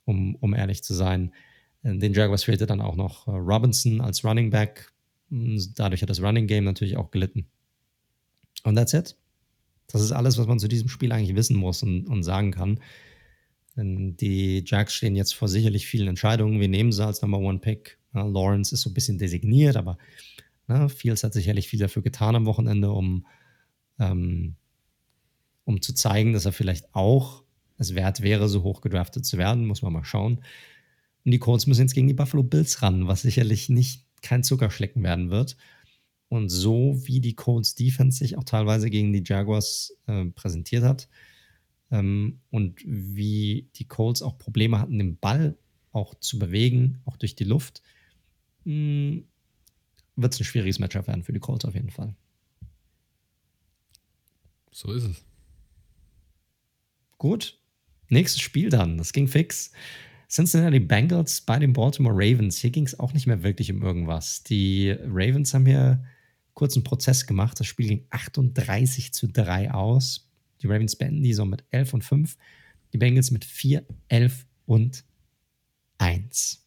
[0.05, 1.33] Um, um ehrlich zu sein.
[1.83, 4.91] Äh, den Jaguars fehlte dann auch noch äh, Robinson als Running Back.
[5.29, 7.47] Hm, dadurch hat das Running Game natürlich auch gelitten.
[8.63, 9.15] Und that's it.
[9.87, 12.79] Das ist alles, was man zu diesem Spiel eigentlich wissen muss und, und sagen kann.
[13.75, 16.59] Denn die Jacks stehen jetzt vor sicherlich vielen Entscheidungen.
[16.59, 17.97] Wir nehmen sie als Number One Pick.
[18.13, 19.97] Ja, Lawrence ist so ein bisschen designiert, aber
[20.67, 20.89] Ne?
[20.89, 23.25] Fields hat sicherlich viel dafür getan am Wochenende, um,
[23.99, 24.55] ähm,
[25.63, 27.43] um zu zeigen, dass er vielleicht auch
[27.77, 29.65] es wert wäre, so hoch gedraftet zu werden.
[29.65, 30.41] Muss man mal schauen.
[31.25, 35.03] Und die Colts müssen jetzt gegen die Buffalo Bills ran, was sicherlich nicht kein Zuckerschlecken
[35.03, 35.57] werden wird.
[36.29, 41.07] Und so wie die Colts Defense sich auch teilweise gegen die Jaguars äh, präsentiert hat
[41.91, 45.57] ähm, und wie die Colts auch Probleme hatten, den Ball
[45.91, 47.81] auch zu bewegen, auch durch die Luft,
[48.65, 49.27] mh, hm,
[50.15, 52.15] wird es ein schwieriges Matchup werden für die Colts auf jeden Fall.
[54.71, 55.23] So ist es.
[57.17, 57.59] Gut.
[58.09, 58.97] Nächstes Spiel dann.
[58.97, 59.71] Das ging fix.
[60.29, 62.57] Cincinnati Bengals bei den Baltimore Ravens.
[62.57, 64.43] Hier ging es auch nicht mehr wirklich um irgendwas.
[64.43, 66.03] Die Ravens haben hier
[66.57, 67.59] kurz einen Prozess gemacht.
[67.59, 70.27] Das Spiel ging 38 zu 3 aus.
[70.63, 72.35] Die Ravens beenden die so mit 11 und 5.
[72.93, 75.03] Die Bengals mit 4, 11 und
[75.99, 76.65] 1.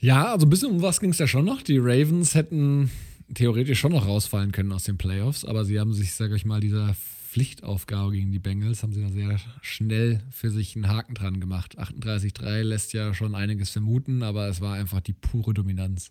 [0.00, 1.62] Ja, also ein bisschen um was ging es ja schon noch.
[1.62, 2.90] Die Ravens hätten
[3.34, 6.60] theoretisch schon noch rausfallen können aus den Playoffs, aber sie haben sich, sage ich mal,
[6.60, 11.38] dieser Pflichtaufgabe gegen die Bengals, haben sie da sehr schnell für sich einen Haken dran
[11.38, 11.78] gemacht.
[11.78, 16.10] 38-3 lässt ja schon einiges vermuten, aber es war einfach die pure Dominanz.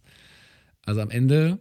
[0.83, 1.59] Also am Ende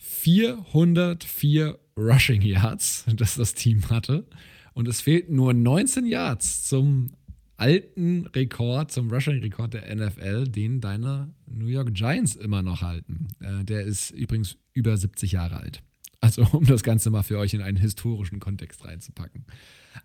[0.00, 4.26] 404 Rushing Yards, das das Team hatte.
[4.72, 7.10] Und es fehlten nur 19 Yards zum
[7.56, 13.28] alten Rekord, zum Rushing-Rekord der NFL, den deine New York Giants immer noch halten.
[13.40, 15.82] Äh, der ist übrigens über 70 Jahre alt.
[16.20, 19.44] Also, um das Ganze mal für euch in einen historischen Kontext reinzupacken.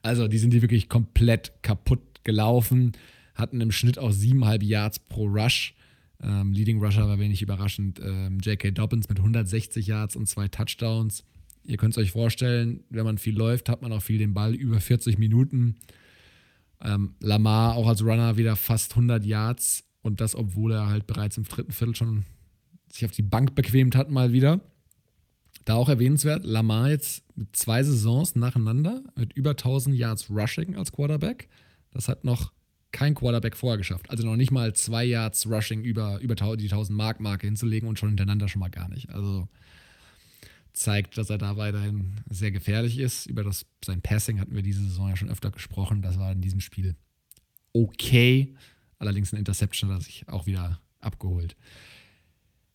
[0.01, 2.91] Also, die sind die wirklich komplett kaputt gelaufen,
[3.33, 5.74] hatten im Schnitt auch siebeneinhalb Yards pro Rush.
[6.21, 7.99] Ähm, Leading Rusher war wenig überraschend.
[8.03, 8.71] Ähm, J.K.
[8.71, 11.23] Dobbins mit 160 Yards und zwei Touchdowns.
[11.63, 14.53] Ihr könnt es euch vorstellen, wenn man viel läuft, hat man auch viel den Ball
[14.53, 15.77] über 40 Minuten.
[16.81, 21.37] Ähm, Lamar auch als Runner wieder fast 100 Yards und das, obwohl er halt bereits
[21.37, 22.25] im dritten Viertel schon
[22.91, 24.61] sich auf die Bank bequemt hat, mal wieder.
[25.65, 30.91] Da auch erwähnenswert, Lamar jetzt mit zwei Saisons nacheinander mit über 1000 Yards Rushing als
[30.91, 31.49] Quarterback.
[31.91, 32.51] Das hat noch
[32.95, 34.09] kein Quarterback vorher geschafft.
[34.09, 37.99] Also noch nicht mal zwei Yards Rushing über, über die 1000 Mark Marke hinzulegen und
[37.99, 39.09] schon hintereinander schon mal gar nicht.
[39.09, 39.49] Also
[40.71, 43.25] zeigt, dass er da weiterhin sehr gefährlich ist.
[43.25, 46.01] Über das, sein Passing hatten wir diese Saison ja schon öfter gesprochen.
[46.01, 46.95] Das war in diesem Spiel
[47.73, 48.55] okay.
[48.97, 51.57] Allerdings ein Interception hat er sich auch wieder abgeholt.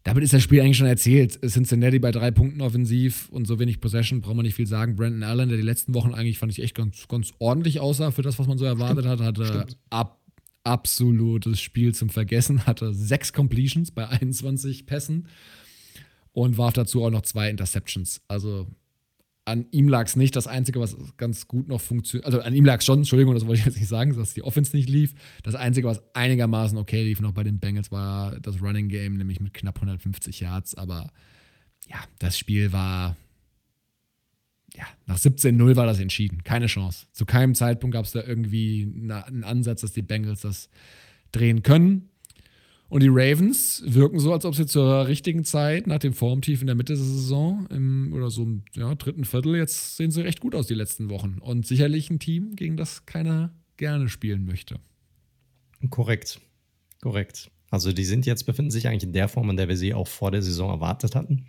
[0.02, 1.38] Damit ist das Spiel eigentlich schon erzählt.
[1.46, 4.96] Cincinnati bei drei Punkten offensiv und so wenig Possession, braucht man nicht viel sagen.
[4.96, 8.22] Brandon Allen, der die letzten Wochen eigentlich, fand ich echt ganz, ganz ordentlich aussah für
[8.22, 9.20] das, was man so erwartet Stimmt.
[9.20, 10.20] hat, hatte ab,
[10.64, 15.28] absolutes Spiel zum Vergessen, hatte sechs Completions bei 21 Pässen
[16.32, 18.22] und warf dazu auch noch zwei Interceptions.
[18.26, 18.68] Also
[19.44, 20.36] an ihm lag es nicht.
[20.36, 23.46] Das Einzige, was ganz gut noch funktioniert, also an ihm lag es schon, Entschuldigung, das
[23.46, 25.14] wollte ich jetzt nicht sagen, dass die Offense nicht lief.
[25.42, 29.40] Das Einzige, was einigermaßen okay lief noch bei den Bengals, war das Running Game, nämlich
[29.40, 30.74] mit knapp 150 Yards.
[30.74, 31.10] Aber
[31.88, 33.16] ja, das Spiel war,
[34.74, 36.44] ja, nach 17-0 war das entschieden.
[36.44, 37.06] Keine Chance.
[37.12, 40.68] Zu keinem Zeitpunkt gab es da irgendwie einen Ansatz, dass die Bengals das
[41.32, 42.09] drehen können.
[42.90, 46.66] Und die Ravens wirken so, als ob sie zur richtigen Zeit, nach dem Formtief in
[46.66, 50.40] der Mitte der Saison im, oder so im ja, dritten Viertel, jetzt sehen sie recht
[50.40, 51.38] gut aus die letzten Wochen.
[51.40, 54.80] Und sicherlich ein Team, gegen das keiner gerne spielen möchte.
[55.88, 56.40] Korrekt.
[57.00, 57.52] Korrekt.
[57.70, 60.08] Also die sind jetzt, befinden sich eigentlich in der Form, in der wir sie auch
[60.08, 61.46] vor der Saison erwartet hatten,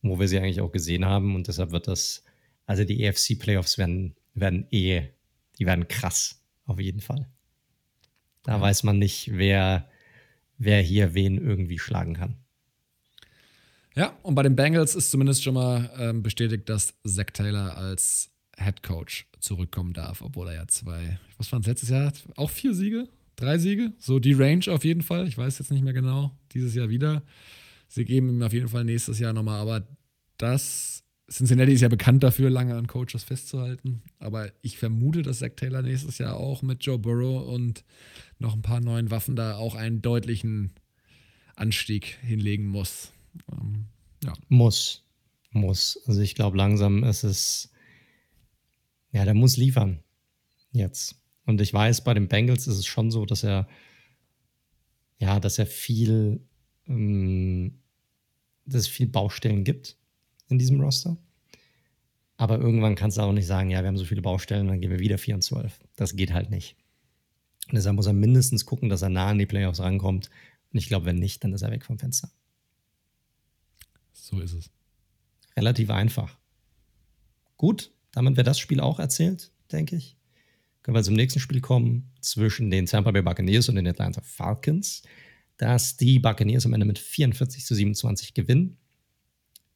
[0.00, 1.34] wo wir sie eigentlich auch gesehen haben.
[1.34, 2.24] Und deshalb wird das,
[2.64, 5.02] also die EFC-Playoffs werden, werden eh,
[5.58, 7.28] die werden krass, auf jeden Fall.
[8.42, 8.60] Da ja.
[8.62, 9.86] weiß man nicht, wer,
[10.58, 12.36] wer hier wen irgendwie schlagen kann.
[13.94, 18.30] Ja, und bei den Bengals ist zumindest schon mal ähm, bestätigt, dass Zach Taylor als
[18.58, 22.12] Head Coach zurückkommen darf, obwohl er ja zwei, was waren es letztes Jahr?
[22.36, 23.08] Auch vier Siege?
[23.36, 23.92] Drei Siege?
[23.98, 25.28] So die Range auf jeden Fall.
[25.28, 26.36] Ich weiß jetzt nicht mehr genau.
[26.52, 27.22] Dieses Jahr wieder.
[27.88, 29.86] Sie geben ihm auf jeden Fall nächstes Jahr nochmal, aber
[30.38, 31.04] das.
[31.30, 34.02] Cincinnati ist ja bekannt dafür, lange an Coaches festzuhalten.
[34.18, 37.84] Aber ich vermute, dass Zach Taylor nächstes Jahr auch mit Joe Burrow und
[38.38, 40.72] noch ein paar neuen Waffen da auch einen deutlichen
[41.56, 43.12] Anstieg hinlegen muss.
[43.50, 43.86] Ähm,
[44.22, 44.34] ja.
[44.48, 45.02] Muss.
[45.50, 46.00] Muss.
[46.06, 47.70] Also ich glaube, langsam ist es
[49.16, 50.00] ja, der muss liefern.
[50.72, 51.16] Jetzt.
[51.46, 53.66] Und ich weiß, bei den Bengals ist es schon so, dass er,
[55.18, 56.46] ja, dass er viel,
[56.86, 57.78] ähm,
[58.66, 59.96] dass es viel Baustellen gibt
[60.48, 61.16] in diesem Roster.
[62.36, 64.90] Aber irgendwann kannst du auch nicht sagen, ja, wir haben so viele Baustellen, dann gehen
[64.90, 65.80] wir wieder 4 und 12.
[65.96, 66.76] Das geht halt nicht.
[67.68, 70.30] Und deshalb muss er mindestens gucken, dass er nah an die Playoffs rankommt.
[70.72, 72.30] Und ich glaube, wenn nicht, dann ist er weg vom Fenster.
[74.12, 74.70] So ist es.
[75.56, 76.36] Relativ einfach.
[77.56, 80.16] Gut, damit wäre das Spiel auch erzählt, denke ich.
[80.82, 85.02] Können wir zum nächsten Spiel kommen zwischen den Tampa Bay Buccaneers und den Atlanta Falcons.
[85.56, 88.76] Dass die Buccaneers am Ende mit 44 zu 27 gewinnen.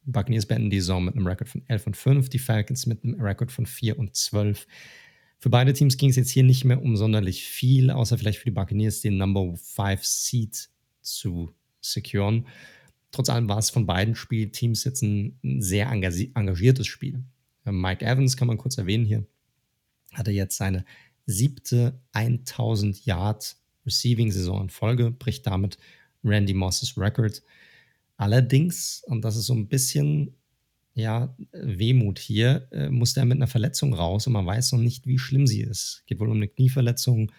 [0.04, 3.20] Buccaneers beenden die Saison mit einem Rekord von 11 und 5, die Falcons mit einem
[3.20, 4.66] Rekord von 4 und 12.
[5.38, 8.44] Für beide Teams ging es jetzt hier nicht mehr um sonderlich viel, außer vielleicht für
[8.46, 10.68] die Buccaneers den Number 5 Seed
[11.00, 12.46] zu securen.
[13.12, 17.24] Trotz allem war es von beiden Spielteams jetzt ein, sehr engagiertes Spiel.
[17.64, 19.26] Mike Evans kann man kurz erwähnen hier,
[20.12, 20.84] hatte jetzt seine
[21.26, 23.56] siebte 1000 Yard
[23.86, 25.78] Receiving Saison in Folge, bricht damit
[26.22, 27.42] Randy Mosses Record.
[28.20, 30.36] Allerdings, und das ist so ein bisschen
[30.92, 35.06] ja, Wehmut hier, äh, musste er mit einer Verletzung raus und man weiß noch nicht,
[35.06, 36.02] wie schlimm sie ist.
[36.06, 37.32] Geht wohl um eine Knieverletzung.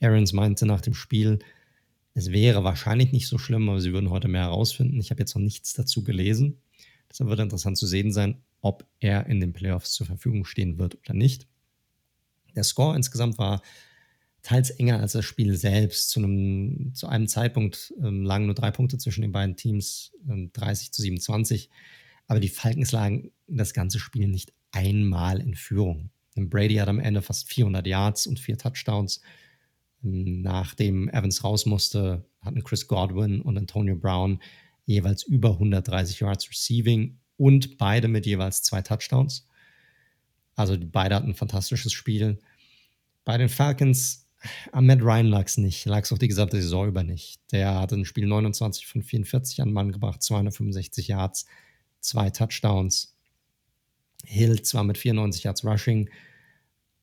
[0.00, 1.40] Aarons meinte nach dem Spiel,
[2.14, 5.00] es wäre wahrscheinlich nicht so schlimm, aber sie würden heute mehr herausfinden.
[5.00, 6.62] Ich habe jetzt noch nichts dazu gelesen.
[7.10, 10.94] Deshalb wird interessant zu sehen sein, ob er in den Playoffs zur Verfügung stehen wird
[10.98, 11.48] oder nicht.
[12.54, 13.60] Der Score insgesamt war
[14.42, 16.10] teils enger als das Spiel selbst.
[16.10, 20.50] Zu einem, zu einem Zeitpunkt ähm, lagen nur drei Punkte zwischen den beiden Teams, ähm,
[20.52, 21.70] 30 zu 27.
[22.26, 26.10] Aber die Falcons lagen das ganze Spiel nicht einmal in Führung.
[26.36, 29.20] Brady hat am Ende fast 400 Yards und vier Touchdowns.
[30.04, 34.40] Ähm, nachdem Evans raus musste, hatten Chris Godwin und Antonio Brown
[34.84, 39.46] jeweils über 130 Yards Receiving und beide mit jeweils zwei Touchdowns.
[40.54, 42.38] Also beide hatten ein fantastisches Spiel.
[43.24, 44.27] Bei den Falcons,
[44.72, 47.40] am Matt Ryan lag es nicht, lag es auch die gesamte Saison über nicht.
[47.52, 51.46] Der hatte ein Spiel 29 von 44 an Mann gebracht, 265 Yards,
[52.00, 53.14] zwei Touchdowns.
[54.24, 56.10] Hill zwar mit 94 Yards Rushing,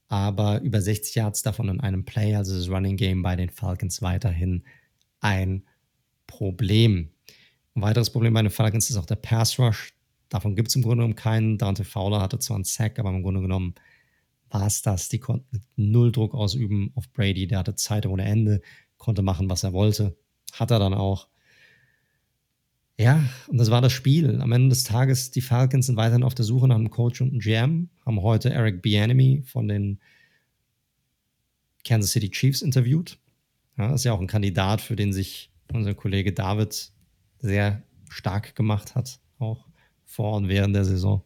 [0.07, 4.01] aber über 60 Yards davon in einem Play, also das Running Game bei den Falcons
[4.01, 4.63] weiterhin
[5.21, 5.63] ein
[6.27, 7.09] Problem.
[7.75, 9.93] Ein weiteres Problem bei den Falcons ist auch der Pass Rush.
[10.29, 11.57] Davon gibt es im Grunde genommen keinen.
[11.57, 13.75] Dante Fowler hatte zwar einen Sack, aber im Grunde genommen
[14.55, 15.09] war es das.
[15.09, 17.47] Die konnten null Druck ausüben auf Brady.
[17.47, 18.61] Der hatte Zeit ohne Ende,
[18.97, 20.17] konnte machen, was er wollte.
[20.53, 21.27] Hat er dann auch.
[22.97, 24.41] Ja, und das war das Spiel.
[24.41, 27.31] Am Ende des Tages, die Falcons sind weiterhin auf der Suche nach einem Coach und
[27.31, 29.99] einem GM, haben heute Eric Bieniemy von den
[31.83, 33.19] Kansas City Chiefs interviewt.
[33.77, 36.93] Ja, ist ja auch ein Kandidat, für den sich unser Kollege David
[37.39, 39.67] sehr stark gemacht hat, auch
[40.05, 41.21] vor und während der Saison.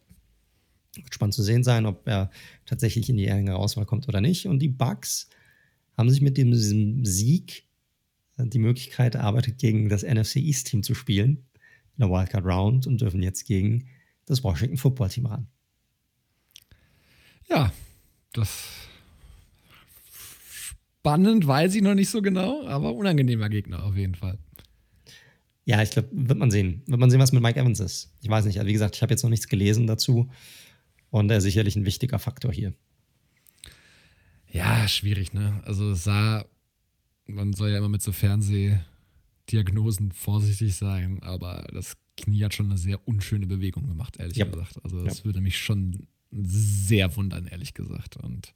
[0.94, 2.30] Wird spannend zu sehen sein, ob er
[2.66, 4.46] tatsächlich in die enge Auswahl kommt oder nicht.
[4.46, 5.28] Und die Bucks
[5.96, 7.64] haben sich mit diesem Sieg
[8.36, 11.44] äh, die Möglichkeit erarbeitet, gegen das NFC East Team zu spielen
[11.96, 13.88] in der Wildcard Round und dürfen jetzt gegen
[14.26, 15.46] das Washington Football Team ran.
[17.48, 17.72] Ja,
[18.32, 18.88] das
[21.00, 24.38] spannend weiß ich noch nicht so genau, aber unangenehmer Gegner auf jeden Fall.
[25.64, 26.82] Ja, ich glaube, wird man sehen.
[26.86, 28.12] Wird man sehen, was mit Mike Evans ist.
[28.22, 28.58] Ich weiß nicht.
[28.58, 30.30] Also wie gesagt, ich habe jetzt noch nichts gelesen dazu.
[31.10, 32.74] Und er ist sicherlich ein wichtiger Faktor hier.
[34.52, 35.60] Ja, schwierig, ne?
[35.64, 36.44] Also es sah,
[37.26, 42.78] man soll ja immer mit so Fernsehdiagnosen vorsichtig sein, aber das Knie hat schon eine
[42.78, 44.52] sehr unschöne Bewegung gemacht, ehrlich yep.
[44.52, 44.82] gesagt.
[44.84, 45.24] Also das yep.
[45.26, 48.16] würde mich schon sehr wundern, ehrlich gesagt.
[48.16, 48.54] Und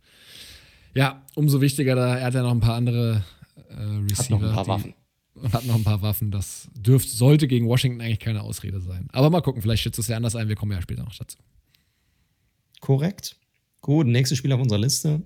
[0.94, 3.24] ja, umso wichtiger, da er hat ja noch ein paar andere
[3.68, 4.40] äh, Receiver.
[4.40, 4.94] Hat noch ein paar Waffen
[5.35, 6.31] und hat noch ein paar Waffen.
[6.31, 9.09] Das dürfte, sollte gegen Washington eigentlich keine Ausrede sein.
[9.12, 10.48] Aber mal gucken, vielleicht schätzt es ja anders ein.
[10.48, 11.39] Wir kommen ja später noch dazu.
[12.85, 13.40] Korrekt.
[13.81, 15.23] Gut, nächstes Spiel auf unserer Liste.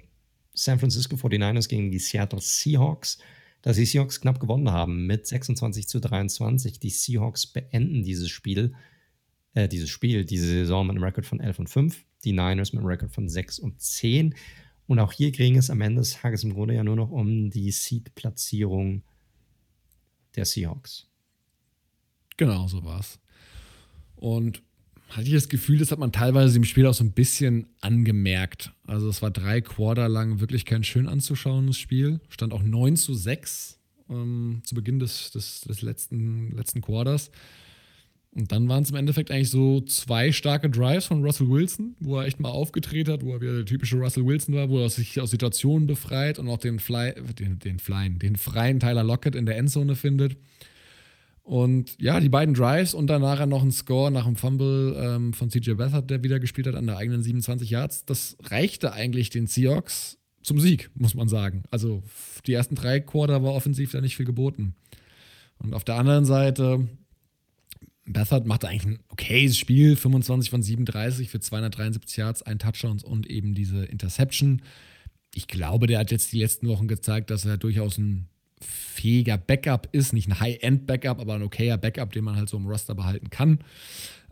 [0.54, 3.18] San Francisco 49ers gegen die Seattle Seahawks.
[3.62, 6.78] dass die Seahawks knapp gewonnen haben mit 26 zu 23.
[6.78, 8.76] Die Seahawks beenden dieses Spiel,
[9.54, 12.04] äh, dieses Spiel, diese Saison mit einem Rekord von 11 und 5.
[12.22, 14.36] Die Niners mit einem Rekord von 6 und 10.
[14.86, 17.50] Und auch hier ging es am Ende des Tages im Grunde ja nur noch um
[17.50, 19.02] die Seed-Platzierung
[20.36, 21.08] der Seahawks.
[22.36, 23.18] Genau, so war es.
[24.14, 24.62] Und
[25.08, 28.72] hatte ich das Gefühl, das hat man teilweise im Spiel auch so ein bisschen angemerkt.
[28.86, 32.20] Also es war drei Quarter lang wirklich kein schön anzuschauendes Spiel.
[32.28, 33.78] Stand auch 9 zu 6
[34.10, 37.30] ähm, zu Beginn des, des, des letzten, letzten Quarters.
[38.32, 42.18] Und dann waren es im Endeffekt eigentlich so zwei starke Drives von Russell Wilson, wo
[42.18, 44.90] er echt mal aufgedreht hat, wo er wieder der typische Russell Wilson war, wo er
[44.90, 49.34] sich aus Situationen befreit und auch den, Fly, den, den, Flyen, den freien Tyler Lockett
[49.34, 50.36] in der Endzone findet.
[51.48, 55.32] Und ja, die beiden Drives und dann nachher noch ein Score nach dem Fumble ähm,
[55.32, 58.04] von CJ Beathard, der wieder gespielt hat an der eigenen 27 Yards.
[58.04, 61.62] Das reichte eigentlich den Seahawks zum Sieg, muss man sagen.
[61.70, 62.02] Also
[62.46, 64.74] die ersten drei Quarter war offensiv da nicht viel geboten.
[65.56, 66.86] Und auf der anderen Seite,
[68.04, 73.26] Beathard machte eigentlich ein okayes Spiel, 25 von 37 für 273 Yards, ein Touchdown und
[73.26, 74.60] eben diese Interception.
[75.32, 78.28] Ich glaube, der hat jetzt die letzten Wochen gezeigt, dass er durchaus ein
[78.60, 80.12] fähiger Backup ist.
[80.12, 83.60] Nicht ein High-End-Backup, aber ein okayer Backup, den man halt so im Roster behalten kann.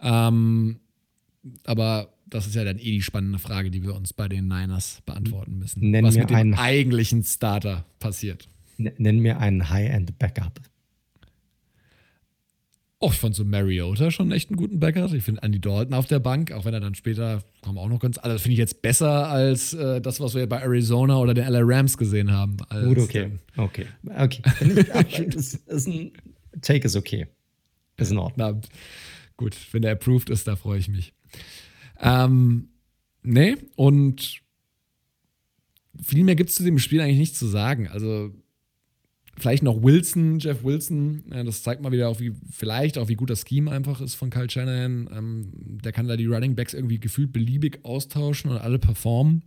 [0.00, 0.80] Ähm,
[1.64, 5.00] aber das ist ja dann eh die spannende Frage, die wir uns bei den Niners
[5.06, 5.90] beantworten müssen.
[5.90, 8.48] Nenn was mit dem eigentlichen Starter passiert.
[8.78, 10.60] Nenn mir einen High-End-Backup.
[12.98, 15.12] Oh, ich fand so Mariota schon echt einen guten Backup.
[15.12, 18.00] Ich finde Andy Dalton auf der Bank, auch wenn er dann später kommen auch noch
[18.00, 18.16] ganz.
[18.16, 21.60] Also finde ich jetzt besser als äh, das, was wir bei Arizona oder den LA
[21.62, 22.56] Rams gesehen haben.
[22.84, 23.32] Gut, okay.
[23.56, 23.86] Okay.
[24.04, 25.28] Okay.
[25.28, 26.12] das ist ein
[26.62, 27.26] Take ist okay.
[27.96, 28.62] Ist in Ordnung.
[28.62, 28.68] Na,
[29.36, 31.12] gut, wenn der approved ist, da freue ich mich.
[32.00, 32.68] Ähm,
[33.22, 34.40] nee, und
[36.02, 37.88] viel mehr gibt es zu dem Spiel eigentlich nicht zu sagen.
[37.88, 38.32] Also
[39.38, 41.24] Vielleicht noch Wilson, Jeff Wilson.
[41.28, 44.30] Das zeigt mal wieder auch, wie vielleicht auch, wie gut das Scheme einfach ist von
[44.30, 45.10] Kyle Shanahan.
[45.12, 45.52] Ähm,
[45.84, 49.42] der kann da die Running Backs irgendwie gefühlt beliebig austauschen und alle performen.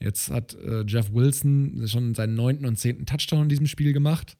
[0.00, 4.36] Jetzt hat äh, Jeff Wilson schon seinen neunten und zehnten Touchdown in diesem Spiel gemacht.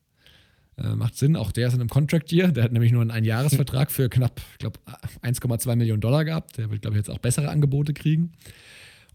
[0.77, 2.49] Äh, macht Sinn, auch der ist in einem Contract Year.
[2.49, 4.81] Der hat nämlich nur einen Einjahresvertrag für knapp, ich glaube,
[5.23, 6.59] 1,2 Millionen Dollar gehabt.
[6.59, 8.33] Der wird, glaube ich, jetzt auch bessere Angebote kriegen.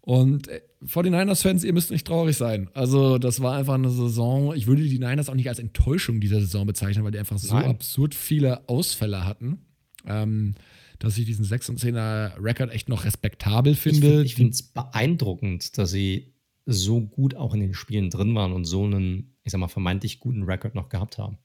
[0.05, 2.69] Und äh, vor den Niners-Fans, ihr müsst nicht traurig sein.
[2.73, 4.53] Also, das war einfach eine Saison.
[4.55, 7.55] Ich würde die Niners auch nicht als Enttäuschung dieser Saison bezeichnen, weil die einfach so
[7.55, 7.71] Nein.
[7.71, 9.65] absurd viele Ausfälle hatten,
[10.05, 10.53] ähm,
[10.99, 14.23] dass ich diesen 6 und 10er Rekord echt noch respektabel finde.
[14.23, 16.35] Ich finde es beeindruckend, dass sie
[16.67, 20.19] so gut auch in den Spielen drin waren und so einen, ich sag mal, vermeintlich
[20.19, 21.39] guten Rekord noch gehabt haben.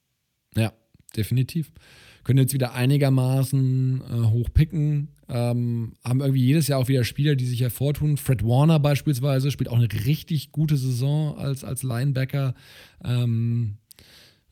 [0.55, 0.73] Ja,
[1.17, 1.73] definitiv
[2.25, 5.09] können jetzt wieder einigermaßen äh, hochpicken.
[5.29, 8.17] Ähm, haben irgendwie jedes Jahr auch wieder Spieler, die sich hervortun.
[8.17, 12.55] Fred Warner beispielsweise spielt auch eine richtig gute Saison als, als Linebacker.
[13.05, 13.77] Ähm,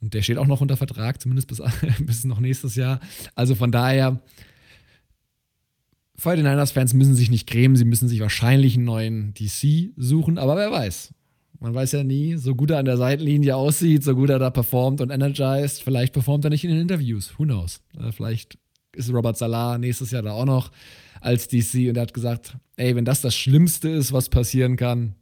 [0.00, 1.62] und der steht auch noch unter Vertrag, zumindest bis,
[2.00, 3.00] bis noch nächstes Jahr.
[3.34, 4.20] Also von daher,
[6.20, 10.70] 49ers-Fans müssen sich nicht grämen, sie müssen sich wahrscheinlich einen neuen DC suchen, aber wer
[10.70, 11.14] weiß.
[11.60, 14.50] Man weiß ja nie, so gut er an der Seitenlinie aussieht, so gut er da
[14.50, 17.36] performt und energized, vielleicht performt er nicht in den Interviews.
[17.38, 17.80] Who knows?
[17.98, 18.58] Äh, vielleicht
[18.92, 20.70] ist Robert Salah nächstes Jahr da auch noch
[21.20, 25.16] als DC und er hat gesagt, ey, wenn das das Schlimmste ist, was passieren kann,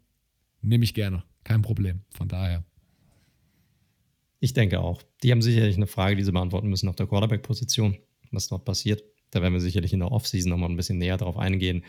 [0.61, 1.23] nehme ich gerne.
[1.45, 2.01] Kein Problem.
[2.11, 2.65] Von daher.
[4.41, 5.03] Ich denke auch.
[5.23, 7.97] Die haben sicherlich eine Frage, die sie beantworten müssen auf der Quarterback-Position,
[8.31, 9.03] was dort passiert.
[9.31, 11.85] Da werden wir sicherlich in der Offseason nochmal ein bisschen näher drauf eingehen.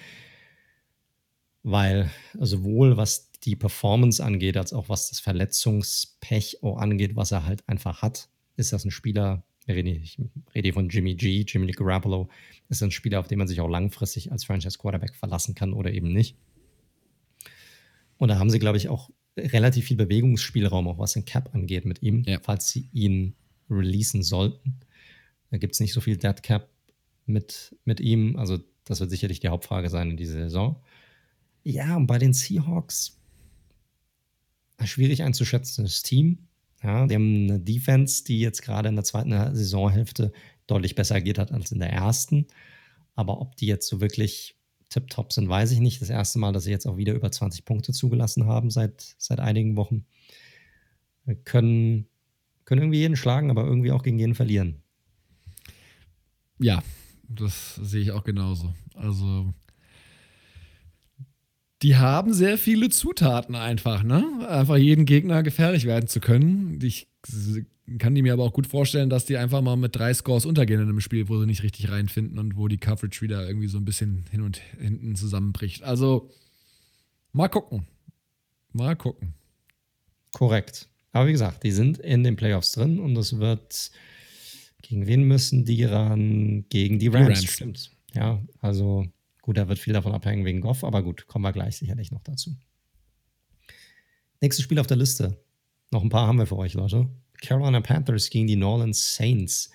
[1.63, 7.67] Weil sowohl was die Performance angeht, als auch was das Verletzungspech angeht, was er halt
[7.67, 10.17] einfach hat, ist das ein Spieler, ich
[10.55, 12.29] rede von Jimmy G, Jimmy Garoppolo,
[12.69, 15.91] ist ein Spieler, auf den man sich auch langfristig als Franchise Quarterback verlassen kann oder
[15.91, 16.37] eben nicht.
[18.17, 21.85] Und da haben sie, glaube ich, auch relativ viel Bewegungsspielraum, auch was den Cap angeht
[21.85, 22.39] mit ihm, ja.
[22.41, 23.35] falls sie ihn
[23.69, 24.79] releasen sollten.
[25.51, 26.69] Da gibt es nicht so viel Dead Cap
[27.25, 28.35] mit, mit ihm.
[28.37, 30.81] Also, das wird sicherlich die Hauptfrage sein in dieser Saison.
[31.63, 33.19] Ja, und bei den Seahawks
[34.85, 36.47] schwierig einzuschätzendes Team.
[36.83, 40.31] Ja, die haben eine Defense, die jetzt gerade in der zweiten Saisonhälfte
[40.67, 42.47] deutlich besser agiert hat als in der ersten.
[43.15, 44.55] Aber ob die jetzt so wirklich
[44.89, 46.01] tipptopp sind, weiß ich nicht.
[46.01, 49.39] Das erste Mal, dass sie jetzt auch wieder über 20 Punkte zugelassen haben seit, seit
[49.39, 50.05] einigen Wochen.
[51.43, 52.07] Können,
[52.63, 54.81] können irgendwie jeden schlagen, aber irgendwie auch gegen jeden verlieren.
[56.59, 56.81] Ja,
[57.27, 58.73] das sehe ich auch genauso.
[58.93, 59.53] Also
[61.81, 64.47] die haben sehr viele Zutaten einfach, ne?
[64.49, 66.79] Einfach jeden Gegner gefährlich werden zu können.
[66.81, 67.07] Ich
[67.99, 70.81] kann die mir aber auch gut vorstellen, dass die einfach mal mit drei Scores untergehen
[70.81, 73.77] in einem Spiel, wo sie nicht richtig reinfinden und wo die Coverage wieder irgendwie so
[73.77, 75.83] ein bisschen hin und hinten zusammenbricht.
[75.83, 76.31] Also
[77.31, 77.87] mal gucken.
[78.73, 79.35] Mal gucken.
[80.33, 80.89] Korrekt.
[81.11, 83.91] Aber wie gesagt, die sind in den Playoffs drin und es wird.
[84.83, 86.65] Gegen wen müssen die ran?
[86.69, 87.27] Gegen die Rams.
[87.27, 87.53] Die Rams.
[87.53, 87.91] Stimmt.
[88.13, 89.05] Ja, also
[89.47, 92.21] gut, da wird viel davon abhängen wegen Goff, aber gut, kommen wir gleich sicherlich noch
[92.21, 92.57] dazu.
[94.41, 95.41] Nächstes Spiel auf der Liste.
[95.89, 97.07] Noch ein paar haben wir für euch, Leute.
[97.41, 99.71] Carolina Panthers gegen die New Orleans Saints.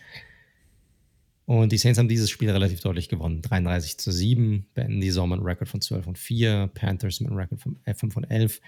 [1.46, 3.40] Und die Saints haben dieses Spiel relativ deutlich gewonnen.
[3.40, 7.30] 33 zu 7, beenden die Saison mit einem Rekord von 12 und 4, Panthers mit
[7.30, 8.60] einem Rekord von 5 und 11.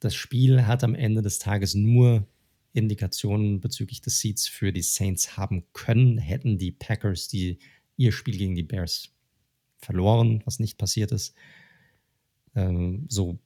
[0.00, 2.26] Das Spiel hat am Ende des Tages nur
[2.72, 7.58] Indikationen bezüglich des Seeds für die Saints haben können, hätten die Packers die,
[7.98, 9.15] ihr Spiel gegen die Bears
[9.78, 11.34] verloren, was nicht passiert ist.
[12.54, 13.38] Ähm, so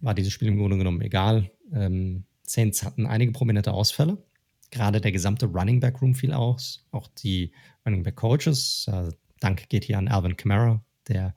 [0.00, 1.50] war dieses Spiel im Grunde genommen egal.
[1.72, 4.22] Ähm, Saints hatten einige prominente Ausfälle.
[4.70, 6.86] Gerade der gesamte Running Back Room fiel aus.
[6.90, 7.52] Auch die
[7.84, 8.86] Running Back Coaches.
[8.88, 9.10] Äh,
[9.40, 11.34] Dank geht hier an Alvin Kamara, der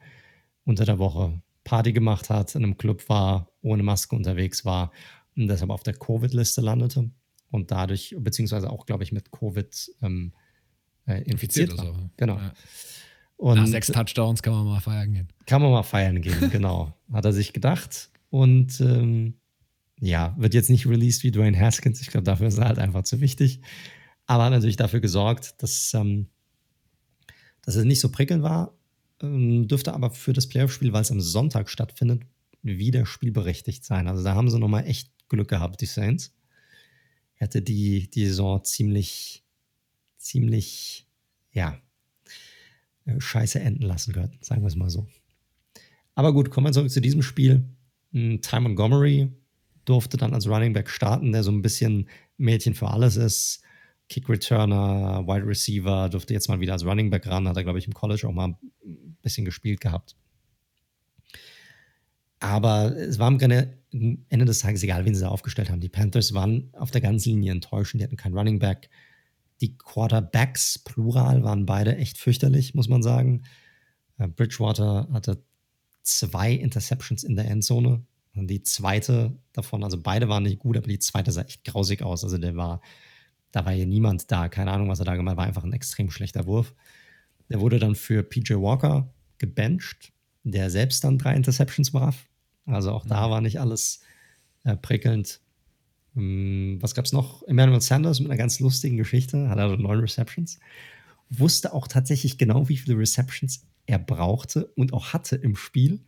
[0.65, 4.91] unter der Woche Party gemacht hat, in einem Club war, ohne Maske unterwegs war
[5.35, 7.09] und deshalb auf der Covid-Liste landete
[7.51, 10.33] und dadurch, beziehungsweise auch, glaube ich, mit Covid ähm,
[11.05, 12.09] äh, infiziert, infiziert war.
[12.17, 12.37] Genau.
[12.37, 12.53] Ja.
[13.39, 15.29] Und Nach sechs Touchdowns kann man mal feiern gehen.
[15.45, 16.93] Kann man mal feiern gehen, genau.
[17.13, 18.09] Hat er sich gedacht.
[18.29, 19.35] Und ähm,
[20.01, 22.01] ja, wird jetzt nicht released wie Dwayne Haskins.
[22.01, 23.61] Ich glaube, dafür ist er halt einfach zu wichtig.
[24.25, 26.27] Aber hat natürlich dafür gesorgt, dass, ähm,
[27.61, 28.77] dass es nicht so prickelnd war.
[29.21, 32.23] Ähm, dürfte aber für das Playoff-Spiel, weil es am Sonntag stattfindet,
[32.61, 34.09] wieder spielberechtigt sein.
[34.09, 36.35] Also da haben sie nochmal echt Glück gehabt, die Saints.
[37.35, 39.45] Hätte die, die Saison ziemlich,
[40.17, 41.07] ziemlich,
[41.53, 41.79] ja,
[43.17, 45.07] scheiße enden lassen können, sagen wir es mal so.
[46.15, 47.65] Aber gut, kommen wir zurück zu diesem Spiel.
[48.11, 49.31] Hm, Ty Montgomery
[49.85, 53.61] durfte dann als Running Back starten, der so ein bisschen Mädchen für alles ist.
[54.09, 57.79] Kick Returner, Wide Receiver, durfte jetzt mal wieder als Running Back ran, hat er, glaube
[57.79, 60.15] ich, im College auch mal ein bisschen gespielt gehabt.
[62.39, 65.81] Aber es war am Ende des Tages egal, wen sie da aufgestellt haben.
[65.81, 68.89] Die Panthers waren auf der ganzen Linie enttäuschend, die hatten keinen Running Back.
[69.61, 73.43] Die Quarterbacks, plural, waren beide echt fürchterlich, muss man sagen.
[74.17, 75.43] Äh, Bridgewater hatte
[76.03, 78.05] zwei Interceptions in der Endzone.
[78.35, 82.23] Die zweite davon, also beide waren nicht gut, aber die zweite sah echt grausig aus.
[82.23, 82.81] Also der war,
[83.51, 84.49] da war hier niemand da.
[84.49, 85.37] Keine Ahnung, was er da gemacht hat.
[85.37, 86.73] War einfach ein extrem schlechter Wurf.
[87.49, 90.13] Der wurde dann für PJ Walker gebencht,
[90.43, 92.27] der selbst dann drei Interceptions warf.
[92.65, 93.31] Also auch da mhm.
[93.31, 94.01] war nicht alles
[94.63, 95.41] äh, prickelnd.
[96.15, 97.43] Hm, was gab es noch?
[97.43, 100.59] Emmanuel Sanders mit einer ganz lustigen Geschichte, hat also neun Receptions.
[101.29, 106.01] Wusste auch tatsächlich genau, wie viele Receptions er brauchte und auch hatte im Spiel.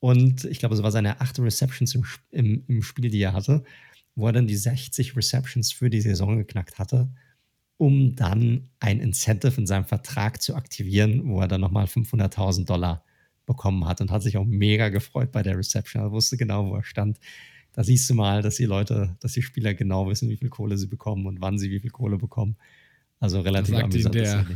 [0.00, 3.64] Und ich glaube, es war seine achte Receptions im, im, im Spiel, die er hatte,
[4.14, 7.08] wo er dann die 60 Receptions für die Saison geknackt hatte,
[7.78, 13.04] um dann ein Incentive in seinem Vertrag zu aktivieren, wo er dann nochmal 500.000 Dollar
[13.46, 16.02] bekommen hat und hat sich auch mega gefreut bei der Reception.
[16.02, 17.18] Er wusste genau, wo er stand.
[17.74, 20.78] Da siehst du mal, dass die Leute, dass die Spieler genau wissen, wie viel Kohle
[20.78, 22.56] sie bekommen und wann sie wie viel Kohle bekommen.
[23.20, 24.14] Also relativ amüsant.
[24.14, 24.46] Der,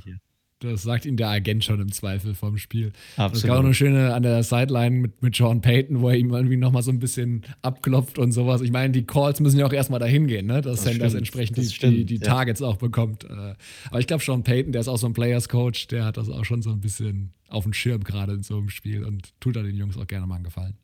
[0.60, 2.92] das sagt ihm der Agent schon im Zweifel vom Spiel.
[3.16, 3.34] Absolut.
[3.34, 6.32] Das gab auch eine schöne an der Sideline mit, mit Sean Payton, wo er ihm
[6.32, 8.60] irgendwie nochmal so ein bisschen abklopft und sowas.
[8.60, 10.60] Ich meine, die Calls müssen ja auch erstmal dahin gehen, ne?
[10.60, 12.22] dass das Sanders entsprechend das die, die, die ja.
[12.22, 13.24] Targets auch bekommt.
[13.24, 13.54] Äh,
[13.88, 16.28] aber ich glaube, Sean Payton, der ist auch so ein Players Coach, der hat das
[16.28, 19.54] auch schon so ein bisschen auf dem Schirm gerade in so einem Spiel und tut
[19.54, 20.76] da den Jungs auch gerne mal einen Gefallen.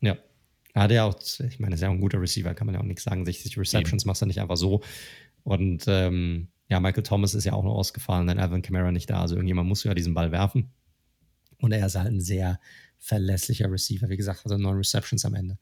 [0.00, 0.16] Ja.
[0.74, 2.80] Er hat ja auch, ich meine, ist ja auch ein guter Receiver, kann man ja
[2.80, 3.24] auch nichts sagen.
[3.24, 4.08] 60 Receptions Eben.
[4.08, 4.82] machst du nicht einfach so.
[5.42, 9.20] Und ähm, ja, Michael Thomas ist ja auch noch ausgefallen, dann Alvin Kamara nicht da.
[9.20, 10.70] Also irgendjemand muss ja diesen Ball werfen.
[11.58, 12.60] Und er ist halt ein sehr
[12.98, 14.08] verlässlicher Receiver.
[14.08, 15.58] Wie gesagt, also neun Receptions am Ende.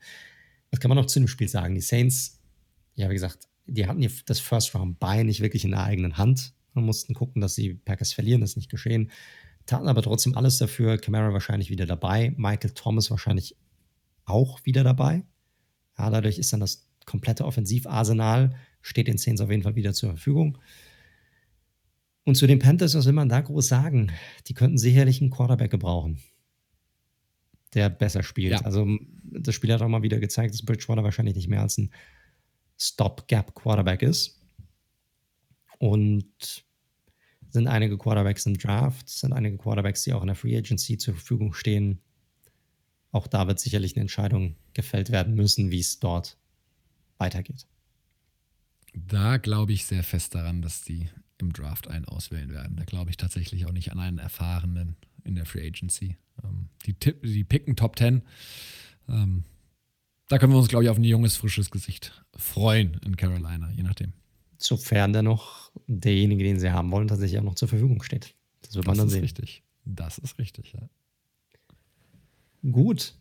[0.71, 1.75] Was kann man noch zu dem Spiel sagen?
[1.75, 2.41] Die Saints,
[2.95, 6.19] ja, wie gesagt, die hatten hier das First Round Bye nicht wirklich in der eigenen
[6.19, 8.41] Hand und mussten gucken, dass die Packers verlieren.
[8.41, 9.11] Das ist nicht geschehen.
[9.67, 10.99] Taten aber trotzdem alles dafür.
[10.99, 12.35] Camara wahrscheinlich wieder dabei.
[12.37, 13.57] Michael Thomas wahrscheinlich
[14.29, 15.25] auch wieder dabei.
[15.99, 20.11] Ja, dadurch ist dann das komplette Offensivarsenal, steht den Saints auf jeden Fall wieder zur
[20.11, 20.59] Verfügung.
[22.25, 24.13] Und zu den Panthers, was will man da groß sagen?
[24.47, 26.19] Die könnten sicherlich einen Quarterback gebrauchen,
[27.73, 28.53] der besser spielt.
[28.53, 28.61] Ja.
[28.61, 28.87] Also
[29.25, 31.91] das Spiel hat auch mal wieder gezeigt, dass Bridgewater wahrscheinlich nicht mehr als ein
[32.77, 34.43] Stopgap-Quarterback ist.
[35.79, 36.67] Und
[37.51, 41.15] sind einige Quarterbacks im Draft, sind einige Quarterbacks, die auch in der Free Agency zur
[41.15, 42.03] Verfügung stehen.
[43.11, 46.37] Auch da wird sicherlich eine Entscheidung gefällt werden müssen, wie es dort
[47.17, 47.67] weitergeht.
[48.95, 51.09] Da glaube ich sehr fest daran, dass die
[51.39, 52.77] im Draft einen auswählen werden.
[52.77, 56.17] Da glaube ich tatsächlich auch nicht an einen erfahrenen in der Free Agency.
[56.43, 58.23] Ähm, die, Tipp, die picken Top 10.
[59.09, 59.45] Ähm,
[60.29, 63.83] da können wir uns, glaube ich, auf ein junges, frisches Gesicht freuen in Carolina, je
[63.83, 64.13] nachdem.
[64.59, 68.35] Sofern dann noch derjenige, den sie haben wollen, tatsächlich auch noch zur Verfügung steht.
[68.63, 69.23] Das wird das man dann sehen.
[69.23, 69.63] Richtig.
[69.85, 70.89] Das ist richtig, ja.
[72.63, 73.15] Gut.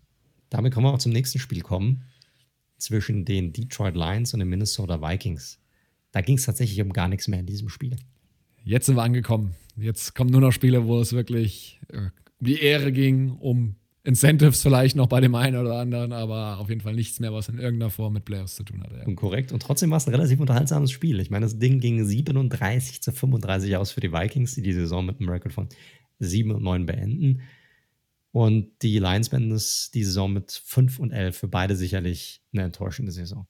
[0.50, 2.04] Damit können wir auch zum nächsten Spiel kommen.
[2.80, 5.60] zwischen den Detroit Lions und den Minnesota Vikings.
[6.12, 7.96] Da ging es tatsächlich um gar nichts mehr in diesem Spiel.
[8.64, 9.56] Jetzt sind wir angekommen.
[9.76, 12.10] Jetzt kommen nur noch Spiele, wo es wirklich äh,
[12.40, 16.70] um die Ehre ging, um Incentives vielleicht noch bei dem einen oder anderen, aber auf
[16.70, 19.00] jeden Fall nichts mehr, was in irgendeiner Form mit Playoffs zu tun hatte.
[19.00, 19.06] Ja.
[19.06, 19.52] Und korrekt.
[19.52, 21.20] Und trotzdem war es ein relativ unterhaltsames Spiel.
[21.20, 25.06] Ich meine, das Ding ging 37 zu 35 aus für die Vikings, die die Saison
[25.06, 25.68] mit einem Rekord von
[26.20, 27.42] 7 und 9 beenden.
[28.38, 31.36] Und die Lions beenden es die Saison mit 5 und 11.
[31.36, 33.48] Für beide sicherlich eine enttäuschende Saison.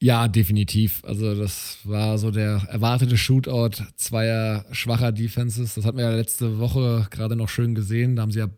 [0.00, 1.04] Ja, definitiv.
[1.04, 5.74] Also das war so der erwartete Shootout zweier schwacher Defenses.
[5.74, 8.16] Das hatten wir ja letzte Woche gerade noch schön gesehen.
[8.16, 8.48] Da haben sie ja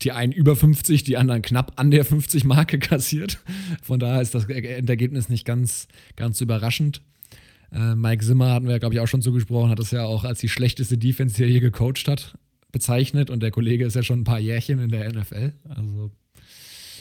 [0.00, 3.38] die einen über 50, die anderen knapp an der 50-Marke kassiert.
[3.84, 5.86] Von daher ist das Endergebnis nicht ganz,
[6.16, 7.02] ganz überraschend.
[7.70, 10.40] Äh, Mike Zimmer hatten wir, glaube ich, auch schon zugesprochen, hat das ja auch als
[10.40, 12.36] die schlechteste Defense, die er je gecoacht hat,
[12.72, 13.30] bezeichnet.
[13.30, 15.52] Und der Kollege ist ja schon ein paar Jährchen in der NFL.
[15.68, 16.10] Also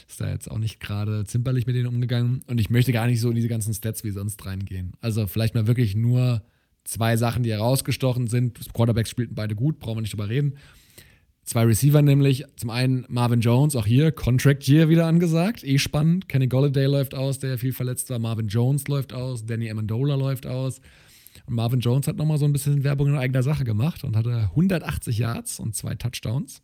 [0.08, 2.44] ist da jetzt auch nicht gerade zimperlich mit denen umgegangen.
[2.48, 4.94] Und ich möchte gar nicht so in diese ganzen Stats wie sonst reingehen.
[5.00, 6.44] Also vielleicht mal wirklich nur
[6.84, 8.60] zwei Sachen, die herausgestochen sind.
[8.74, 10.56] Quarterbacks spielten beide gut, brauchen wir nicht drüber reden.
[11.44, 12.46] Zwei Receiver nämlich.
[12.56, 15.64] Zum einen Marvin Jones, auch hier Contract Year wieder angesagt.
[15.64, 16.30] Eh spannend.
[16.30, 18.20] Kenny Golladay läuft aus, der viel verletzt war.
[18.20, 19.46] Marvin Jones läuft aus.
[19.46, 20.82] Danny Amendola läuft aus.
[21.52, 25.18] Marvin Jones hat nochmal so ein bisschen Werbung in eigener Sache gemacht und hatte 180
[25.18, 26.62] Yards und zwei Touchdowns.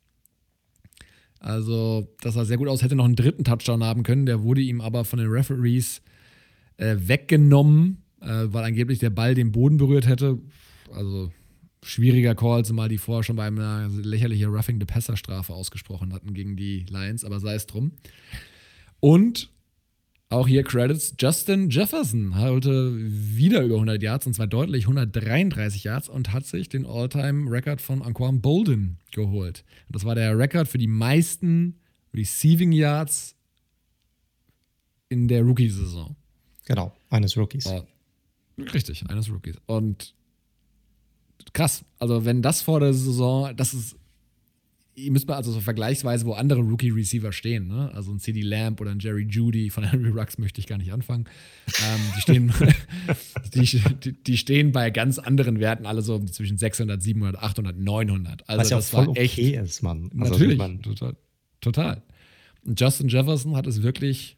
[1.39, 2.81] Also, das sah sehr gut aus.
[2.81, 4.25] Hätte noch einen dritten Touchdown haben können.
[4.25, 6.01] Der wurde ihm aber von den Referees
[6.77, 10.39] äh, weggenommen, äh, weil angeblich der Ball den Boden berührt hätte.
[10.91, 11.31] Also,
[11.83, 16.33] schwieriger Call, zumal die vorher schon bei einer lächerlichen Roughing the Passer Strafe ausgesprochen hatten
[16.33, 17.91] gegen die Lions, aber sei es drum.
[18.99, 19.51] Und
[20.29, 21.13] auch hier Credits.
[21.17, 26.69] Justin Jefferson hatte wieder über 100 Yards und zwar deutlich 133 Yards und hat sich
[26.69, 29.63] den All-Time-Record von Anquan Bolden geholt.
[29.89, 31.79] Das war der Rekord für die meisten
[32.13, 33.35] Receiving Yards
[35.09, 36.15] in der Rookie-Saison.
[36.65, 37.65] Genau, eines Rookies.
[37.67, 37.85] Oh,
[38.73, 39.55] richtig, eines Rookies.
[39.65, 40.13] Und
[41.53, 43.95] krass, also wenn das vor der Saison, das ist
[44.97, 47.91] ihr müsst mal also so vergleichsweise, wo andere Rookie-Receiver stehen, ne?
[47.93, 50.91] Also ein CD Lamb oder ein Jerry Judy, von Henry Rux möchte ich gar nicht
[50.91, 51.25] anfangen.
[51.67, 52.53] Ähm, die, stehen,
[54.03, 58.49] die, die, stehen bei ganz anderen Werten, alle so zwischen 600, 700, 800, 900.
[58.49, 59.37] Also Was ja das voll war echt.
[59.37, 60.09] okay ist, Mann.
[60.19, 61.15] Also natürlich, man, total,
[61.61, 62.01] total.
[62.65, 64.37] Und Justin Jefferson hat es wirklich,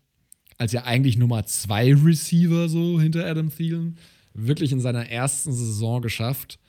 [0.57, 3.97] als ja eigentlich Nummer zwei Receiver so hinter Adam Thielen,
[4.33, 6.59] wirklich in seiner ersten Saison geschafft,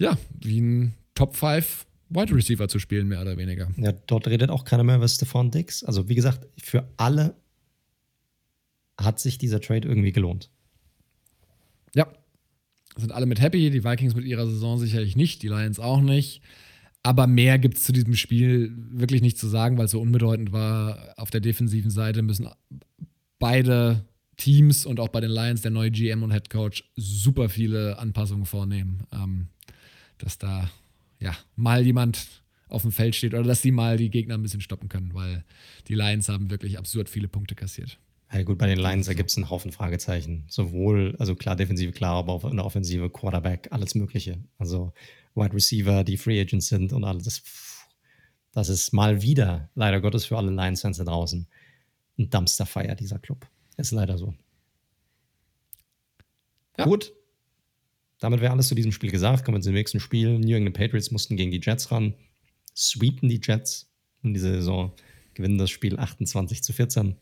[0.00, 3.68] ja, wie ein Top 5 Wide Receiver zu spielen, mehr oder weniger.
[3.76, 5.84] Ja, dort redet auch keiner mehr über Stephon Dix.
[5.84, 7.36] Also, wie gesagt, für alle
[8.98, 10.50] hat sich dieser Trade irgendwie gelohnt.
[11.94, 12.08] Ja.
[12.96, 13.70] Sind alle mit happy.
[13.70, 16.42] Die Vikings mit ihrer Saison sicherlich nicht, die Lions auch nicht.
[17.02, 20.52] Aber mehr gibt es zu diesem Spiel wirklich nicht zu sagen, weil es so unbedeutend
[20.52, 21.14] war.
[21.16, 22.48] Auf der defensiven Seite müssen
[23.38, 24.04] beide
[24.36, 28.46] Teams und auch bei den Lions der neue GM und Head Coach super viele Anpassungen
[28.46, 29.48] vornehmen, ähm,
[30.18, 30.70] dass da
[31.20, 32.26] ja, mal jemand
[32.68, 35.44] auf dem Feld steht oder dass sie mal die Gegner ein bisschen stoppen können, weil
[35.88, 37.98] die Lions haben wirklich absurd viele Punkte kassiert.
[38.30, 40.44] Ja, gut, bei den Lions, da gibt es einen Haufen Fragezeichen.
[40.48, 44.38] Sowohl, also klar, Defensive, klar, aber auch in der Offensive, Quarterback, alles Mögliche.
[44.58, 44.92] Also
[45.34, 47.42] Wide Receiver, die Free Agents sind und alles.
[48.52, 51.46] Das ist mal wieder, leider Gottes für alle Lions-Fans da draußen,
[52.18, 53.46] ein Dumpster-Fire, dieser Club.
[53.78, 54.34] Ist leider so.
[56.76, 56.84] Ja.
[56.84, 57.14] Gut,
[58.20, 59.44] damit wäre alles zu diesem Spiel gesagt.
[59.44, 60.38] Kommen wir zum nächsten Spiel.
[60.38, 62.14] New England Patriots mussten gegen die Jets ran,
[62.76, 63.90] sweepen die Jets
[64.22, 64.92] in dieser Saison,
[65.34, 67.16] gewinnen das Spiel 28 zu 14.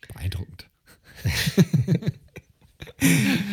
[0.00, 0.68] Beeindruckend.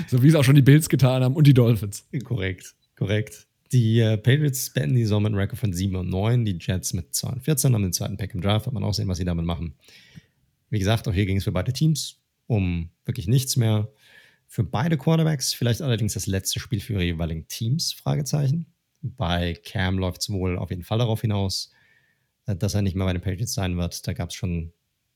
[0.08, 2.08] so wie es auch schon die Bills getan haben und die Dolphins.
[2.24, 3.48] Korrekt, korrekt.
[3.72, 6.94] Die äh, Patriots beenden die Saison mit einem Rekord von 7 und 9, die Jets
[6.94, 9.18] mit 2 und 14, haben den zweiten Pack im Draft, hat man auch sehen, was
[9.18, 9.74] sie damit machen.
[10.70, 13.92] Wie gesagt, auch hier ging es für beide Teams um wirklich nichts mehr
[14.56, 18.68] für beide Quarterbacks, vielleicht allerdings das letzte Spiel für ihre jeweiligen Teams, Fragezeichen.
[19.02, 21.73] Bei Cam läuft es wohl auf jeden Fall darauf hinaus,
[22.45, 24.07] äh, dass er nicht mehr bei den Patriots sein wird.
[24.07, 24.72] Da gab es schon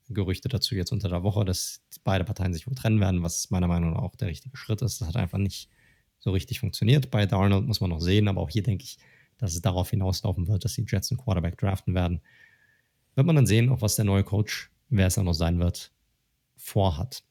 [0.10, 3.70] Gerüchte dazu jetzt unter der Woche, dass beide Parteien sich wohl trennen werden, was meiner
[3.70, 5.00] Meinung nach auch der richtige Schritt ist.
[5.00, 5.70] Das hat einfach nicht
[6.20, 7.10] so richtig funktioniert.
[7.10, 8.98] Bei Darnold muss man noch sehen, aber auch hier denke ich,
[9.38, 12.20] dass es darauf hinauslaufen wird, dass die Jets einen Quarterback draften werden.
[13.16, 15.94] Wird man dann sehen, auch was der neue Coach, wer es dann noch sein wird,
[16.58, 17.24] vorhat.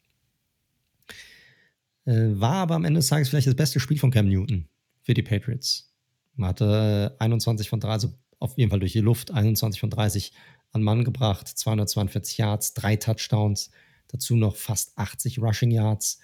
[2.08, 4.66] Äh, war aber am Ende des Tages vielleicht das beste Spiel von Cam Newton
[5.02, 5.92] für die Patriots.
[6.36, 10.32] Man hatte 21 von 30, also auf jeden Fall durch die Luft, 21 von 30
[10.72, 13.70] an Mann gebracht, 242 Yards, drei Touchdowns,
[14.06, 16.18] dazu noch fast 80 Rushing Yards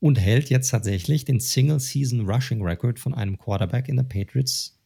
[0.00, 4.80] und hält jetzt tatsächlich den Single-Season Rushing Record von einem Quarterback in der Patriots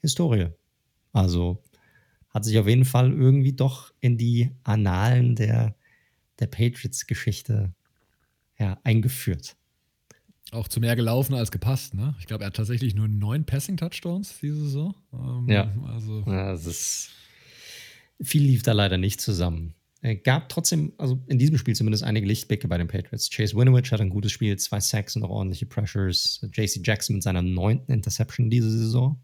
[0.00, 0.48] Historie.
[1.12, 1.62] Also
[2.30, 5.76] hat sich auf jeden Fall irgendwie doch in die Annalen der,
[6.38, 7.74] der Patriots-Geschichte
[8.58, 9.56] ja, eingeführt.
[10.52, 12.14] Auch zu mehr gelaufen als gepasst, ne?
[12.20, 14.94] Ich glaube, er hat tatsächlich nur neun Passing-Touchdowns diese Saison.
[15.12, 15.72] Ähm, ja.
[15.88, 16.24] Also.
[16.26, 17.10] ja, das ist.
[18.22, 19.74] Viel lief da leider nicht zusammen.
[20.02, 23.28] Es gab trotzdem, also in diesem Spiel zumindest einige Lichtblicke bei den Patriots.
[23.28, 26.46] Chase Winovich hat ein gutes Spiel, zwei Sacks und auch ordentliche Pressures.
[26.52, 29.20] JC Jackson mit seiner neunten Interception diese Saison.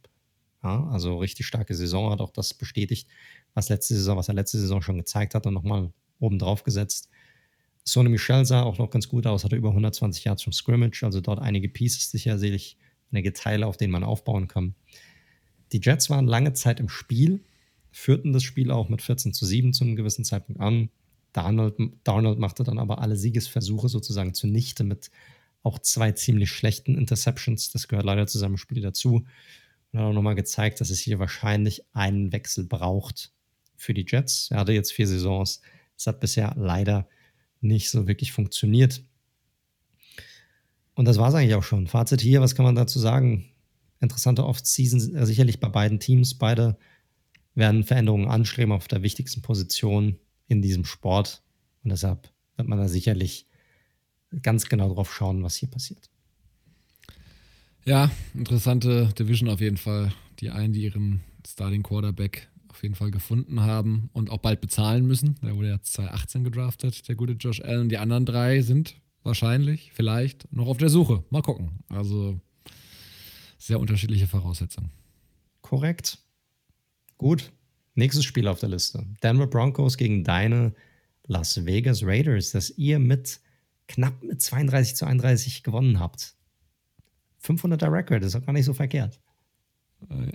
[0.62, 3.08] Ja, also richtig starke Saison, hat auch das bestätigt,
[3.54, 7.08] was letzte Saison, was er letzte Saison schon gezeigt hat und nochmal oben drauf gesetzt.
[7.84, 11.20] Sonny Michel sah auch noch ganz gut aus, hatte über 120 Yards vom Scrimmage, also
[11.20, 12.76] dort einige Pieces sicher sicherlich,
[13.10, 14.74] einige Teile, auf denen man aufbauen kann.
[15.72, 17.42] Die Jets waren lange Zeit im Spiel,
[17.90, 20.90] führten das Spiel auch mit 14 zu 7 zu einem gewissen Zeitpunkt an.
[21.32, 25.10] Darnold, Darnold machte dann aber alle Siegesversuche sozusagen zunichte mit
[25.62, 27.70] auch zwei ziemlich schlechten Interceptions.
[27.70, 29.24] Das gehört leider zu seinem Spiel dazu.
[29.92, 33.32] Und hat auch nochmal gezeigt, dass es hier wahrscheinlich einen Wechsel braucht
[33.76, 34.50] für die Jets.
[34.50, 35.60] Er hatte jetzt vier Saisons.
[35.96, 37.08] Es hat bisher leider
[37.62, 39.02] nicht so wirklich funktioniert.
[40.94, 41.86] Und das war es eigentlich auch schon.
[41.86, 43.46] Fazit hier, was kann man dazu sagen?
[44.00, 46.34] Interessante Off-Season äh, sicherlich bei beiden Teams.
[46.34, 46.76] Beide
[47.54, 50.18] werden Veränderungen anstreben auf der wichtigsten Position
[50.48, 51.42] in diesem Sport.
[51.82, 53.46] Und deshalb wird man da sicherlich
[54.42, 56.10] ganz genau drauf schauen, was hier passiert.
[57.84, 60.12] Ja, interessante Division auf jeden Fall.
[60.40, 65.06] Die einen, die ihren Starting Quarterback auf jeden Fall gefunden haben und auch bald bezahlen
[65.06, 65.38] müssen.
[65.42, 67.90] Der wurde ja 2018 gedraftet, der gute Josh Allen.
[67.90, 71.22] Die anderen drei sind wahrscheinlich, vielleicht noch auf der Suche.
[71.28, 71.80] Mal gucken.
[71.90, 72.40] Also
[73.58, 74.90] sehr unterschiedliche Voraussetzungen.
[75.60, 76.18] Korrekt.
[77.18, 77.52] Gut.
[77.94, 79.04] Nächstes Spiel auf der Liste.
[79.22, 80.72] Denver Broncos gegen deine
[81.26, 83.38] Las Vegas Raiders, das ihr mit
[83.86, 86.36] knapp mit 32 zu 31 gewonnen habt.
[87.44, 89.20] 500er Record, ist auch gar nicht so verkehrt.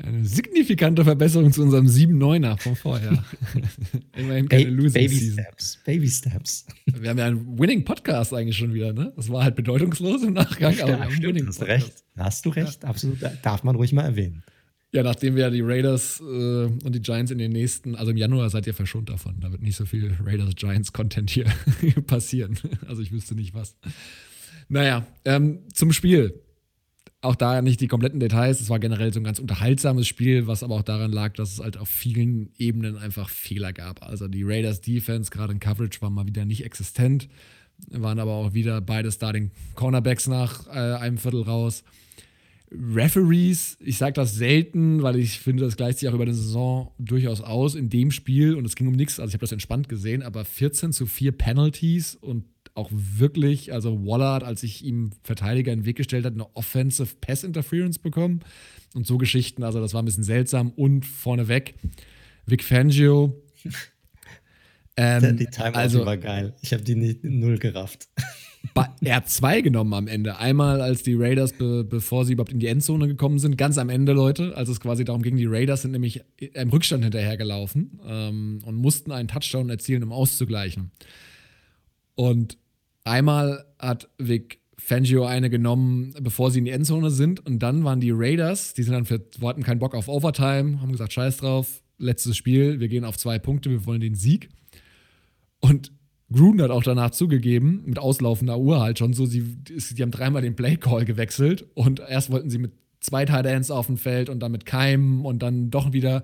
[0.03, 3.23] Eine signifikante Verbesserung zu unserem 7-9er von vorher.
[4.15, 5.43] Immerhin keine ba Losing Baby Season.
[5.43, 5.79] Steps.
[5.85, 6.65] Baby Steps.
[6.85, 9.13] Wir haben ja einen Winning-Podcast eigentlich schon wieder, ne?
[9.15, 12.03] Das war halt bedeutungslos im Nachgang, ja, aber wir haben Hast recht.
[12.17, 12.89] Hast du recht, ja.
[12.89, 13.19] absolut.
[13.43, 14.43] Darf man ruhig mal erwähnen.
[14.93, 18.17] Ja, nachdem wir ja die Raiders äh, und die Giants in den nächsten, also im
[18.17, 19.39] Januar seid ihr verschont davon.
[19.41, 21.45] Da wird nicht so viel Raiders-Giants-Content hier
[22.07, 22.57] passieren.
[22.87, 23.75] Also ich wüsste nicht was.
[24.69, 26.41] Naja, ähm, zum Spiel
[27.21, 28.61] auch da nicht die kompletten Details.
[28.61, 31.59] Es war generell so ein ganz unterhaltsames Spiel, was aber auch daran lag, dass es
[31.59, 34.03] halt auf vielen Ebenen einfach Fehler gab.
[34.03, 37.27] Also die Raiders Defense, gerade in Coverage, war mal wieder nicht existent.
[37.89, 41.83] Waren aber auch wieder beide Starting Cornerbacks nach äh, einem Viertel raus.
[42.71, 46.91] Referees, ich sage das selten, weil ich finde, das gleicht sich auch über die Saison
[46.99, 49.87] durchaus aus in dem Spiel und es ging um nichts, also ich habe das entspannt
[49.87, 52.43] gesehen, aber 14 zu 4 Penalties und
[52.77, 57.15] auch wirklich, also Wallard, als ich ihm Verteidiger in den Weg gestellt hat, eine Offensive
[57.19, 58.41] Pass Interference bekommen.
[58.93, 60.71] Und so Geschichten, also das war ein bisschen seltsam.
[60.71, 61.75] Und vorneweg,
[62.45, 63.41] Vic Fangio.
[64.99, 66.55] Ähm, die Timeout also, war geil.
[66.63, 68.07] Ich habe die nicht null gerafft.
[69.01, 70.37] Er hat zwei genommen am Ende.
[70.37, 73.89] Einmal, als die Raiders, be bevor sie überhaupt in die Endzone gekommen sind, ganz am
[73.89, 78.59] Ende, Leute, als es quasi darum ging, die Raiders sind nämlich im Rückstand hinterhergelaufen ähm,
[78.65, 80.91] und mussten einen Touchdown erzielen, um auszugleichen.
[82.15, 82.57] Und
[83.07, 87.45] Einmal hat Vic Fangio eine genommen, bevor sie in die Endzone sind.
[87.45, 90.91] Und dann waren die Raiders, die sind dann für, hatten keinen Bock auf Overtime, haben
[90.91, 94.49] gesagt, scheiß drauf, letztes Spiel, wir gehen auf zwei Punkte, wir wollen den Sieg.
[95.59, 95.91] Und
[96.31, 100.41] Gruden hat auch danach zugegeben, mit auslaufender Uhr halt schon so, sie, die haben dreimal
[100.41, 104.39] den Play-Call gewechselt und erst wollten sie mit zwei Tight Ends auf dem Feld und
[104.39, 106.23] dann mit Keim und dann doch wieder.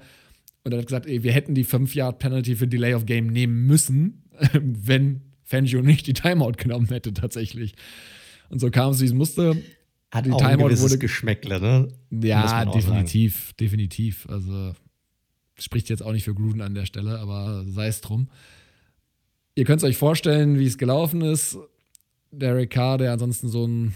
[0.63, 4.23] Und er hat gesagt, ey, wir hätten die 5-Yard-Penalty für Delay of Game nehmen müssen,
[4.61, 7.75] wenn Fangio nicht die Timeout genommen hätte tatsächlich.
[8.49, 9.61] Und so kam es, wie es musste.
[10.11, 11.87] Hat die auch Timeout ein wurde Geschmäckle, ne?
[12.11, 13.55] Ja, definitiv, sagen.
[13.59, 14.27] definitiv.
[14.29, 14.73] Also
[15.55, 18.29] spricht jetzt auch nicht für Gruden an der Stelle, aber sei es drum.
[19.55, 21.57] Ihr könnt es euch vorstellen, wie es gelaufen ist.
[22.31, 23.93] Derek Carr, der ansonsten so ein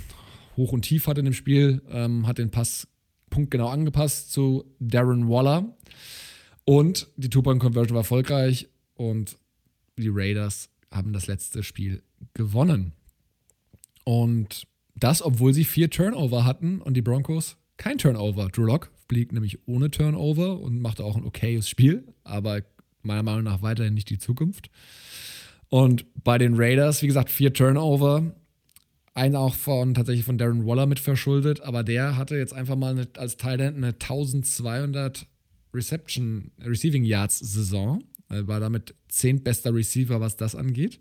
[0.55, 2.87] Hoch und Tief hat in dem Spiel, ähm, hat den Pass
[3.29, 5.75] punktgenau angepasst zu Darren Waller.
[6.65, 9.37] Und die Two-Point-Conversion war erfolgreich und
[9.97, 12.03] die Raiders haben das letzte Spiel
[12.33, 12.93] gewonnen.
[14.03, 18.49] Und das, obwohl sie vier Turnover hatten und die Broncos kein Turnover.
[18.49, 22.61] Drew Lock blieb nämlich ohne Turnover und machte auch ein okayes Spiel, aber
[23.03, 24.69] meiner Meinung nach weiterhin nicht die Zukunft.
[25.69, 28.33] Und bei den Raiders, wie gesagt, vier Turnover.
[29.13, 32.91] Einen auch von tatsächlich von Darren Waller mit verschuldet, aber der hatte jetzt einfach mal
[32.91, 35.25] eine, als Thailand eine 1200
[35.73, 38.03] Reception, Receiving Yards Saison.
[38.29, 40.99] Er war damit zehntbester Receiver, was das angeht.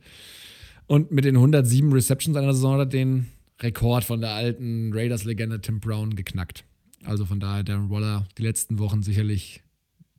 [0.87, 3.27] Und mit den 107 Receptions einer Saison hat er den
[3.61, 6.65] Rekord von der alten Raiders-Legende Tim Brown geknackt.
[7.05, 9.63] Also von daher Darren Waller die letzten Wochen sicherlich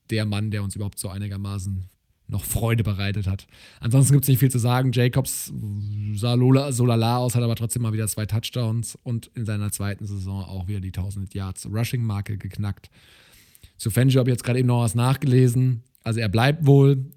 [0.09, 1.89] der Mann, der uns überhaupt so einigermaßen
[2.29, 3.47] noch Freude bereitet hat.
[3.79, 4.91] Ansonsten gibt es nicht viel zu sagen.
[4.91, 5.53] Jacobs
[6.15, 9.71] sah Lola, so lala aus, hat aber trotzdem mal wieder zwei Touchdowns und in seiner
[9.71, 12.89] zweiten Saison auch wieder die 1000 Yards Rushing-Marke geknackt.
[13.77, 15.83] Zu Fangio habe ich jetzt gerade eben noch was nachgelesen.
[16.03, 17.11] Also er bleibt wohl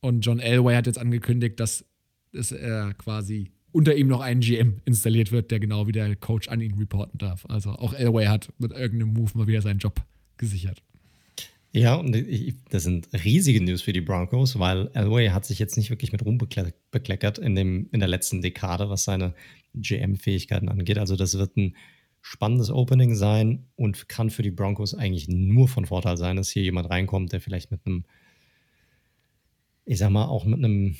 [0.00, 1.84] und John Elway hat jetzt angekündigt, dass
[2.32, 6.48] es äh, quasi unter ihm noch ein GM installiert wird, der genau wie der Coach
[6.48, 7.44] an ihn reporten darf.
[7.48, 10.00] Also auch Elway hat mit irgendeinem Move mal wieder seinen Job
[10.38, 10.82] gesichert.
[11.72, 12.16] Ja, und
[12.70, 16.24] das sind riesige News für die Broncos, weil Elway hat sich jetzt nicht wirklich mit
[16.24, 19.34] Ruhm bekleckert in, dem, in der letzten Dekade, was seine
[19.74, 20.96] GM-Fähigkeiten angeht.
[20.96, 21.76] Also das wird ein
[22.22, 26.62] spannendes Opening sein und kann für die Broncos eigentlich nur von Vorteil sein, dass hier
[26.62, 28.04] jemand reinkommt, der vielleicht mit einem,
[29.86, 30.96] ich sag mal, auch mit einem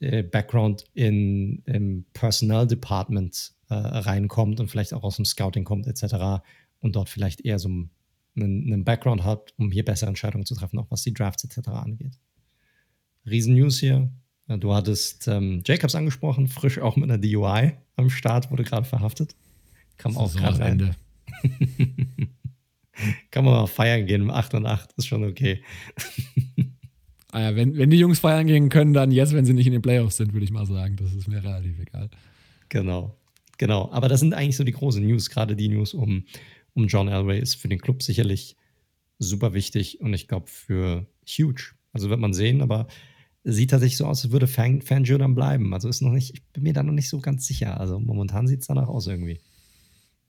[0.00, 5.86] äh, Background in, im Personnel Department äh, reinkommt und vielleicht auch aus dem Scouting kommt,
[5.86, 6.42] etc.
[6.80, 7.90] Und dort vielleicht eher so ein
[8.42, 11.68] einen, einen Background hat, um hier bessere Entscheidungen zu treffen, auch was die Drafts etc.
[11.68, 12.18] angeht.
[13.26, 14.10] Riesen-News hier.
[14.46, 19.36] Du hattest ähm, Jacobs angesprochen, frisch auch mit einer DUI am Start, wurde gerade verhaftet.
[19.98, 20.92] Kam auch gerade Ende.
[23.30, 25.62] Kann man mal feiern gehen um 8 und 8, ist schon okay.
[27.32, 29.72] ah ja, wenn, wenn die Jungs feiern gehen können, dann jetzt, wenn sie nicht in
[29.72, 30.96] den Playoffs sind, würde ich mal sagen.
[30.96, 32.10] Das ist mir relativ egal.
[32.68, 33.16] Genau,
[33.58, 33.90] genau.
[33.92, 36.24] Aber das sind eigentlich so die großen News, gerade die News um
[36.78, 38.56] um John Elway ist für den Club sicherlich
[39.18, 41.72] super wichtig und ich glaube für huge.
[41.92, 42.86] Also wird man sehen, aber
[43.42, 45.74] sieht tatsächlich so aus, als würde Fan Fangio dann bleiben.
[45.74, 47.80] Also ist noch nicht, ich bin mir da noch nicht so ganz sicher.
[47.80, 49.40] Also momentan sieht es danach aus irgendwie.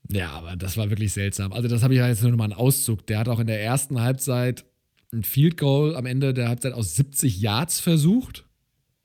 [0.08, 1.52] Ja, aber das war wirklich seltsam.
[1.52, 3.06] Also, das habe ich ja jetzt nur noch mal einen Auszug.
[3.06, 4.64] Der hat auch in der ersten Halbzeit
[5.12, 8.44] ein Field Goal am Ende der Halbzeit aus 70 Yards versucht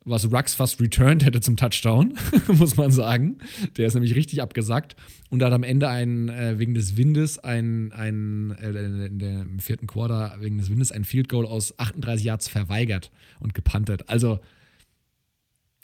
[0.05, 2.13] was Rux fast returned hätte zum Touchdown,
[2.47, 3.39] muss man sagen.
[3.75, 4.95] Der ist nämlich richtig abgesackt
[5.29, 9.59] und hat am Ende einen, äh, wegen des Windes, ein, ein äh, in der, im
[9.59, 14.07] vierten Quarter, wegen des Windes, ein Field Goal aus 38 Yards verweigert und gepantet.
[14.07, 14.39] Also,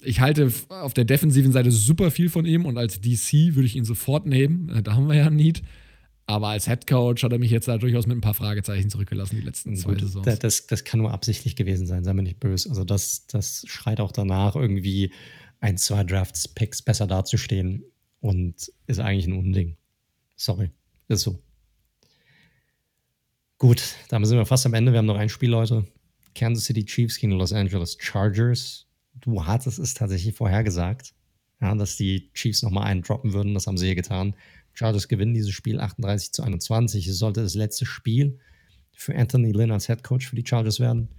[0.03, 3.75] ich halte auf der defensiven Seite super viel von ihm und als DC würde ich
[3.75, 4.81] ihn sofort nehmen.
[4.83, 5.61] Da haben wir ja einen Need.
[6.31, 9.35] Aber als Head Coach hat er mich jetzt da durchaus mit ein paar Fragezeichen zurückgelassen,
[9.35, 10.39] die letzten zwei Saisons.
[10.39, 12.69] Das, das kann nur absichtlich gewesen sein, sei mir nicht böse.
[12.69, 15.11] Also das, das schreit auch danach, irgendwie
[15.59, 17.83] ein, zwei Drafts-Picks besser dazustehen
[18.21, 19.75] und ist eigentlich ein Unding.
[20.37, 20.71] Sorry,
[21.09, 21.37] ist so.
[23.57, 24.93] Gut, damit sind wir fast am Ende.
[24.93, 25.85] Wir haben noch ein Spiel, Leute.
[26.33, 28.87] Kansas City Chiefs gegen Los Angeles Chargers.
[29.19, 31.13] Du hattest es tatsächlich vorhergesagt,
[31.59, 33.53] ja, dass die Chiefs nochmal einen droppen würden.
[33.53, 34.33] Das haben sie hier getan.
[34.73, 37.07] Chargers gewinnen dieses Spiel 38 zu 21.
[37.07, 38.39] Es sollte das letzte Spiel
[38.91, 41.09] für Anthony Lynn als Head Coach für die Chargers werden.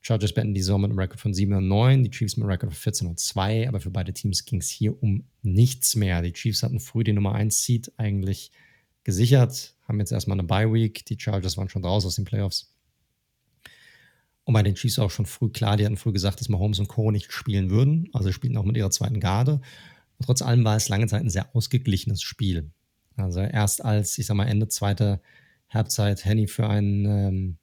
[0.00, 2.50] Chargers beenden die Saison mit einem Rekord von 7 und 9, die Chiefs mit einem
[2.50, 6.20] Rekord von 14 und 2, aber für beide Teams ging es hier um nichts mehr.
[6.20, 8.50] Die Chiefs hatten früh die Nummer 1 Seed eigentlich
[9.02, 12.74] gesichert, haben jetzt erstmal eine Bye Week, die Chargers waren schon raus aus den Playoffs.
[14.44, 16.88] Und bei den Chiefs auch schon früh klar, die hatten früh gesagt, dass Mahomes und
[16.88, 17.10] Co.
[17.10, 19.62] nicht spielen würden, also spielten auch mit ihrer zweiten Garde.
[20.22, 22.70] Trotz allem war es lange Zeit ein sehr ausgeglichenes Spiel.
[23.16, 25.20] Also erst als, ich sag mal, Ende zweiter
[25.68, 27.58] Halbzeit Henny für einen ähm,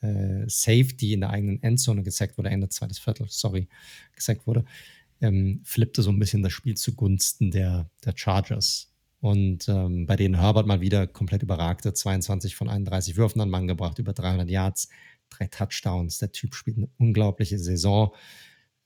[0.00, 3.68] äh, Safety in der eigenen Endzone gesackt wurde, Ende zweites Viertel, sorry,
[4.14, 4.64] gesackt wurde,
[5.20, 8.90] ähm, flippte so ein bisschen das Spiel zugunsten der, der Chargers.
[9.20, 13.66] Und ähm, bei denen Herbert mal wieder komplett überragte, 22 von 31 Würfen an Mann
[13.66, 14.88] gebracht, über 300 Yards,
[15.28, 16.18] drei Touchdowns.
[16.18, 18.14] Der Typ spielt eine unglaubliche Saison.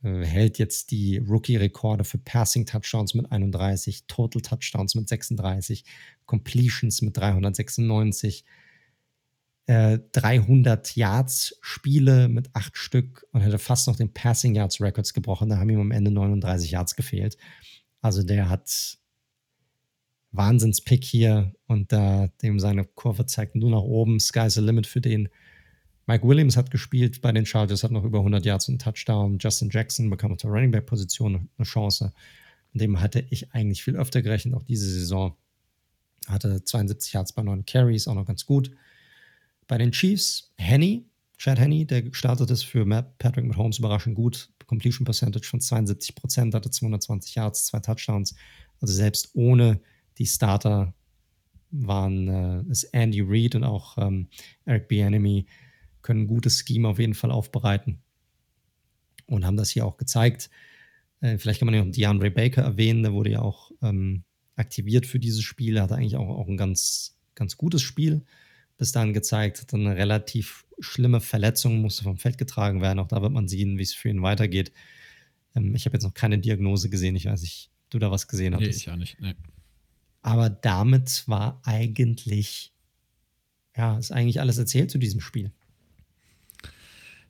[0.05, 5.85] Äh, hält jetzt die Rookie-Rekorde für Passing-Touchdowns mit 31, Total Touchdowns mit 36,
[6.27, 8.45] Completions mit 396,
[9.67, 15.15] äh, 300 Yards Spiele mit 8 Stück und hätte fast noch den Passing Yards Records
[15.15, 15.49] gebrochen.
[15.49, 17.39] Da haben ihm am Ende 39 Yards gefehlt.
[18.03, 18.99] Also der hat
[20.33, 24.21] Wahnsinnspick hier und da dem seine Kurve zeigt nur nach oben.
[24.21, 25.31] Sky's the limit für den.
[26.07, 29.39] Mike Williams hat gespielt bei den Chargers, hat noch über 100 Yards und Touchdown.
[29.39, 32.13] Justin Jackson bekam auf der Running Back Position eine Chance.
[32.75, 35.37] An dem hatte ich eigentlich viel öfter gerechnet, auch diese Saison.
[36.27, 38.71] Hatte 72 Yards bei 9 Carries, auch noch ganz gut.
[39.67, 41.07] Bei den Chiefs, Henny,
[41.39, 44.51] Chad Henny, der gestartet ist für Matt Patrick mit Holmes überraschend gut.
[44.67, 48.35] Completion Percentage von 72 Prozent, hatte 220 Yards, zwei Touchdowns.
[48.81, 49.81] Also selbst ohne
[50.19, 50.95] die Starter
[51.71, 54.29] waren äh, ist Andy Reid und auch ähm,
[54.65, 55.47] Eric Bieniemy
[56.05, 57.99] können ein gutes Scheme auf jeden Fall aufbereiten
[59.27, 60.51] und haben das hier auch gezeigt.
[61.21, 64.23] Äh, vielleicht kann man ja noch DeAndre Baker erwähnen, der wurde ja auch ähm,
[64.55, 65.79] aktiviert für dieses Spiel.
[65.79, 68.23] Er hatte eigentlich auch, auch ein ganz, ganz gutes Spiel
[68.77, 72.99] bis dahin gezeigt, hat eine relativ schlimme Verletzung, musste vom Feld getragen werden.
[72.99, 74.73] Auch da wird man sehen, wie es für ihn weitergeht.
[75.55, 77.17] Ähm, ich habe jetzt noch keine Diagnose gesehen.
[77.17, 78.61] Ich weiß nicht, ob du da was gesehen hast.
[78.61, 79.19] Nee, ich auch nicht.
[79.21, 79.35] Nee.
[80.21, 82.75] Aber damit war eigentlich,
[83.75, 85.53] ja, ist eigentlich alles erzählt zu diesem Spiel.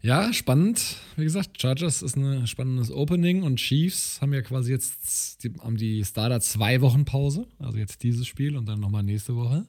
[0.05, 0.99] Ja, spannend.
[1.17, 5.79] Wie gesagt, Chargers ist ein spannendes Opening und Chiefs haben ja quasi jetzt die, haben
[5.79, 7.47] die Starter zwei Wochen Pause.
[7.59, 9.65] Also jetzt dieses Spiel und dann nochmal nächste Woche.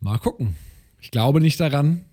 [0.00, 0.56] Mal gucken.
[0.98, 2.06] Ich glaube nicht daran,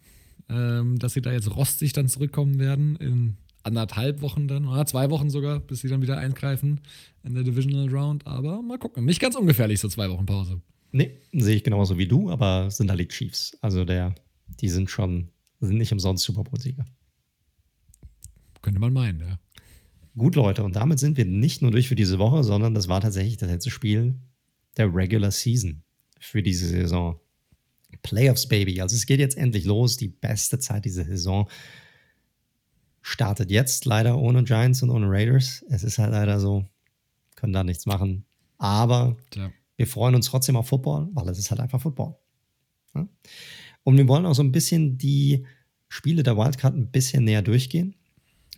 [0.49, 5.09] ähm, dass sie da jetzt rostig dann zurückkommen werden in anderthalb Wochen dann, oder zwei
[5.09, 6.81] Wochen sogar, bis sie dann wieder eingreifen
[7.23, 8.27] in der Divisional Round.
[8.27, 9.05] Aber mal gucken.
[9.05, 10.59] Nicht ganz ungefährlich, so zwei Wochen Pause.
[10.91, 13.57] Nee, sehe ich genauso wie du, aber sind da die Chiefs.
[13.61, 14.15] Also der,
[14.59, 16.85] die sind schon, sind nicht umsonst Super Bowl-Sieger.
[18.61, 19.39] Könnte man meinen, ja.
[20.17, 22.99] Gut, Leute, und damit sind wir nicht nur durch für diese Woche, sondern das war
[22.99, 24.15] tatsächlich das letzte Spiel
[24.75, 25.83] der Regular Season
[26.19, 27.19] für diese Saison.
[28.01, 28.81] Playoffs, Baby.
[28.81, 29.97] Also es geht jetzt endlich los.
[29.97, 31.49] Die beste Zeit dieser Saison
[33.01, 35.65] startet jetzt leider ohne Giants und ohne Raiders.
[35.69, 36.65] Es ist halt leider so,
[37.35, 38.25] können da nichts machen.
[38.57, 39.51] Aber ja.
[39.77, 42.15] wir freuen uns trotzdem auf Football, weil es ist halt einfach Football.
[42.93, 43.07] Ja?
[43.83, 45.45] Und wir wollen auch so ein bisschen die
[45.87, 47.95] Spiele der Wildcard ein bisschen näher durchgehen.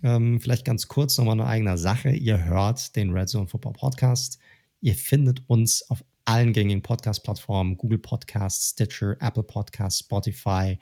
[0.03, 2.11] Ähm, vielleicht ganz kurz nochmal eine eigene Sache.
[2.11, 4.39] Ihr hört den Red Zone Football Podcast.
[4.81, 10.79] Ihr findet uns auf allen gängigen Podcast-Plattformen: Google Podcasts, Stitcher, Apple Podcasts, Spotify,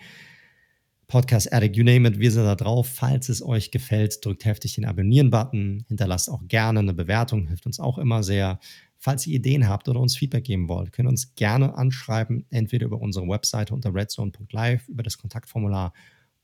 [1.08, 2.20] Podcast Addict, you name it.
[2.20, 2.88] Wir sind da drauf.
[2.88, 5.86] Falls es euch gefällt, drückt heftig den Abonnieren-Button.
[5.88, 8.60] Hinterlasst auch gerne eine Bewertung, hilft uns auch immer sehr.
[9.02, 12.86] Falls ihr Ideen habt oder uns Feedback geben wollt, könnt ihr uns gerne anschreiben, entweder
[12.86, 15.94] über unsere Webseite unter redzone.live, über das Kontaktformular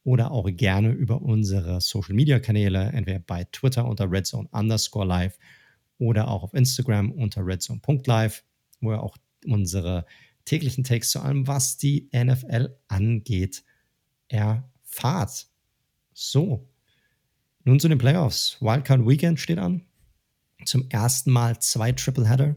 [0.05, 5.37] oder auch gerne über unsere Social Media Kanäle, entweder bei Twitter unter redzone underscore live
[5.97, 8.43] oder auch auf Instagram unter redzone.live,
[8.79, 10.05] wo ihr auch unsere
[10.45, 13.63] täglichen Takes zu allem, was die NFL angeht,
[14.29, 15.47] erfahrt.
[16.13, 16.69] So,
[17.65, 18.57] nun zu den Playoffs.
[18.61, 19.81] Wildcard Weekend steht an.
[20.65, 22.55] Zum ersten Mal zwei Tripleheader.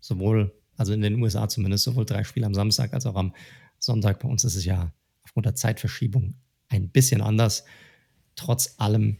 [0.00, 3.34] Sowohl, also in den USA zumindest, sowohl drei Spiele am Samstag als auch am
[3.78, 4.20] Sonntag.
[4.20, 4.92] Bei uns ist es ja
[5.24, 6.34] aufgrund der Zeitverschiebung
[6.68, 7.64] ein bisschen anders.
[8.36, 9.18] Trotz allem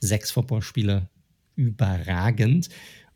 [0.00, 1.08] sechs Footballspiele
[1.54, 2.68] überragend.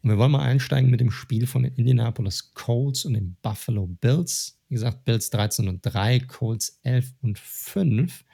[0.02, 3.86] Und wir wollen mal einsteigen mit dem Spiel von den Indianapolis Colts und den Buffalo
[3.86, 4.58] Bills.
[4.68, 8.24] Wie gesagt, Bills 13 und 3, Colts 11 und 5.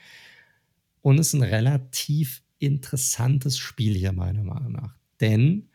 [1.02, 4.94] Und es ist ein relativ interessantes Spiel hier, meiner Meinung nach.
[5.20, 5.68] Denn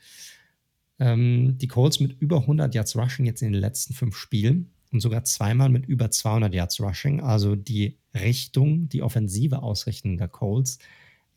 [0.99, 4.99] ähm, die Colts mit über 100 Yards Rushing jetzt in den letzten fünf Spielen und
[4.99, 7.21] sogar zweimal mit über 200 Yards Rushing.
[7.21, 10.79] Also die Richtung, die offensive Ausrichtung der Colts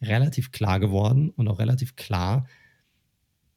[0.02, 2.46] relativ klar geworden und auch relativ klar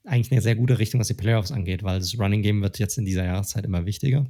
[0.08, 2.98] eigentlich eine sehr gute Richtung, was die Playoffs angeht, weil das Running Game wird jetzt
[2.98, 4.26] in dieser Jahreszeit immer wichtiger.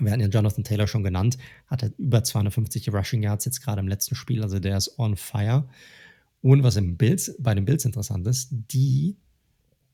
[0.00, 1.38] Wir hatten ja Jonathan Taylor schon genannt,
[1.68, 5.16] hat er über 250 Rushing Yards jetzt gerade im letzten Spiel, also der ist on
[5.16, 5.68] fire.
[6.44, 9.16] Und was im Bills, bei den Bills interessant ist, die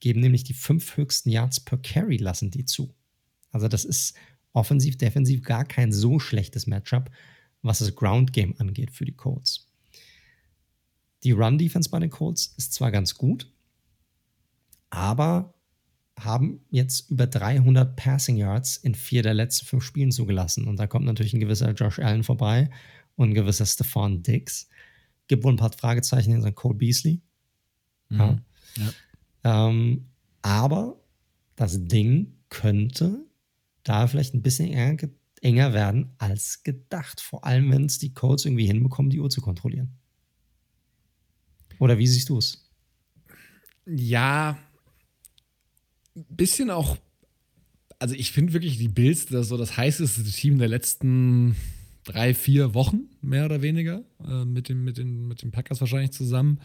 [0.01, 2.93] geben nämlich die fünf höchsten Yards per Carry, lassen die zu.
[3.53, 4.17] Also das ist
[4.53, 7.09] offensiv, defensiv gar kein so schlechtes Matchup,
[7.63, 9.69] was das Ground Game angeht für die Colts.
[11.23, 13.49] Die Run Defense bei den Colts ist zwar ganz gut,
[14.89, 15.55] aber
[16.19, 20.67] haben jetzt über 300 Passing Yards in vier der letzten fünf Spielen zugelassen.
[20.67, 22.71] Und da kommt natürlich ein gewisser Josh Allen vorbei
[23.15, 24.69] und ein gewisser Stephon Diggs.
[25.31, 27.21] Gibt wohl ein paar Fragezeichen in Cole Beasley.
[28.09, 28.19] Mhm.
[28.19, 28.43] Ja.
[29.45, 29.69] Ja.
[29.69, 30.07] Ähm,
[30.43, 31.01] aber
[31.55, 33.25] das Ding könnte
[33.85, 35.09] da vielleicht ein bisschen enger,
[35.41, 37.21] enger werden als gedacht.
[37.21, 39.97] Vor allem, wenn es die Codes irgendwie hinbekommen, die Uhr zu kontrollieren.
[41.79, 42.69] Oder wie siehst du es?
[43.87, 44.59] Ja,
[46.17, 46.99] ein bisschen auch.
[48.01, 51.55] Also, ich finde wirklich die Bills das so das heißeste Team der letzten
[52.05, 56.13] drei, vier Wochen, mehr oder weniger, äh, mit, dem, mit, den, mit den Packers wahrscheinlich
[56.13, 56.61] zusammen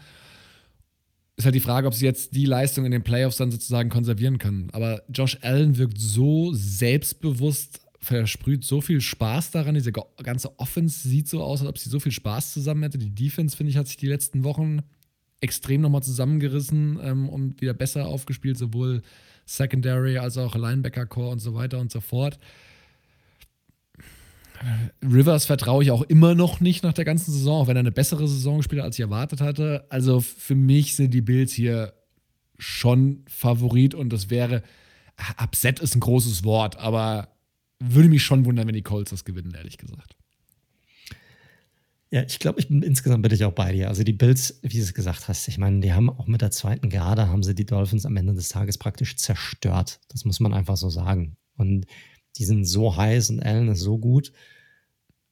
[1.36, 4.38] ist halt die Frage, ob sie jetzt die Leistung in den Playoffs dann sozusagen konservieren
[4.38, 4.70] können.
[4.72, 9.74] Aber Josh Allen wirkt so selbstbewusst, versprüht so viel Spaß daran.
[9.74, 12.96] Diese ganze Offense sieht so aus, als ob sie so viel Spaß zusammen hätte.
[12.96, 14.80] Die Defense, finde ich, hat sich die letzten Wochen
[15.40, 19.02] extrem nochmal zusammengerissen ähm, und wieder besser aufgespielt, sowohl
[19.44, 22.38] Secondary als auch Linebacker-Core und so weiter und so fort.
[25.02, 27.92] Rivers vertraue ich auch immer noch nicht nach der ganzen Saison, auch wenn er eine
[27.92, 29.86] bessere Saison gespielt hat, als ich erwartet hatte.
[29.90, 31.94] Also für mich sind die Bills hier
[32.58, 34.62] schon Favorit und das wäre,
[35.42, 37.28] Upset ist ein großes Wort, aber
[37.78, 40.16] würde mich schon wundern, wenn die Colts das gewinnen, ehrlich gesagt.
[42.10, 43.88] Ja, ich glaube, ich bin insgesamt bin ich auch bei dir.
[43.88, 46.52] Also die Bills, wie du es gesagt hast, ich meine, die haben auch mit der
[46.52, 50.00] zweiten Garde, haben sie die Dolphins am Ende des Tages praktisch zerstört.
[50.08, 51.36] Das muss man einfach so sagen.
[51.56, 51.86] Und
[52.38, 54.32] die sind so heiß und Allen ist so gut.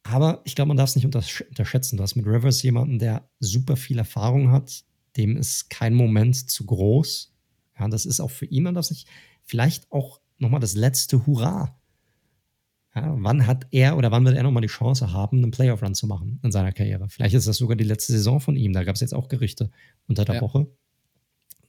[0.03, 1.97] Aber ich glaube, man darf es nicht unterschätzen.
[1.97, 4.83] Du hast mit Rivers jemanden, der super viel Erfahrung hat.
[5.17, 7.33] Dem ist kein Moment zu groß.
[7.79, 9.05] Ja, das ist auch für ihn, man darf sich
[9.43, 11.77] vielleicht auch nochmal das letzte Hurra.
[12.93, 16.07] Ja, wann hat er oder wann wird er nochmal die Chance haben, einen Playoff-Run zu
[16.07, 17.09] machen in seiner Karriere?
[17.09, 18.71] Vielleicht ist das sogar die letzte Saison von ihm.
[18.71, 19.69] Da gab es jetzt auch Gerüchte
[20.07, 20.41] unter der ja.
[20.41, 20.67] Woche.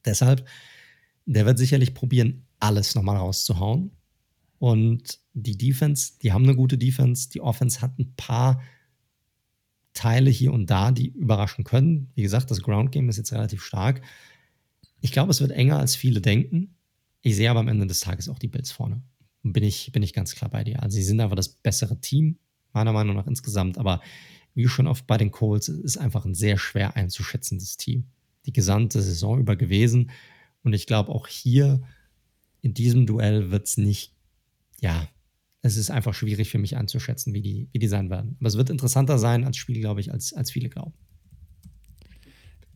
[0.04, 0.46] Deshalb,
[1.24, 3.90] der wird sicherlich probieren, alles nochmal rauszuhauen.
[4.58, 7.28] Und die Defense, die haben eine gute Defense.
[7.28, 8.62] Die Offense hat ein paar
[9.92, 12.10] Teile hier und da, die überraschen können.
[12.14, 14.02] Wie gesagt, das Ground Game ist jetzt relativ stark.
[15.00, 16.74] Ich glaube, es wird enger, als viele denken.
[17.22, 19.02] Ich sehe aber am Ende des Tages auch die Bills vorne
[19.52, 20.82] bin ich, bin ich ganz klar bei dir.
[20.82, 22.38] Also sie sind einfach das bessere Team,
[22.72, 24.00] meiner Meinung nach insgesamt, aber
[24.54, 28.06] wie schon oft bei den Colts, ist einfach ein sehr schwer einzuschätzendes Team.
[28.46, 30.10] Die gesamte Saison über gewesen.
[30.62, 31.82] Und ich glaube, auch hier
[32.62, 34.14] in diesem Duell wird es nicht,
[34.80, 35.08] ja,
[35.66, 38.36] es ist einfach schwierig für mich einzuschätzen, wie die, wie die sein werden.
[38.38, 40.94] Aber es wird interessanter sein als Spiel, glaube ich, als, als viele glauben.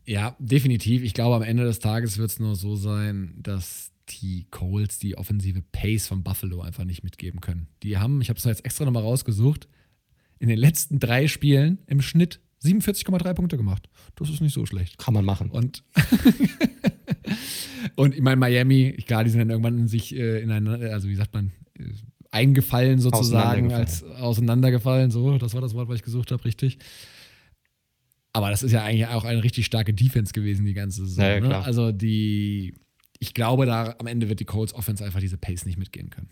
[0.05, 1.03] Ja, definitiv.
[1.03, 5.17] Ich glaube, am Ende des Tages wird es nur so sein, dass die Coles die
[5.17, 7.67] offensive Pace von Buffalo einfach nicht mitgeben können.
[7.83, 9.67] Die haben, ich habe es jetzt extra nochmal rausgesucht,
[10.39, 13.89] in den letzten drei Spielen im Schnitt 47,3 Punkte gemacht.
[14.15, 14.97] Das ist nicht so schlecht.
[14.97, 15.49] Kann man machen.
[15.49, 15.83] Und,
[17.95, 21.07] und ich meine, Miami, klar, die sind dann irgendwann in sich äh, in einer, also
[21.07, 21.83] wie sagt man, äh,
[22.31, 25.11] eingefallen sozusagen, als auseinandergefallen.
[25.11, 26.79] So, das war das Wort, was ich gesucht habe, richtig.
[28.33, 31.23] Aber das ist ja eigentlich auch eine richtig starke Defense gewesen, die ganze Saison.
[31.23, 31.57] Ja, ja, ne?
[31.63, 32.75] Also die,
[33.19, 36.29] ich glaube, da am Ende wird die Colts Offense einfach diese Pace nicht mitgehen können.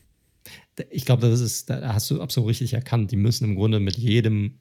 [0.90, 3.12] Ich glaube, das ist, da hast du absolut richtig erkannt.
[3.12, 4.60] Die müssen im Grunde mit jedem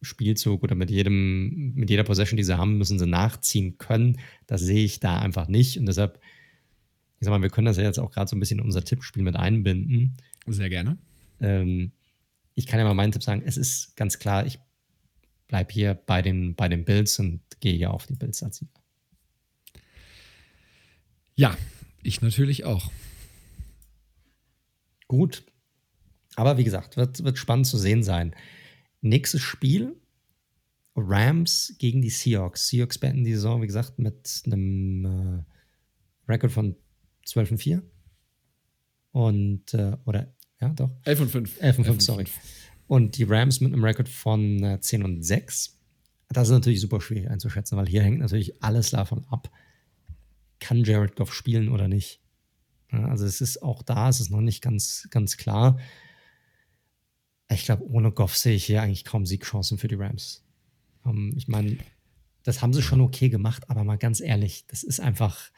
[0.00, 4.18] Spielzug oder mit jedem, mit jeder Possession, die sie haben, müssen sie nachziehen können.
[4.46, 5.78] Das sehe ich da einfach nicht.
[5.78, 6.18] Und deshalb,
[7.20, 8.82] ich sag mal, wir können das ja jetzt auch gerade so ein bisschen in unser
[8.82, 10.16] Tippspiel mit einbinden.
[10.46, 10.98] Sehr gerne.
[11.40, 11.92] Ähm,
[12.54, 14.58] ich kann ja mal meinen Tipp sagen, es ist ganz klar, ich
[15.48, 18.82] bleibe hier bei den, bei den Bills und gehe hier auf die Bills als Sieger.
[21.34, 21.56] Ja,
[22.02, 22.90] ich natürlich auch.
[25.08, 25.44] Gut.
[26.36, 28.34] Aber wie gesagt, wird, wird spannend zu sehen sein.
[29.00, 29.96] Nächstes Spiel:
[30.96, 32.68] Rams gegen die Seahawks.
[32.68, 36.76] Seahawks beenden die Saison, wie gesagt, mit einem äh, Rekord von
[37.26, 37.82] 12 und 4.
[39.12, 40.90] Und, äh, oder, ja, doch.
[41.04, 41.60] 11 und 5.
[41.60, 42.24] 11 und 5, 11 sorry.
[42.24, 42.40] 5.
[42.88, 45.78] Und die Rams mit einem Rekord von äh, 10 und 6.
[46.28, 49.50] Das ist natürlich super schwierig einzuschätzen, weil hier hängt natürlich alles davon ab,
[50.60, 52.20] kann Jared Goff spielen oder nicht.
[52.90, 55.78] Ja, also es ist auch da, es ist noch nicht ganz, ganz klar.
[57.50, 60.44] Ich glaube, ohne Goff sehe ich hier eigentlich kaum Siegchancen für die Rams.
[61.02, 61.78] Um, ähm, ich meine,
[62.44, 65.50] das haben sie schon okay gemacht, aber mal ganz ehrlich, das ist einfach,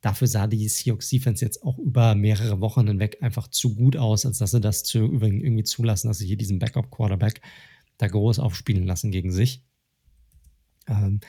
[0.00, 4.24] dafür sah die Seahawks Defense jetzt auch über mehrere Wochen hinweg einfach zu gut aus,
[4.26, 7.40] als dass sie das zu, irgendwie zulassen, dass sie hier diesen Backup-Quarterback
[7.98, 9.62] da groß aufspielen lassen gegen sich.
[10.88, 11.20] Ähm,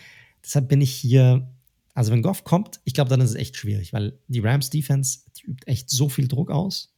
[0.43, 1.52] deshalb bin ich hier
[1.93, 5.19] also wenn Goff kommt, ich glaube, dann ist es echt schwierig, weil die Rams Defense,
[5.38, 6.93] die übt echt so viel Druck aus.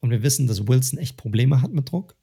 [0.00, 2.16] Und wir wissen, dass Wilson echt Probleme hat mit Druck.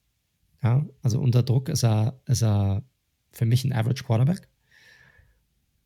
[0.64, 2.84] Ja, also unter Druck ist er, ist er
[3.32, 4.48] für mich ein Average Quarterback.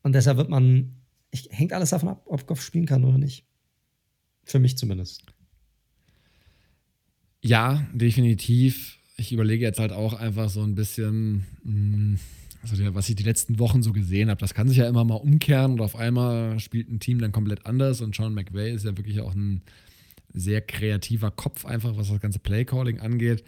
[0.02, 3.44] Und deshalb wird man, ich, hängt alles davon ab, ob Goff spielen kann oder nicht.
[4.44, 5.24] Für mich zumindest.
[7.42, 8.98] Ja, definitiv.
[9.16, 12.18] Ich überlege jetzt halt auch einfach so ein bisschen, hm,
[12.62, 15.14] also was ich die letzten Wochen so gesehen habe, das kann sich ja immer mal
[15.14, 18.96] umkehren und auf einmal spielt ein Team dann komplett anders und Sean McVay ist ja
[18.96, 19.62] wirklich auch ein
[20.32, 23.44] sehr kreativer Kopf einfach, was das ganze Playcalling angeht.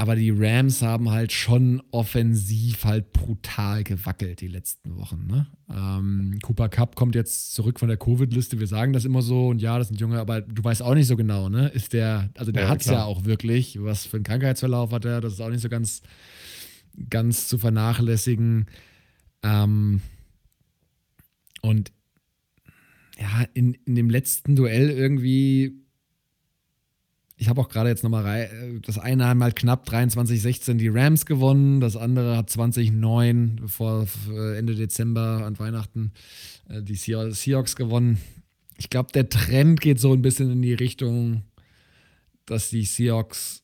[0.00, 5.26] Aber die Rams haben halt schon offensiv halt brutal gewackelt die letzten Wochen.
[5.26, 5.46] Ne?
[5.70, 8.58] Ähm, Cooper Cup kommt jetzt zurück von der Covid-Liste.
[8.58, 11.06] Wir sagen das immer so und ja, das sind Junge, aber du weißt auch nicht
[11.06, 11.68] so genau, ne?
[11.68, 13.76] Ist der, also der ja, hat es ja auch wirklich.
[13.82, 15.20] Was für einen Krankheitsverlauf hat er?
[15.20, 16.00] Das ist auch nicht so ganz
[17.10, 18.70] ganz zu vernachlässigen.
[19.42, 20.00] Ähm,
[21.60, 21.92] und
[23.18, 25.84] ja, in, in dem letzten Duell irgendwie,
[27.40, 31.24] ich habe auch gerade jetzt nochmal rein, das eine hat mal knapp 23-16 die Rams
[31.24, 34.06] gewonnen, das andere hat 2009, bevor
[34.56, 36.12] Ende Dezember an Weihnachten
[36.68, 38.18] äh, die Seahawks gewonnen.
[38.76, 41.44] Ich glaube, der Trend geht so ein bisschen in die Richtung,
[42.44, 43.62] dass die Seahawks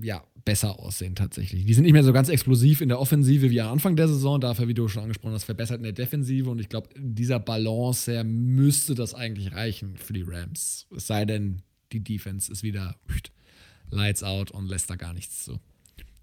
[0.00, 1.66] ja besser aussehen tatsächlich.
[1.66, 4.40] Die sind nicht mehr so ganz explosiv in der Offensive wie am Anfang der Saison,
[4.40, 8.10] dafür, wie du schon angesprochen hast, verbessert in der Defensive und ich glaube, dieser Balance
[8.10, 10.86] her müsste das eigentlich reichen für die Rams.
[10.96, 11.60] Es sei denn,
[11.92, 12.96] die Defense ist wieder
[13.90, 15.60] lights out und lässt da gar nichts zu.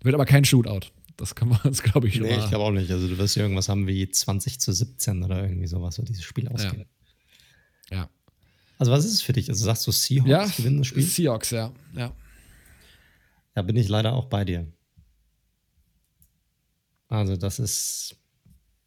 [0.01, 0.87] Wird aber kein Shootout.
[1.17, 2.91] Das kann man uns, glaube ich, Nee, ich glaube auch nicht.
[2.91, 6.23] Also du wirst ja irgendwas haben wie 20 zu 17 oder irgendwie sowas, wo dieses
[6.23, 6.87] Spiel ausgeht.
[7.89, 7.97] Ja.
[7.97, 8.09] ja.
[8.77, 9.49] Also was ist es für dich?
[9.49, 11.03] Also sagst du Seahawks ja, gewinnen das Spiel?
[11.03, 11.73] Seahawks, ja.
[11.95, 12.13] ja.
[13.55, 14.71] Da bin ich leider auch bei dir.
[17.09, 18.15] Also, das ist.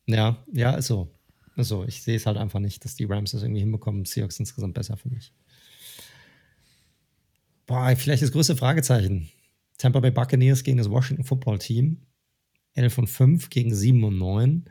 [0.07, 1.11] Ja, ja, ist so.
[1.57, 1.85] Ist so.
[1.85, 4.05] Ich sehe es halt einfach nicht, dass die Rams das irgendwie hinbekommen.
[4.05, 5.33] Seahawks insgesamt besser für mich.
[7.71, 9.29] Boah, vielleicht das größte Fragezeichen.
[9.79, 11.99] Tampa Bay Buccaneers gegen das Washington Football Team.
[12.75, 14.65] 11 und 5 gegen 7 und 9.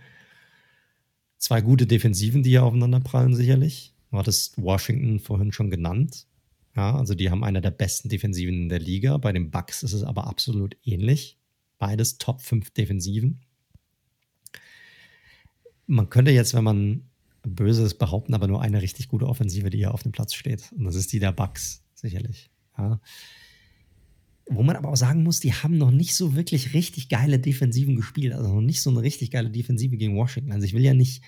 [1.37, 3.93] Zwei gute Defensiven, die hier aufeinander prallen, sicherlich.
[4.11, 6.27] Du hattest Washington vorhin schon genannt.
[6.75, 9.15] Ja, also die haben eine der besten Defensiven in der Liga.
[9.15, 11.37] Bei den Bucks ist es aber absolut ähnlich.
[11.77, 13.39] Beides Top 5 Defensiven.
[15.87, 17.09] Man könnte jetzt, wenn man
[17.43, 20.73] Böses behaupten, aber nur eine richtig gute Offensive, die hier auf dem Platz steht.
[20.73, 22.49] Und das ist die der Bucks, sicherlich.
[22.79, 23.01] Ja.
[24.51, 27.95] Wo man aber auch sagen muss, die haben noch nicht so wirklich richtig geile Defensiven
[27.95, 28.33] gespielt.
[28.33, 30.51] Also noch nicht so eine richtig geile Defensive gegen Washington.
[30.51, 31.21] Also ich will ja nicht.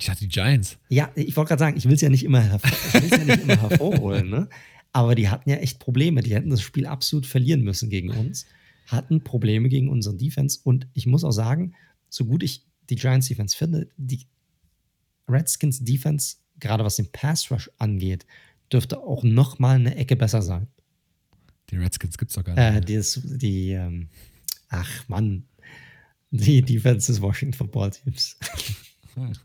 [0.00, 0.78] Ich hatte die Giants.
[0.88, 3.60] Ja, ich wollte gerade sagen, ich will es ja nicht immer, hervor ja nicht immer
[3.60, 4.28] hervorholen.
[4.28, 4.48] Ne?
[4.92, 6.22] Aber die hatten ja echt Probleme.
[6.22, 8.46] Die hätten das Spiel absolut verlieren müssen gegen uns.
[8.86, 10.58] Hatten Probleme gegen unsere Defense.
[10.64, 11.74] Und ich muss auch sagen,
[12.08, 14.26] so gut ich die Giants Defense finde, die
[15.28, 18.26] Redskins Defense, gerade was den Pass Rush angeht,
[18.72, 20.68] dürfte auch noch mal eine Ecke besser sein.
[21.70, 22.90] Die Redskins gibt es doch gar nicht.
[22.90, 24.08] Äh, die, die ähm,
[24.68, 25.44] ach Mann,
[26.30, 28.36] die Defense des Washington Football Teams.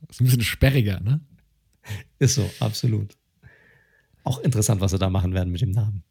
[0.09, 1.21] ist ein bisschen sperriger, ne?
[2.19, 3.15] Ist so, absolut.
[4.23, 6.03] Auch interessant, was sie da machen werden mit dem Namen.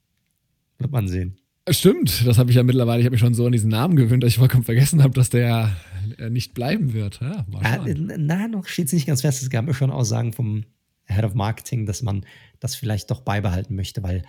[0.79, 1.39] Wird man sehen.
[1.69, 4.23] Stimmt, das habe ich ja mittlerweile, ich habe mich schon so an diesen Namen gewöhnt,
[4.23, 5.77] dass ich vollkommen vergessen habe, dass der
[6.17, 7.21] äh, nicht bleiben wird.
[7.21, 9.43] Ja, ja, na, noch steht es nicht ganz fest.
[9.43, 10.65] Es gab ja schon Aussagen vom
[11.07, 12.25] Head of Marketing, dass man
[12.61, 14.23] das vielleicht doch beibehalten möchte, weil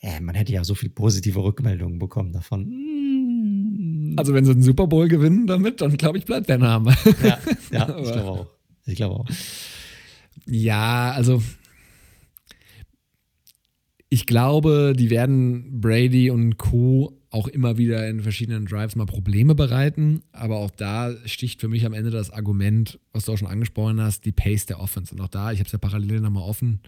[0.00, 2.68] äh, man hätte ja so viele positive Rückmeldungen bekommen davon.
[2.68, 4.18] Mm.
[4.18, 6.96] Also wenn sie einen Super Bowl gewinnen damit, dann glaube ich, bleibt der Name.
[7.22, 7.38] Ja,
[7.70, 8.46] ja ich glaube auch.
[8.86, 9.26] Ich glaube auch.
[10.46, 11.42] Ja, also
[14.08, 17.19] ich glaube, die werden Brady und Co.
[17.30, 20.22] auch immer wieder in verschiedenen Drives mal Probleme bereiten.
[20.32, 24.00] Aber auch da sticht für mich am Ende das Argument, was du auch schon angesprochen
[24.00, 25.14] hast, die Pace der Offense.
[25.14, 26.80] Und auch da, ich habe es ja parallel nochmal offen.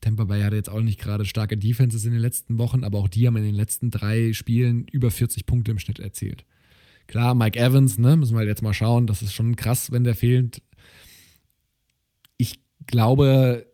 [0.00, 3.08] Tampa Bay hatte jetzt auch nicht gerade starke Defenses in den letzten Wochen, aber auch
[3.08, 6.44] die haben in den letzten drei Spielen über 40 Punkte im Schnitt erzielt.
[7.06, 10.04] Klar, Mike Evans, ne, müssen wir halt jetzt mal schauen, das ist schon krass, wenn
[10.04, 10.60] der fehlt.
[12.36, 13.66] Ich glaube,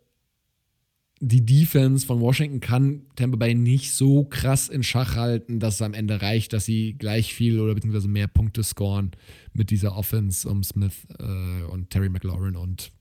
[1.23, 5.81] die Defense von Washington kann Tampa Bay nicht so krass in Schach halten, dass es
[5.83, 9.11] am Ende reicht, dass sie gleich viel oder beziehungsweise mehr Punkte scoren
[9.53, 12.91] mit dieser Offense um Smith äh, und Terry McLaurin und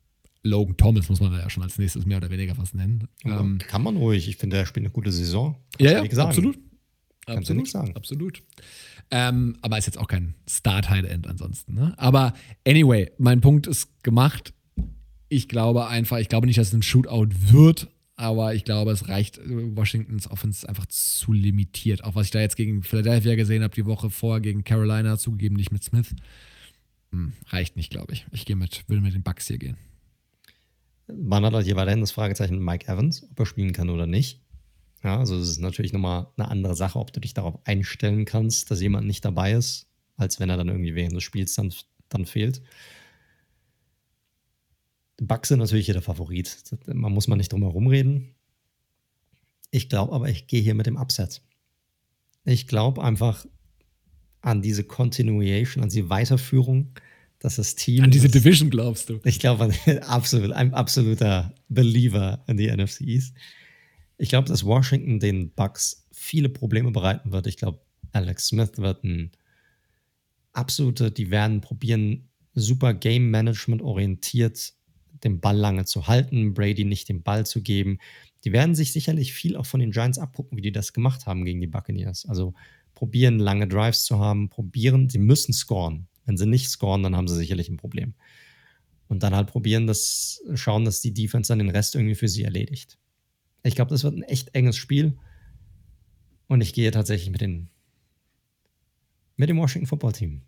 [0.43, 3.09] Logan Thomas, muss man ja schon als nächstes mehr oder weniger was nennen.
[3.25, 4.29] Ähm, kann man ruhig.
[4.29, 5.57] Ich finde, er spielt eine gute Saison.
[5.79, 6.59] Kannst ja, ja, absolut.
[7.25, 7.97] Kannst absolut, du sagen.
[7.97, 8.43] Absolut.
[9.11, 11.75] Ähm, aber ist jetzt auch kein Start-High-End ansonsten.
[11.75, 11.95] Ne?
[11.97, 12.35] Aber
[12.67, 14.53] anyway, mein Punkt ist gemacht.
[15.29, 17.89] Ich glaube einfach, ich glaube nicht, dass es ein Shootout wird,
[18.21, 22.05] aber ich glaube, es reicht äh, Washingtons Offense einfach zu limitiert.
[22.05, 25.57] Auch was ich da jetzt gegen Philadelphia gesehen habe, die Woche vor gegen Carolina, zugegeben
[25.57, 26.15] nicht mit Smith.
[27.13, 28.27] Hm, reicht nicht, glaube ich.
[28.33, 29.77] Ich gehe mit, will mit den Bucks hier gehen.
[31.09, 34.41] Man hat halt hier weiterhin das Fragezeichen Mike Evans, ob er spielen kann oder nicht.
[35.03, 38.71] Ja, also es ist natürlich nochmal eine andere Sache, ob du dich darauf einstellen kannst,
[38.71, 39.87] dass jemand nicht dabei ist,
[40.17, 41.73] als wenn er dann irgendwie während des Spiels dann,
[42.11, 42.61] dann fehlt.
[45.21, 46.57] Bucks sind natürlich hier der Favorit.
[46.87, 48.35] Man muss man nicht drum herum reden.
[49.71, 51.43] Ich glaube aber, ich gehe hier mit dem Upset.
[52.45, 53.47] Ich glaube einfach
[54.41, 56.95] an diese Continuation, an die Weiterführung,
[57.39, 58.03] dass das Team.
[58.03, 59.21] An diese ist, Division glaubst du?
[59.25, 59.73] Ich glaube,
[60.07, 63.35] absolut, ein absoluter Believer in die NFC East.
[64.17, 67.47] Ich glaube, dass Washington den Bucks viele Probleme bereiten wird.
[67.47, 67.81] Ich glaube,
[68.13, 69.33] Alex Smith wird ein
[70.53, 74.75] absolute, die werden probieren, super Game Management orientiert
[75.25, 77.99] den Ball lange zu halten, Brady nicht den Ball zu geben.
[78.45, 81.45] Die werden sich sicherlich viel auch von den Giants abgucken, wie die das gemacht haben
[81.45, 82.27] gegen die Buccaneers.
[82.27, 82.55] Also
[82.95, 86.09] probieren, lange Drives zu haben, probieren, sie müssen scoren.
[86.25, 88.15] Wenn sie nicht scoren, dann haben sie sicherlich ein Problem.
[89.09, 92.45] Und dann halt probieren, das, schauen, dass die Defense dann den Rest irgendwie für sie
[92.45, 92.99] erledigt.
[93.63, 95.19] Ich glaube, das wird ein echt enges Spiel.
[96.47, 97.69] Und ich gehe tatsächlich mit, den,
[99.37, 100.43] mit dem Washington Football Team.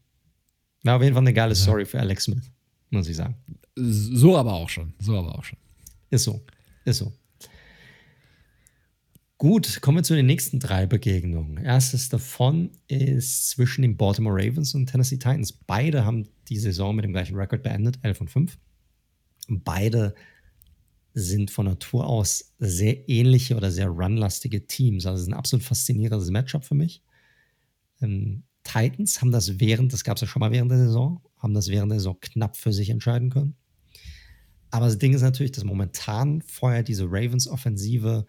[0.84, 2.50] War auf jeden Fall eine geile Story für Alex Smith
[2.92, 3.36] muss ich sagen.
[3.74, 4.94] So aber auch schon.
[4.98, 5.58] So aber auch schon.
[6.10, 6.44] Ist so.
[6.84, 7.12] Ist so.
[9.38, 11.56] Gut, kommen wir zu den nächsten drei Begegnungen.
[11.56, 15.52] Erstes davon ist zwischen den Baltimore Ravens und Tennessee Titans.
[15.52, 18.58] Beide haben die Saison mit dem gleichen Rekord beendet, 11 und 5.
[19.48, 20.14] Beide
[21.14, 25.06] sind von Natur aus sehr ähnliche oder sehr runlastige Teams.
[25.06, 27.02] Also es ist ein absolut faszinierendes Matchup für mich.
[28.00, 31.54] Ähm, Titans haben das während, das gab es ja schon mal während der Saison, haben
[31.54, 33.56] das während der Saison knapp für sich entscheiden können.
[34.72, 38.26] Aber das Ding ist natürlich, dass momentan feuert diese Ravens-Offensive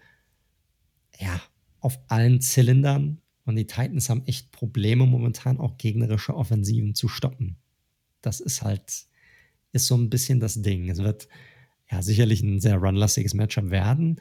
[1.18, 1.42] ja,
[1.80, 7.56] auf allen Zylindern und die Titans haben echt Probleme momentan auch gegnerische Offensiven zu stoppen.
[8.22, 9.06] Das ist halt,
[9.72, 10.90] ist so ein bisschen das Ding.
[10.90, 11.30] Es wird
[11.90, 14.20] ja sicherlich ein sehr runlastiges Matchup werden,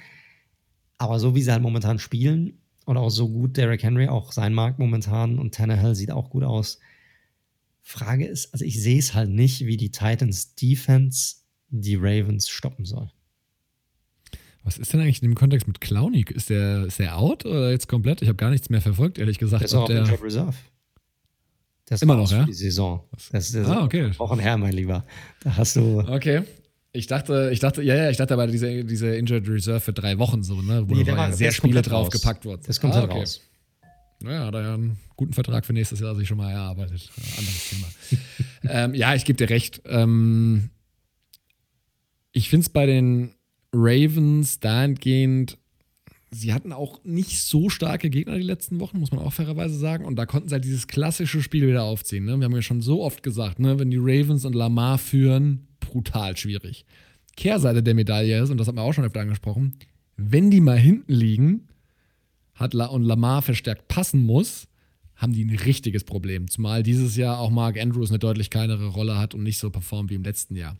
[0.98, 4.54] aber so wie sie halt momentan spielen, Und auch so gut Derrick Henry auch sein
[4.54, 6.78] mag momentan und Tannehill sieht auch gut aus.
[7.80, 11.41] Frage ist, also ich sehe es halt nicht, wie die Titans Defense
[11.72, 13.10] die Ravens stoppen soll.
[14.64, 16.24] Was ist denn eigentlich in dem Kontext mit Clowny?
[16.28, 18.22] Ist der, ist der out oder jetzt komplett?
[18.22, 19.62] Ich habe gar nichts mehr verfolgt, ehrlich gesagt.
[19.62, 20.54] Der ist auch der, Job Reserve.
[21.90, 22.44] Ist immer noch, ja?
[22.44, 23.04] Die Saison.
[23.32, 24.16] Das ist ah, okay.
[24.18, 25.04] Wochen her, mein Lieber.
[25.42, 26.00] Da hast du.
[26.00, 26.42] Okay.
[26.92, 30.18] Ich dachte, ich dachte, ja, ja, ich dachte aber diese, diese Injured Reserve für drei
[30.18, 30.84] Wochen so, ne?
[30.88, 32.10] Wo nee, da war, sehr Spiele drauf raus.
[32.10, 32.62] gepackt wurden.
[32.66, 33.18] Das kommt ah, okay.
[33.18, 33.40] raus.
[34.20, 37.10] Naja, hat er ja einen guten Vertrag für nächstes Jahr sich schon mal erarbeitet.
[37.36, 37.86] Anderes Thema.
[38.74, 39.82] ähm, ja, ich gebe dir recht.
[39.86, 40.70] Ähm,
[42.32, 43.34] ich finde es bei den
[43.72, 45.58] Ravens dahingehend,
[46.30, 50.04] sie hatten auch nicht so starke Gegner die letzten Wochen, muss man auch fairerweise sagen.
[50.04, 52.24] Und da konnten sie halt dieses klassische Spiel wieder aufziehen.
[52.24, 52.38] Ne?
[52.38, 53.78] Wir haben ja schon so oft gesagt, ne?
[53.78, 56.84] wenn die Ravens und Lamar führen, brutal schwierig.
[57.36, 59.76] Kehrseite der Medaille ist, und das haben wir auch schon öfter angesprochen,
[60.16, 61.68] wenn die mal hinten liegen
[62.54, 64.68] hat La und Lamar verstärkt passen muss,
[65.16, 66.48] haben die ein richtiges Problem.
[66.48, 70.10] Zumal dieses Jahr auch Mark Andrews eine deutlich kleinere Rolle hat und nicht so performt
[70.10, 70.76] wie im letzten Jahr.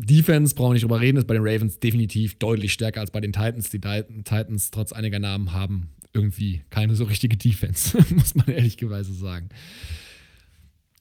[0.00, 3.20] Defense, brauchen wir nicht drüber reden, ist bei den Ravens definitiv deutlich stärker als bei
[3.20, 3.70] den Titans.
[3.70, 9.48] Die Titans, trotz einiger Namen, haben irgendwie keine so richtige Defense, muss man ehrlicherweise sagen.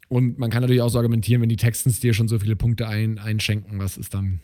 [0.07, 2.87] Und man kann natürlich auch so argumentieren, wenn die Texans dir schon so viele Punkte
[2.87, 4.41] ein, einschenken, was ist dann,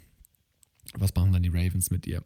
[0.96, 2.24] was machen dann die Ravens mit dir?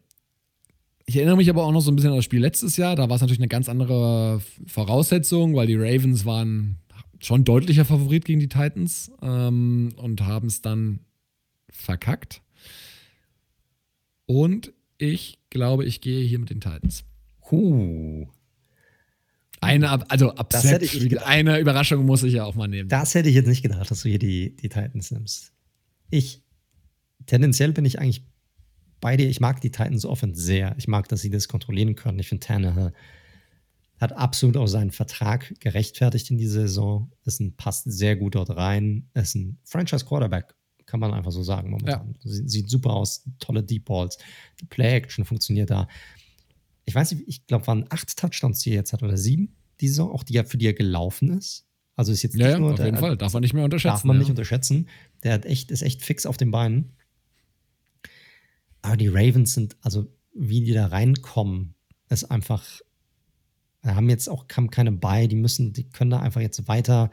[1.05, 2.95] Ich erinnere mich aber auch noch so ein bisschen an das Spiel letztes Jahr.
[2.95, 6.77] Da war es natürlich eine ganz andere Voraussetzung, weil die Ravens waren
[7.19, 10.99] schon deutlicher Favorit gegen die Titans ähm, und haben es dann
[11.71, 12.41] verkackt.
[14.25, 17.03] Und ich glaube, ich gehe hier mit den Titans.
[17.49, 18.27] Huh.
[19.61, 20.83] Eine, also upset,
[21.25, 22.87] eine Überraschung muss ich ja auch mal nehmen.
[22.87, 25.51] Das hätte ich jetzt nicht gedacht, dass du hier die, die Titans nimmst.
[26.09, 26.43] Ich,
[27.25, 28.25] tendenziell bin ich eigentlich
[29.01, 29.27] bei dir.
[29.27, 30.75] Ich mag die Titans Offense sehr.
[30.77, 32.19] Ich mag, dass sie das kontrollieren können.
[32.19, 32.93] Ich finde, Tannehill
[33.99, 37.11] hat absolut auch seinen Vertrag gerechtfertigt in dieser Saison.
[37.25, 39.09] Es passt sehr gut dort rein.
[39.13, 40.55] Es ist ein Franchise-Quarterback
[40.89, 42.15] kann man einfach so sagen momentan.
[42.23, 42.31] Ja.
[42.31, 44.17] Sie, sieht super aus, tolle Deep Balls.
[44.59, 45.87] Die Play-Action funktioniert da.
[46.85, 49.87] Ich weiß nicht, ich glaube, waren acht Touchdowns, die er jetzt hat oder sieben, die
[49.87, 51.67] Saison, auch die er für die er gelaufen ist.
[51.95, 52.71] Also ist jetzt ja, nicht nur.
[52.71, 53.93] Auf der, jeden Fall, darf man nicht mehr unterschätzen.
[53.93, 54.21] Darf man ja.
[54.21, 54.89] nicht unterschätzen.
[55.23, 56.93] Der hat echt, ist echt fix auf den Beinen.
[58.81, 61.75] Aber die Ravens sind, also wie die da reinkommen,
[62.09, 62.65] ist einfach,
[63.83, 67.11] haben jetzt auch keine bei, die müssen, die können da einfach jetzt weiter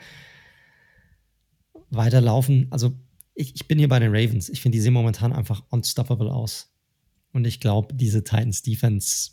[1.90, 2.68] weiterlaufen.
[2.70, 2.96] Also
[3.36, 4.48] ich, ich bin hier bei den Ravens.
[4.48, 6.72] Ich finde, die sehen momentan einfach unstoppable aus.
[7.32, 9.32] Und ich glaube, diese Titans Defense,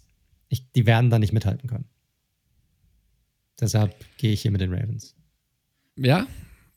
[0.50, 1.86] ich, die werden da nicht mithalten können.
[3.60, 5.16] Deshalb gehe ich hier mit den Ravens.
[5.96, 6.28] Ja,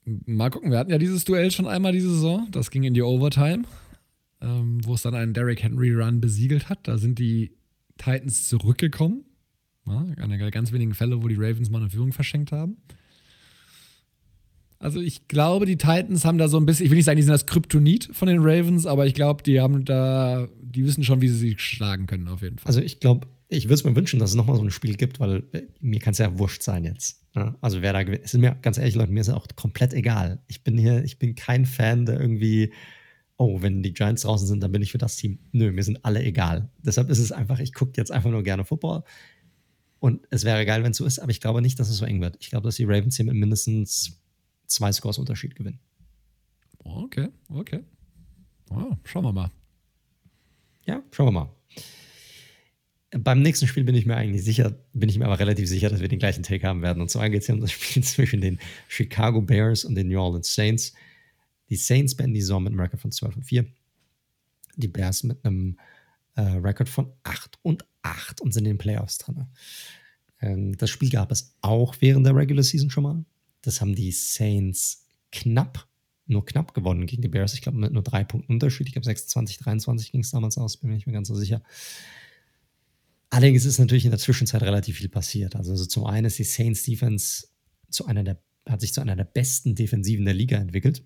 [0.04, 0.70] mal gucken.
[0.70, 2.46] Wir hatten ja dieses Duell schon einmal diese Saison.
[2.52, 3.64] Das ging in die Overtime,
[4.40, 6.86] ähm, wo es dann einen Derrick Henry Run besiegelt hat.
[6.86, 7.56] Da sind die
[7.98, 9.24] Titans zurückgekommen.
[9.86, 12.76] Ja, einer der ganz wenigen Fälle, wo die Ravens mal eine Führung verschenkt haben.
[14.78, 17.22] Also ich glaube, die Titans haben da so ein bisschen, ich will nicht sagen, die
[17.22, 21.20] sind das Kryptonit von den Ravens, aber ich glaube, die haben da, die wissen schon,
[21.22, 22.68] wie sie sich schlagen können, auf jeden Fall.
[22.68, 25.20] Also ich glaube, ich würde es mir wünschen, dass es nochmal so ein Spiel gibt,
[25.20, 27.22] weil äh, mir kann es ja wurscht sein jetzt.
[27.34, 27.54] Ne?
[27.60, 29.94] Also wer da gewinnt, es ist mir ganz ehrlich, Leute, mir ist es auch komplett
[29.94, 30.42] egal.
[30.48, 32.72] Ich bin hier, ich bin kein Fan, der irgendwie,
[33.36, 35.38] oh, wenn die Giants draußen sind, dann bin ich für das Team.
[35.52, 36.70] Nö, mir sind alle egal.
[36.78, 39.04] Deshalb ist es einfach, ich gucke jetzt einfach nur gerne Football.
[40.00, 42.04] Und es wäre geil, wenn es so ist, aber ich glaube nicht, dass es so
[42.04, 42.36] eng wird.
[42.40, 44.20] Ich glaube, dass die Ravens hier mit mindestens
[44.66, 45.80] zwei Scores Unterschied gewinnen.
[46.78, 47.82] Okay, okay.
[48.70, 49.50] Oh, schauen wir mal.
[50.84, 51.52] Ja, schauen wir mal.
[53.10, 56.00] Beim nächsten Spiel bin ich mir eigentlich sicher, bin ich mir aber relativ sicher, dass
[56.00, 57.00] wir den gleichen Take haben werden.
[57.00, 60.20] Und zwar geht es hier um das Spiel zwischen den Chicago Bears und den New
[60.20, 60.92] Orleans Saints.
[61.70, 63.66] Die Saints beenden die Saison mit einem Rekord von 12 und 4.
[64.76, 65.78] Die Bears mit einem
[66.34, 69.46] äh, Rekord von 8 und 8 und sind in den Playoffs drin.
[70.40, 73.24] Ähm, das Spiel gab es auch während der Regular Season schon mal.
[73.66, 75.88] Das haben die Saints knapp,
[76.26, 77.54] nur knapp gewonnen gegen die Bears.
[77.54, 78.86] Ich glaube, mit nur drei Punkten Unterschied.
[78.86, 81.62] Ich glaube, 26, 23 ging es damals aus, bin mir nicht mehr ganz so sicher.
[83.30, 85.56] Allerdings ist natürlich in der Zwischenzeit relativ viel passiert.
[85.56, 87.48] Also, also zum einen ist die Saints Defense
[87.90, 91.04] zu einer der, hat sich zu einer der besten Defensiven der Liga entwickelt.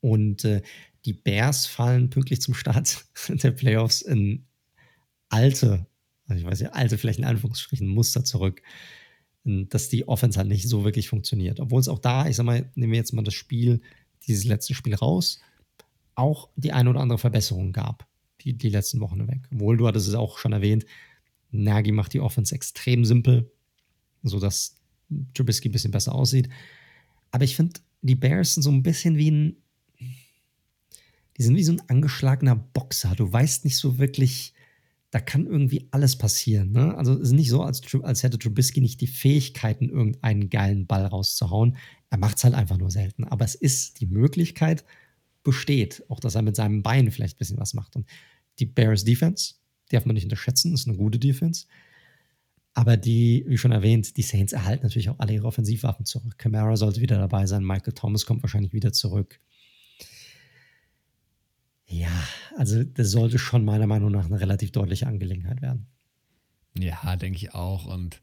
[0.00, 0.62] Und äh,
[1.04, 4.44] die Bears fallen pünktlich zum Start der Playoffs in
[5.28, 5.86] alte,
[6.26, 8.62] also ich weiß ja, alte, vielleicht in Anführungsstrichen, Muster zurück
[9.44, 11.60] dass die Offense halt nicht so wirklich funktioniert.
[11.60, 13.82] Obwohl es auch da, ich sag mal, nehmen wir jetzt mal das Spiel,
[14.26, 15.40] dieses letzte Spiel raus,
[16.14, 18.06] auch die ein oder andere Verbesserung gab,
[18.40, 19.40] die, die letzten Wochen weg.
[19.52, 20.86] Obwohl, du hattest es auch schon erwähnt,
[21.50, 23.50] Nagy macht die Offense extrem simpel,
[24.22, 24.76] sodass
[25.34, 26.48] Trubisky ein bisschen besser aussieht.
[27.30, 29.56] Aber ich finde, die Bears sind so ein bisschen wie ein,
[31.36, 33.14] die sind wie so ein angeschlagener Boxer.
[33.14, 34.53] Du weißt nicht so wirklich,
[35.14, 36.72] da kann irgendwie alles passieren.
[36.72, 36.92] Ne?
[36.96, 41.06] Also es ist nicht so, als, als hätte Trubisky nicht die Fähigkeiten, irgendeinen geilen Ball
[41.06, 41.76] rauszuhauen.
[42.10, 43.22] Er macht es halt einfach nur selten.
[43.22, 44.84] Aber es ist die Möglichkeit,
[45.44, 47.94] besteht, auch dass er mit seinem Bein vielleicht ein bisschen was macht.
[47.94, 48.08] Und
[48.58, 49.54] die Bears Defense,
[49.88, 51.66] die darf man nicht unterschätzen, ist eine gute Defense.
[52.72, 56.38] Aber die, wie schon erwähnt, die Saints erhalten natürlich auch alle ihre Offensivwaffen zurück.
[56.38, 59.38] Camara sollte wieder dabei sein, Michael Thomas kommt wahrscheinlich wieder zurück.
[61.86, 62.08] Ja,
[62.56, 65.86] also das sollte schon meiner Meinung nach eine relativ deutliche Angelegenheit werden.
[66.78, 67.86] Ja, denke ich auch.
[67.86, 68.20] Und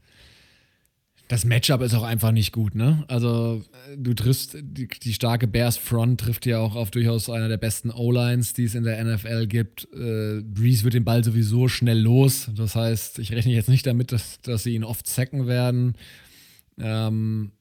[1.32, 3.06] das Matchup ist auch einfach nicht gut, ne?
[3.08, 3.64] Also,
[3.96, 7.90] du triffst, die, die starke Bears Front trifft ja auch auf durchaus einer der besten
[7.90, 9.88] O-Lines, die es in der NFL gibt.
[9.94, 12.50] Äh, Breeze wird den Ball sowieso schnell los.
[12.54, 15.94] Das heißt, ich rechne jetzt nicht damit, dass, dass sie ihn oft sacken werden.
[16.78, 17.54] Ähm,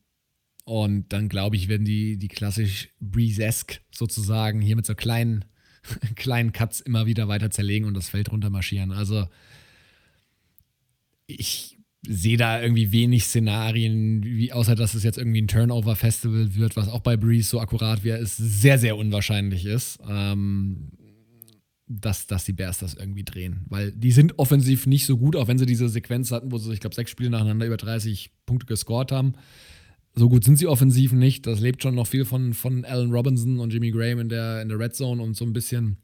[0.65, 5.45] und dann, glaube ich, werden die, die klassisch Breeze-esque sozusagen hier mit so kleinen,
[6.17, 8.93] kleinen Cuts immer wieder weiter zerlegen und das Feld runtermarschieren.
[8.93, 9.29] Also,
[11.27, 16.77] ich sehe da irgendwie wenig Szenarien, wie, außer dass es jetzt irgendwie ein Turnover-Festival wird,
[16.77, 20.93] was auch bei Breeze so akkurat wie er ist, sehr, sehr unwahrscheinlich ist, ähm,
[21.87, 23.67] dass, dass die Bears das irgendwie drehen.
[23.69, 26.73] Weil die sind offensiv nicht so gut, auch wenn sie diese Sequenz hatten, wo sie,
[26.73, 29.35] ich glaube, sechs Spiele nacheinander über 30 Punkte gescored haben.
[30.21, 31.47] So gut sind sie offensiv nicht.
[31.47, 34.69] Das lebt schon noch viel von, von Allen Robinson und Jimmy Graham in der, in
[34.69, 35.97] der Red Zone und so ein bisschen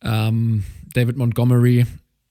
[0.00, 0.64] ähm,
[0.94, 1.84] David Montgomery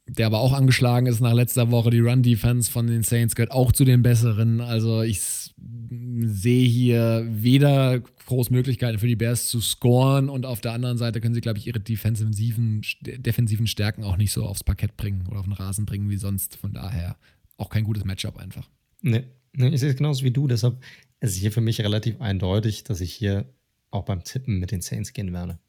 [0.07, 1.89] der aber auch angeschlagen ist nach letzter Woche.
[1.89, 4.61] Die Run-Defense von den Saints gehört auch zu den besseren.
[4.61, 10.73] Also ich sehe hier weder groß Möglichkeiten für die Bears zu scoren und auf der
[10.73, 14.97] anderen Seite können sie, glaube ich, ihre defensiven, defensiven Stärken auch nicht so aufs Parkett
[14.97, 16.55] bringen oder auf den Rasen bringen wie sonst.
[16.55, 17.17] Von daher
[17.57, 18.69] auch kein gutes Matchup einfach.
[19.01, 19.25] Nee
[19.57, 20.48] ich sehe es genauso wie du.
[20.48, 20.82] Deshalb
[21.19, 23.49] ist es hier für mich relativ eindeutig, dass ich hier
[23.91, 25.60] auch beim Tippen mit den Saints gehen werde.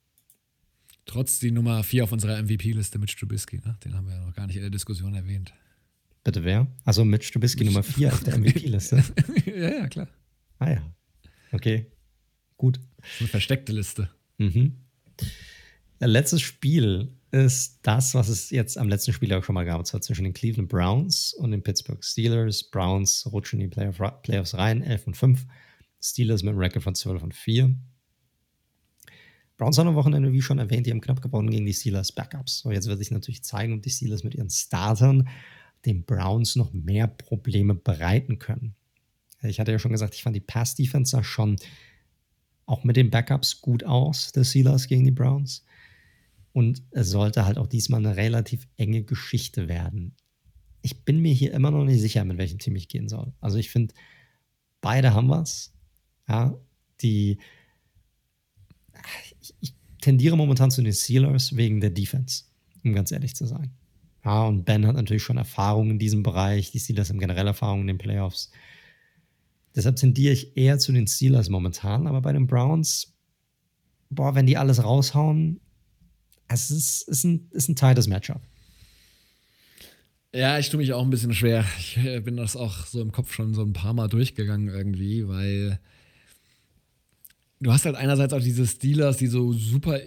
[1.05, 3.61] Trotz die Nummer 4 auf unserer MVP-Liste mit Strubisky.
[3.65, 3.79] Ne?
[3.85, 5.53] Den haben wir ja noch gar nicht in der Diskussion erwähnt.
[6.25, 6.67] Bitte wer?
[6.85, 9.05] Also mit Strubisky Nummer 4 auf der MVP-Liste.
[9.47, 10.09] ja, ja, klar.
[10.59, 10.95] Ah ja.
[11.53, 11.87] Okay.
[12.57, 12.81] Gut.
[12.97, 14.11] Das ist eine versteckte Liste.
[14.39, 14.77] Mhm.
[15.99, 20.01] Letztes Spiel ist das, was es jetzt am letzten Spiel auch schon mal gab, zwar
[20.01, 22.65] zwischen den Cleveland Browns und den Pittsburgh Steelers.
[22.65, 25.47] Browns rutschen in die Playoff Playoffs rein, 11 und 5.
[26.01, 27.75] Steelers mit einem Record von 12 und 4.
[29.57, 32.61] Browns haben am Wochenende, wie schon erwähnt, die haben knapp gewonnen gegen die Steelers Backups.
[32.61, 35.29] So, jetzt wird sich natürlich zeigen, ob die Steelers mit ihren Startern
[35.87, 38.75] den Browns noch mehr Probleme bereiten können.
[39.43, 41.57] Ich hatte ja schon gesagt, ich fand die Pass-Defense schon
[42.67, 45.65] auch mit den Backups gut aus, der Steelers gegen die Browns.
[46.57, 50.17] Und es sollte halt auch diesmal eine relativ enge Geschichte werden.
[50.81, 53.35] Ich bin mir hier immer noch nicht sicher, mit welchem Team ich gehen soll.
[53.43, 53.93] Also ich finde,
[54.81, 55.75] beide haben was.
[56.27, 56.59] Ja,
[57.03, 57.37] die
[59.61, 62.45] ich, tendiere momentan zu den Steelers wegen der Defense,
[62.83, 63.73] um ganz ehrlich zu sein.
[64.25, 66.71] Ja, und Ben hat natürlich schon Erfahrung in diesem Bereich.
[66.71, 68.51] Die Steelers haben generell Erfahrung in den Playoffs.
[69.75, 72.07] Deshalb tendiere ich eher zu den Steelers momentan.
[72.07, 73.15] Aber bei den Browns,
[74.09, 75.61] boah, wenn die alles raushauen,
[76.49, 78.41] es ist, ist, ein, ist ein tightes Matchup.
[80.33, 81.65] Ja, ich tue mich auch ein bisschen schwer.
[81.79, 85.27] Ich äh, bin das auch so im Kopf schon so ein paar Mal durchgegangen irgendwie,
[85.27, 85.81] weil
[87.61, 90.07] du hast halt einerseits auch diese Steelers, die so super äh,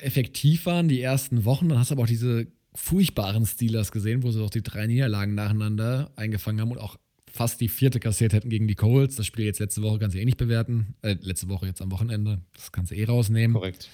[0.00, 4.30] effektiv waren die ersten Wochen, dann hast du aber auch diese furchtbaren Steelers gesehen, wo
[4.30, 6.96] sie auch die drei Niederlagen nacheinander eingefangen haben und auch
[7.30, 9.16] fast die vierte kassiert hätten gegen die Colts.
[9.16, 10.94] Das Spiel jetzt letzte Woche kannst du eh nicht bewerten.
[11.02, 12.40] Äh, letzte Woche jetzt am Wochenende.
[12.54, 13.54] Das kannst du eh rausnehmen.
[13.54, 13.88] Korrekt.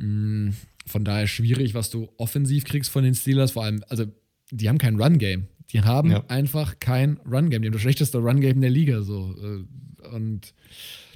[0.00, 0.50] Mm,
[0.86, 3.52] von daher schwierig, was du offensiv kriegst von den Steelers.
[3.52, 4.06] Vor allem, also,
[4.50, 5.48] die haben kein Run-Game.
[5.72, 6.24] Die haben ja.
[6.28, 7.62] einfach kein Run-Game.
[7.62, 9.02] Die haben das schlechteste Run-Game der Liga.
[9.02, 9.36] So.
[9.38, 10.54] Äh, und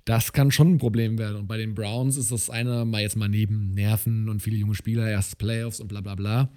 [0.05, 1.36] das kann schon ein Problem werden.
[1.36, 4.74] Und bei den Browns ist das eine, mal jetzt mal neben Nerven und viele junge
[4.74, 6.51] Spieler, erst Playoffs und bla bla bla,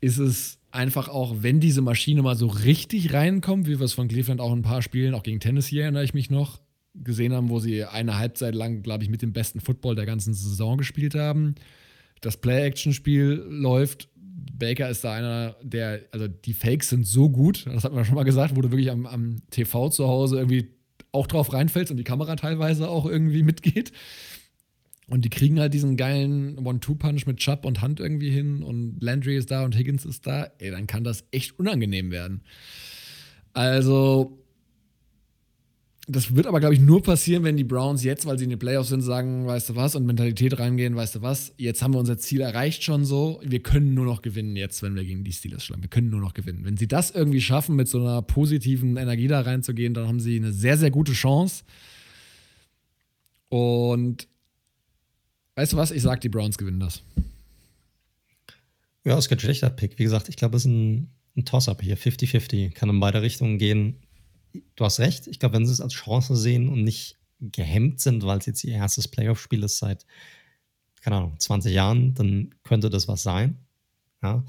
[0.00, 4.08] ist es einfach auch, wenn diese Maschine mal so richtig reinkommt, wie wir es von
[4.08, 6.60] Cleveland auch in ein paar Spielen, auch gegen Tennessee erinnere ich mich noch,
[7.02, 10.34] gesehen haben, wo sie eine Halbzeit lang, glaube ich, mit dem besten Football der ganzen
[10.34, 11.54] Saison gespielt haben.
[12.20, 14.08] Das Play-Action-Spiel läuft.
[14.58, 18.14] Baker ist da einer, der, also die Fakes sind so gut, das hat man schon
[18.14, 20.70] mal gesagt, wo du wirklich am, am TV zu Hause irgendwie
[21.12, 23.92] auch drauf reinfällst und die Kamera teilweise auch irgendwie mitgeht.
[25.08, 29.36] Und die kriegen halt diesen geilen One-Two-Punch mit Chubb und Hand irgendwie hin und Landry
[29.36, 30.50] ist da und Higgins ist da.
[30.58, 32.42] Ey, dann kann das echt unangenehm werden.
[33.52, 34.45] Also,
[36.08, 38.60] das wird aber, glaube ich, nur passieren, wenn die Browns jetzt, weil sie in den
[38.60, 41.98] Playoffs sind, sagen, weißt du was, und Mentalität reingehen, weißt du was, jetzt haben wir
[41.98, 45.32] unser Ziel erreicht schon so, wir können nur noch gewinnen jetzt, wenn wir gegen die
[45.32, 45.82] Steelers schlagen.
[45.82, 46.64] Wir können nur noch gewinnen.
[46.64, 50.36] Wenn sie das irgendwie schaffen, mit so einer positiven Energie da reinzugehen, dann haben sie
[50.36, 51.64] eine sehr, sehr gute Chance.
[53.48, 54.28] Und
[55.56, 57.02] weißt du was, ich sag, die Browns gewinnen das.
[59.04, 59.98] Ja, ist kein schlechter Pick.
[59.98, 61.98] Wie gesagt, ich glaube, es ist ein, ein Toss-up hier.
[61.98, 62.70] 50-50.
[62.74, 63.96] Kann in beide Richtungen gehen.
[64.74, 65.26] Du hast recht.
[65.26, 68.64] Ich glaube, wenn sie es als Chance sehen und nicht gehemmt sind, weil es jetzt
[68.64, 70.06] ihr erstes Playoff-Spiel ist seit,
[71.02, 73.58] keine Ahnung, 20 Jahren, dann könnte das was sein.
[74.22, 74.44] Ja.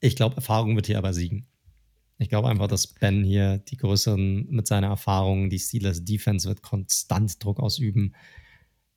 [0.00, 1.46] Ich glaube, Erfahrung wird hier aber siegen.
[2.18, 6.62] Ich glaube einfach, dass Ben hier die größeren mit seiner Erfahrung, die Steelers Defense wird
[6.62, 8.14] konstant Druck ausüben.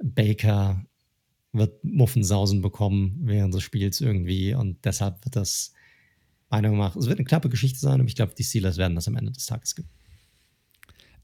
[0.03, 0.85] Baker
[1.53, 5.73] wird Muffensausen bekommen während des Spiels irgendwie und deshalb wird das
[6.49, 8.95] meiner Meinung nach, es wird eine knappe Geschichte sein, aber ich glaube, die Steelers werden
[8.95, 9.96] das am Ende des Tages gewinnen.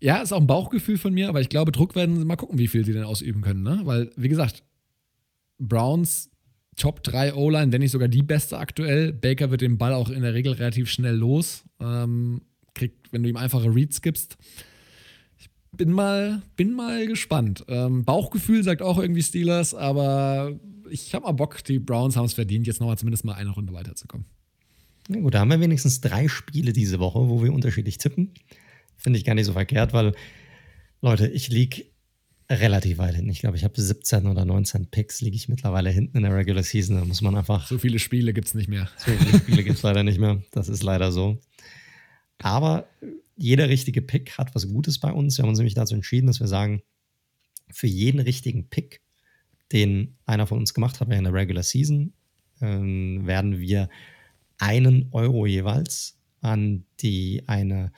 [0.03, 2.59] Ja, ist auch ein Bauchgefühl von mir, aber ich glaube, Druck werden sie mal gucken,
[2.59, 3.79] wie viel sie denn ausüben können, ne?
[3.85, 4.61] Weil, wie gesagt,
[5.59, 6.29] Browns
[6.75, 9.13] Top 3 O-Line, wenn nicht sogar die beste aktuell.
[9.13, 11.63] Baker wird den Ball auch in der Regel relativ schnell los.
[11.79, 12.41] Ähm,
[12.73, 14.35] kriegt, wenn du ihm einfache Reads gibst.
[15.37, 17.63] Ich bin mal, bin mal gespannt.
[17.69, 20.59] Ähm, Bauchgefühl sagt auch irgendwie Steelers, aber
[20.89, 23.71] ich habe mal Bock, die Browns haben es verdient, jetzt nochmal zumindest mal eine Runde
[23.71, 24.25] weiterzukommen.
[25.07, 28.33] Na gut, da haben wir wenigstens drei Spiele diese Woche, wo wir unterschiedlich tippen.
[28.97, 30.13] Finde ich gar nicht so verkehrt, weil,
[31.01, 31.85] Leute, ich liege
[32.49, 33.31] relativ weit hinten.
[33.31, 36.63] Ich glaube, ich habe 17 oder 19 Picks, liege ich mittlerweile hinten in der Regular
[36.63, 36.97] Season.
[36.97, 37.67] Da muss man einfach.
[37.67, 38.89] So viele Spiele gibt es nicht mehr.
[38.97, 40.41] So viele Spiele gibt es leider nicht mehr.
[40.51, 41.39] Das ist leider so.
[42.39, 42.87] Aber
[43.35, 45.37] jeder richtige Pick hat was Gutes bei uns.
[45.37, 46.81] Wir haben uns nämlich dazu entschieden, dass wir sagen,
[47.71, 49.01] für jeden richtigen Pick,
[49.71, 52.13] den einer von uns gemacht hat während der Regular Season,
[52.59, 53.89] äh, werden wir
[54.59, 57.91] einen Euro jeweils an die eine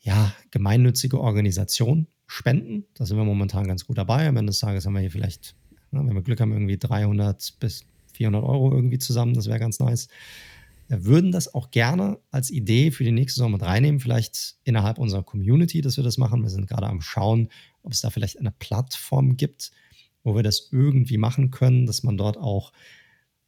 [0.00, 2.84] ja, gemeinnützige Organisation spenden.
[2.94, 4.28] Da sind wir momentan ganz gut dabei.
[4.28, 5.54] Am Ende des Tages haben wir hier vielleicht,
[5.90, 9.34] wenn wir Glück haben, irgendwie 300 bis 400 Euro irgendwie zusammen.
[9.34, 10.08] Das wäre ganz nice.
[10.88, 14.98] Wir würden das auch gerne als Idee für die nächste Saison mit reinnehmen, vielleicht innerhalb
[14.98, 16.42] unserer Community, dass wir das machen.
[16.42, 17.48] Wir sind gerade am Schauen,
[17.82, 19.70] ob es da vielleicht eine Plattform gibt,
[20.24, 22.72] wo wir das irgendwie machen können, dass man dort auch,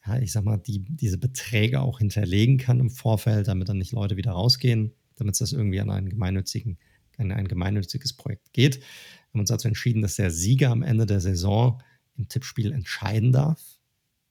[0.07, 3.93] ja, ich sag mal, die, diese Beträge auch hinterlegen kann im Vorfeld, damit dann nicht
[3.93, 6.79] Leute wieder rausgehen, damit es das irgendwie an einen gemeinnützigen
[7.19, 8.79] ein, ein gemeinnütziges Projekt geht.
[8.79, 11.83] Wir haben uns dazu entschieden, dass der Sieger am Ende der Saison
[12.17, 13.63] im Tippspiel entscheiden darf,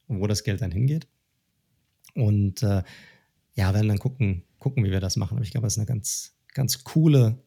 [0.07, 1.07] wo das Geld dann hingeht.
[2.13, 2.83] Und äh,
[3.53, 5.37] ja, werden dann gucken, gucken, wie wir das machen.
[5.37, 7.43] Aber ich glaube, das ist eine ganz, ganz coole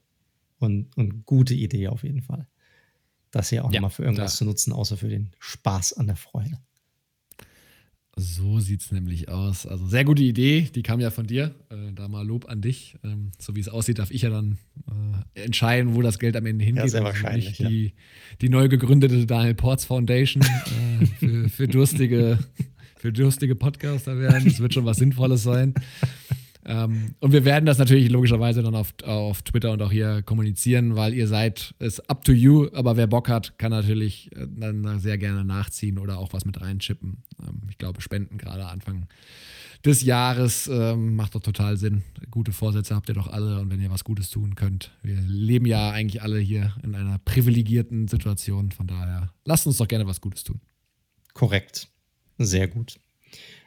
[0.58, 2.48] und, und gute Idee auf jeden Fall.
[3.30, 4.38] Das hier auch ja, nochmal für irgendwas klar.
[4.38, 6.58] zu nutzen, außer für den Spaß an der Freude.
[8.16, 9.66] So sieht es nämlich aus.
[9.66, 11.54] Also sehr gute Idee, die kam ja von dir.
[11.68, 12.96] Äh, da mal Lob an dich.
[13.02, 14.58] Ähm, so wie es aussieht, darf ich ja dann
[15.34, 16.84] äh, entscheiden, wo das Geld am Ende hingeht.
[16.84, 17.48] Ja, sehr also wahrscheinlich.
[17.48, 17.92] Also die,
[18.40, 22.38] die neu gegründete Daniel Ports Foundation äh, für, für, durstige,
[22.96, 24.44] für durstige Podcaster werden.
[24.44, 25.74] Das wird schon was Sinnvolles sein.
[26.66, 30.96] Ähm, und wir werden das natürlich logischerweise dann auf, auf Twitter und auch hier kommunizieren,
[30.96, 34.98] weil ihr seid, ist up to you, aber wer Bock hat, kann natürlich äh, dann
[34.98, 37.22] sehr gerne nachziehen oder auch was mit reinchippen.
[37.40, 39.06] Ähm, ich glaube, Spenden gerade Anfang
[39.84, 42.02] des Jahres ähm, macht doch total Sinn.
[42.30, 44.92] Gute Vorsätze habt ihr doch alle und wenn ihr was Gutes tun könnt.
[45.02, 49.88] Wir leben ja eigentlich alle hier in einer privilegierten Situation, von daher lasst uns doch
[49.88, 50.60] gerne was Gutes tun.
[51.34, 51.88] Korrekt.
[52.38, 52.98] Sehr gut.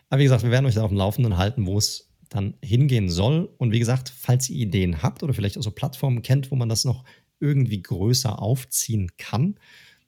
[0.09, 3.09] Aber wie gesagt, wir werden euch da auf dem Laufenden halten, wo es dann hingehen
[3.09, 3.49] soll.
[3.57, 6.69] Und wie gesagt, falls ihr Ideen habt oder vielleicht auch so Plattformen kennt, wo man
[6.69, 7.03] das noch
[7.39, 9.59] irgendwie größer aufziehen kann,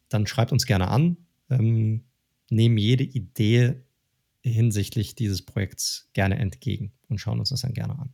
[0.09, 1.17] dann schreibt uns gerne an.
[1.49, 2.03] Ähm,
[2.49, 3.75] nehmen jede Idee
[4.41, 8.13] hinsichtlich dieses Projekts gerne entgegen und schauen uns das dann gerne an.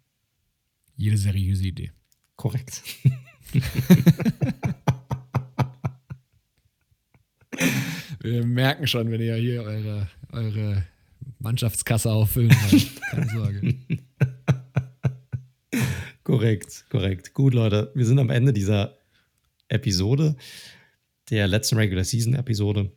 [0.95, 1.91] Jede seriöse Idee.
[2.35, 2.83] Korrekt.
[8.21, 10.83] Wir merken schon, wenn ihr hier eure, eure
[11.39, 13.01] Mannschaftskasse auffüllen wollt.
[13.09, 13.75] Keine Sorge.
[16.23, 17.33] korrekt, korrekt.
[17.33, 18.97] Gut, Leute, wir sind am Ende dieser
[19.67, 20.35] Episode,
[21.29, 22.91] der letzten Regular Season Episode.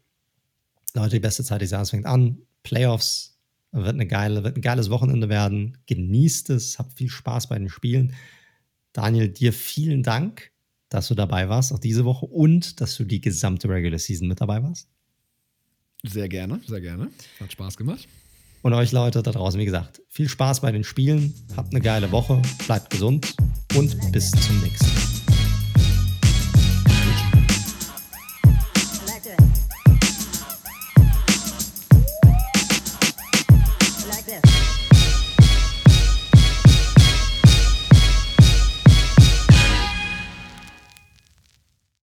[0.94, 2.38] Leute, die beste Zeit des Jahres fängt an.
[2.62, 3.38] Playoffs
[3.72, 5.78] wird, eine geile, wird ein geiles Wochenende werden.
[5.86, 8.14] Genießt es, habt viel Spaß bei den Spielen.
[8.92, 10.50] Daniel, dir vielen Dank,
[10.88, 14.40] dass du dabei warst, auch diese Woche und dass du die gesamte Regular Season mit
[14.40, 14.88] dabei warst.
[16.02, 17.10] Sehr gerne, sehr gerne.
[17.40, 18.08] Hat Spaß gemacht.
[18.68, 22.12] Und euch Leute da draußen, wie gesagt, viel Spaß bei den Spielen, habt eine geile
[22.12, 23.34] Woche, bleibt gesund
[23.74, 25.17] und bis zum nächsten Mal.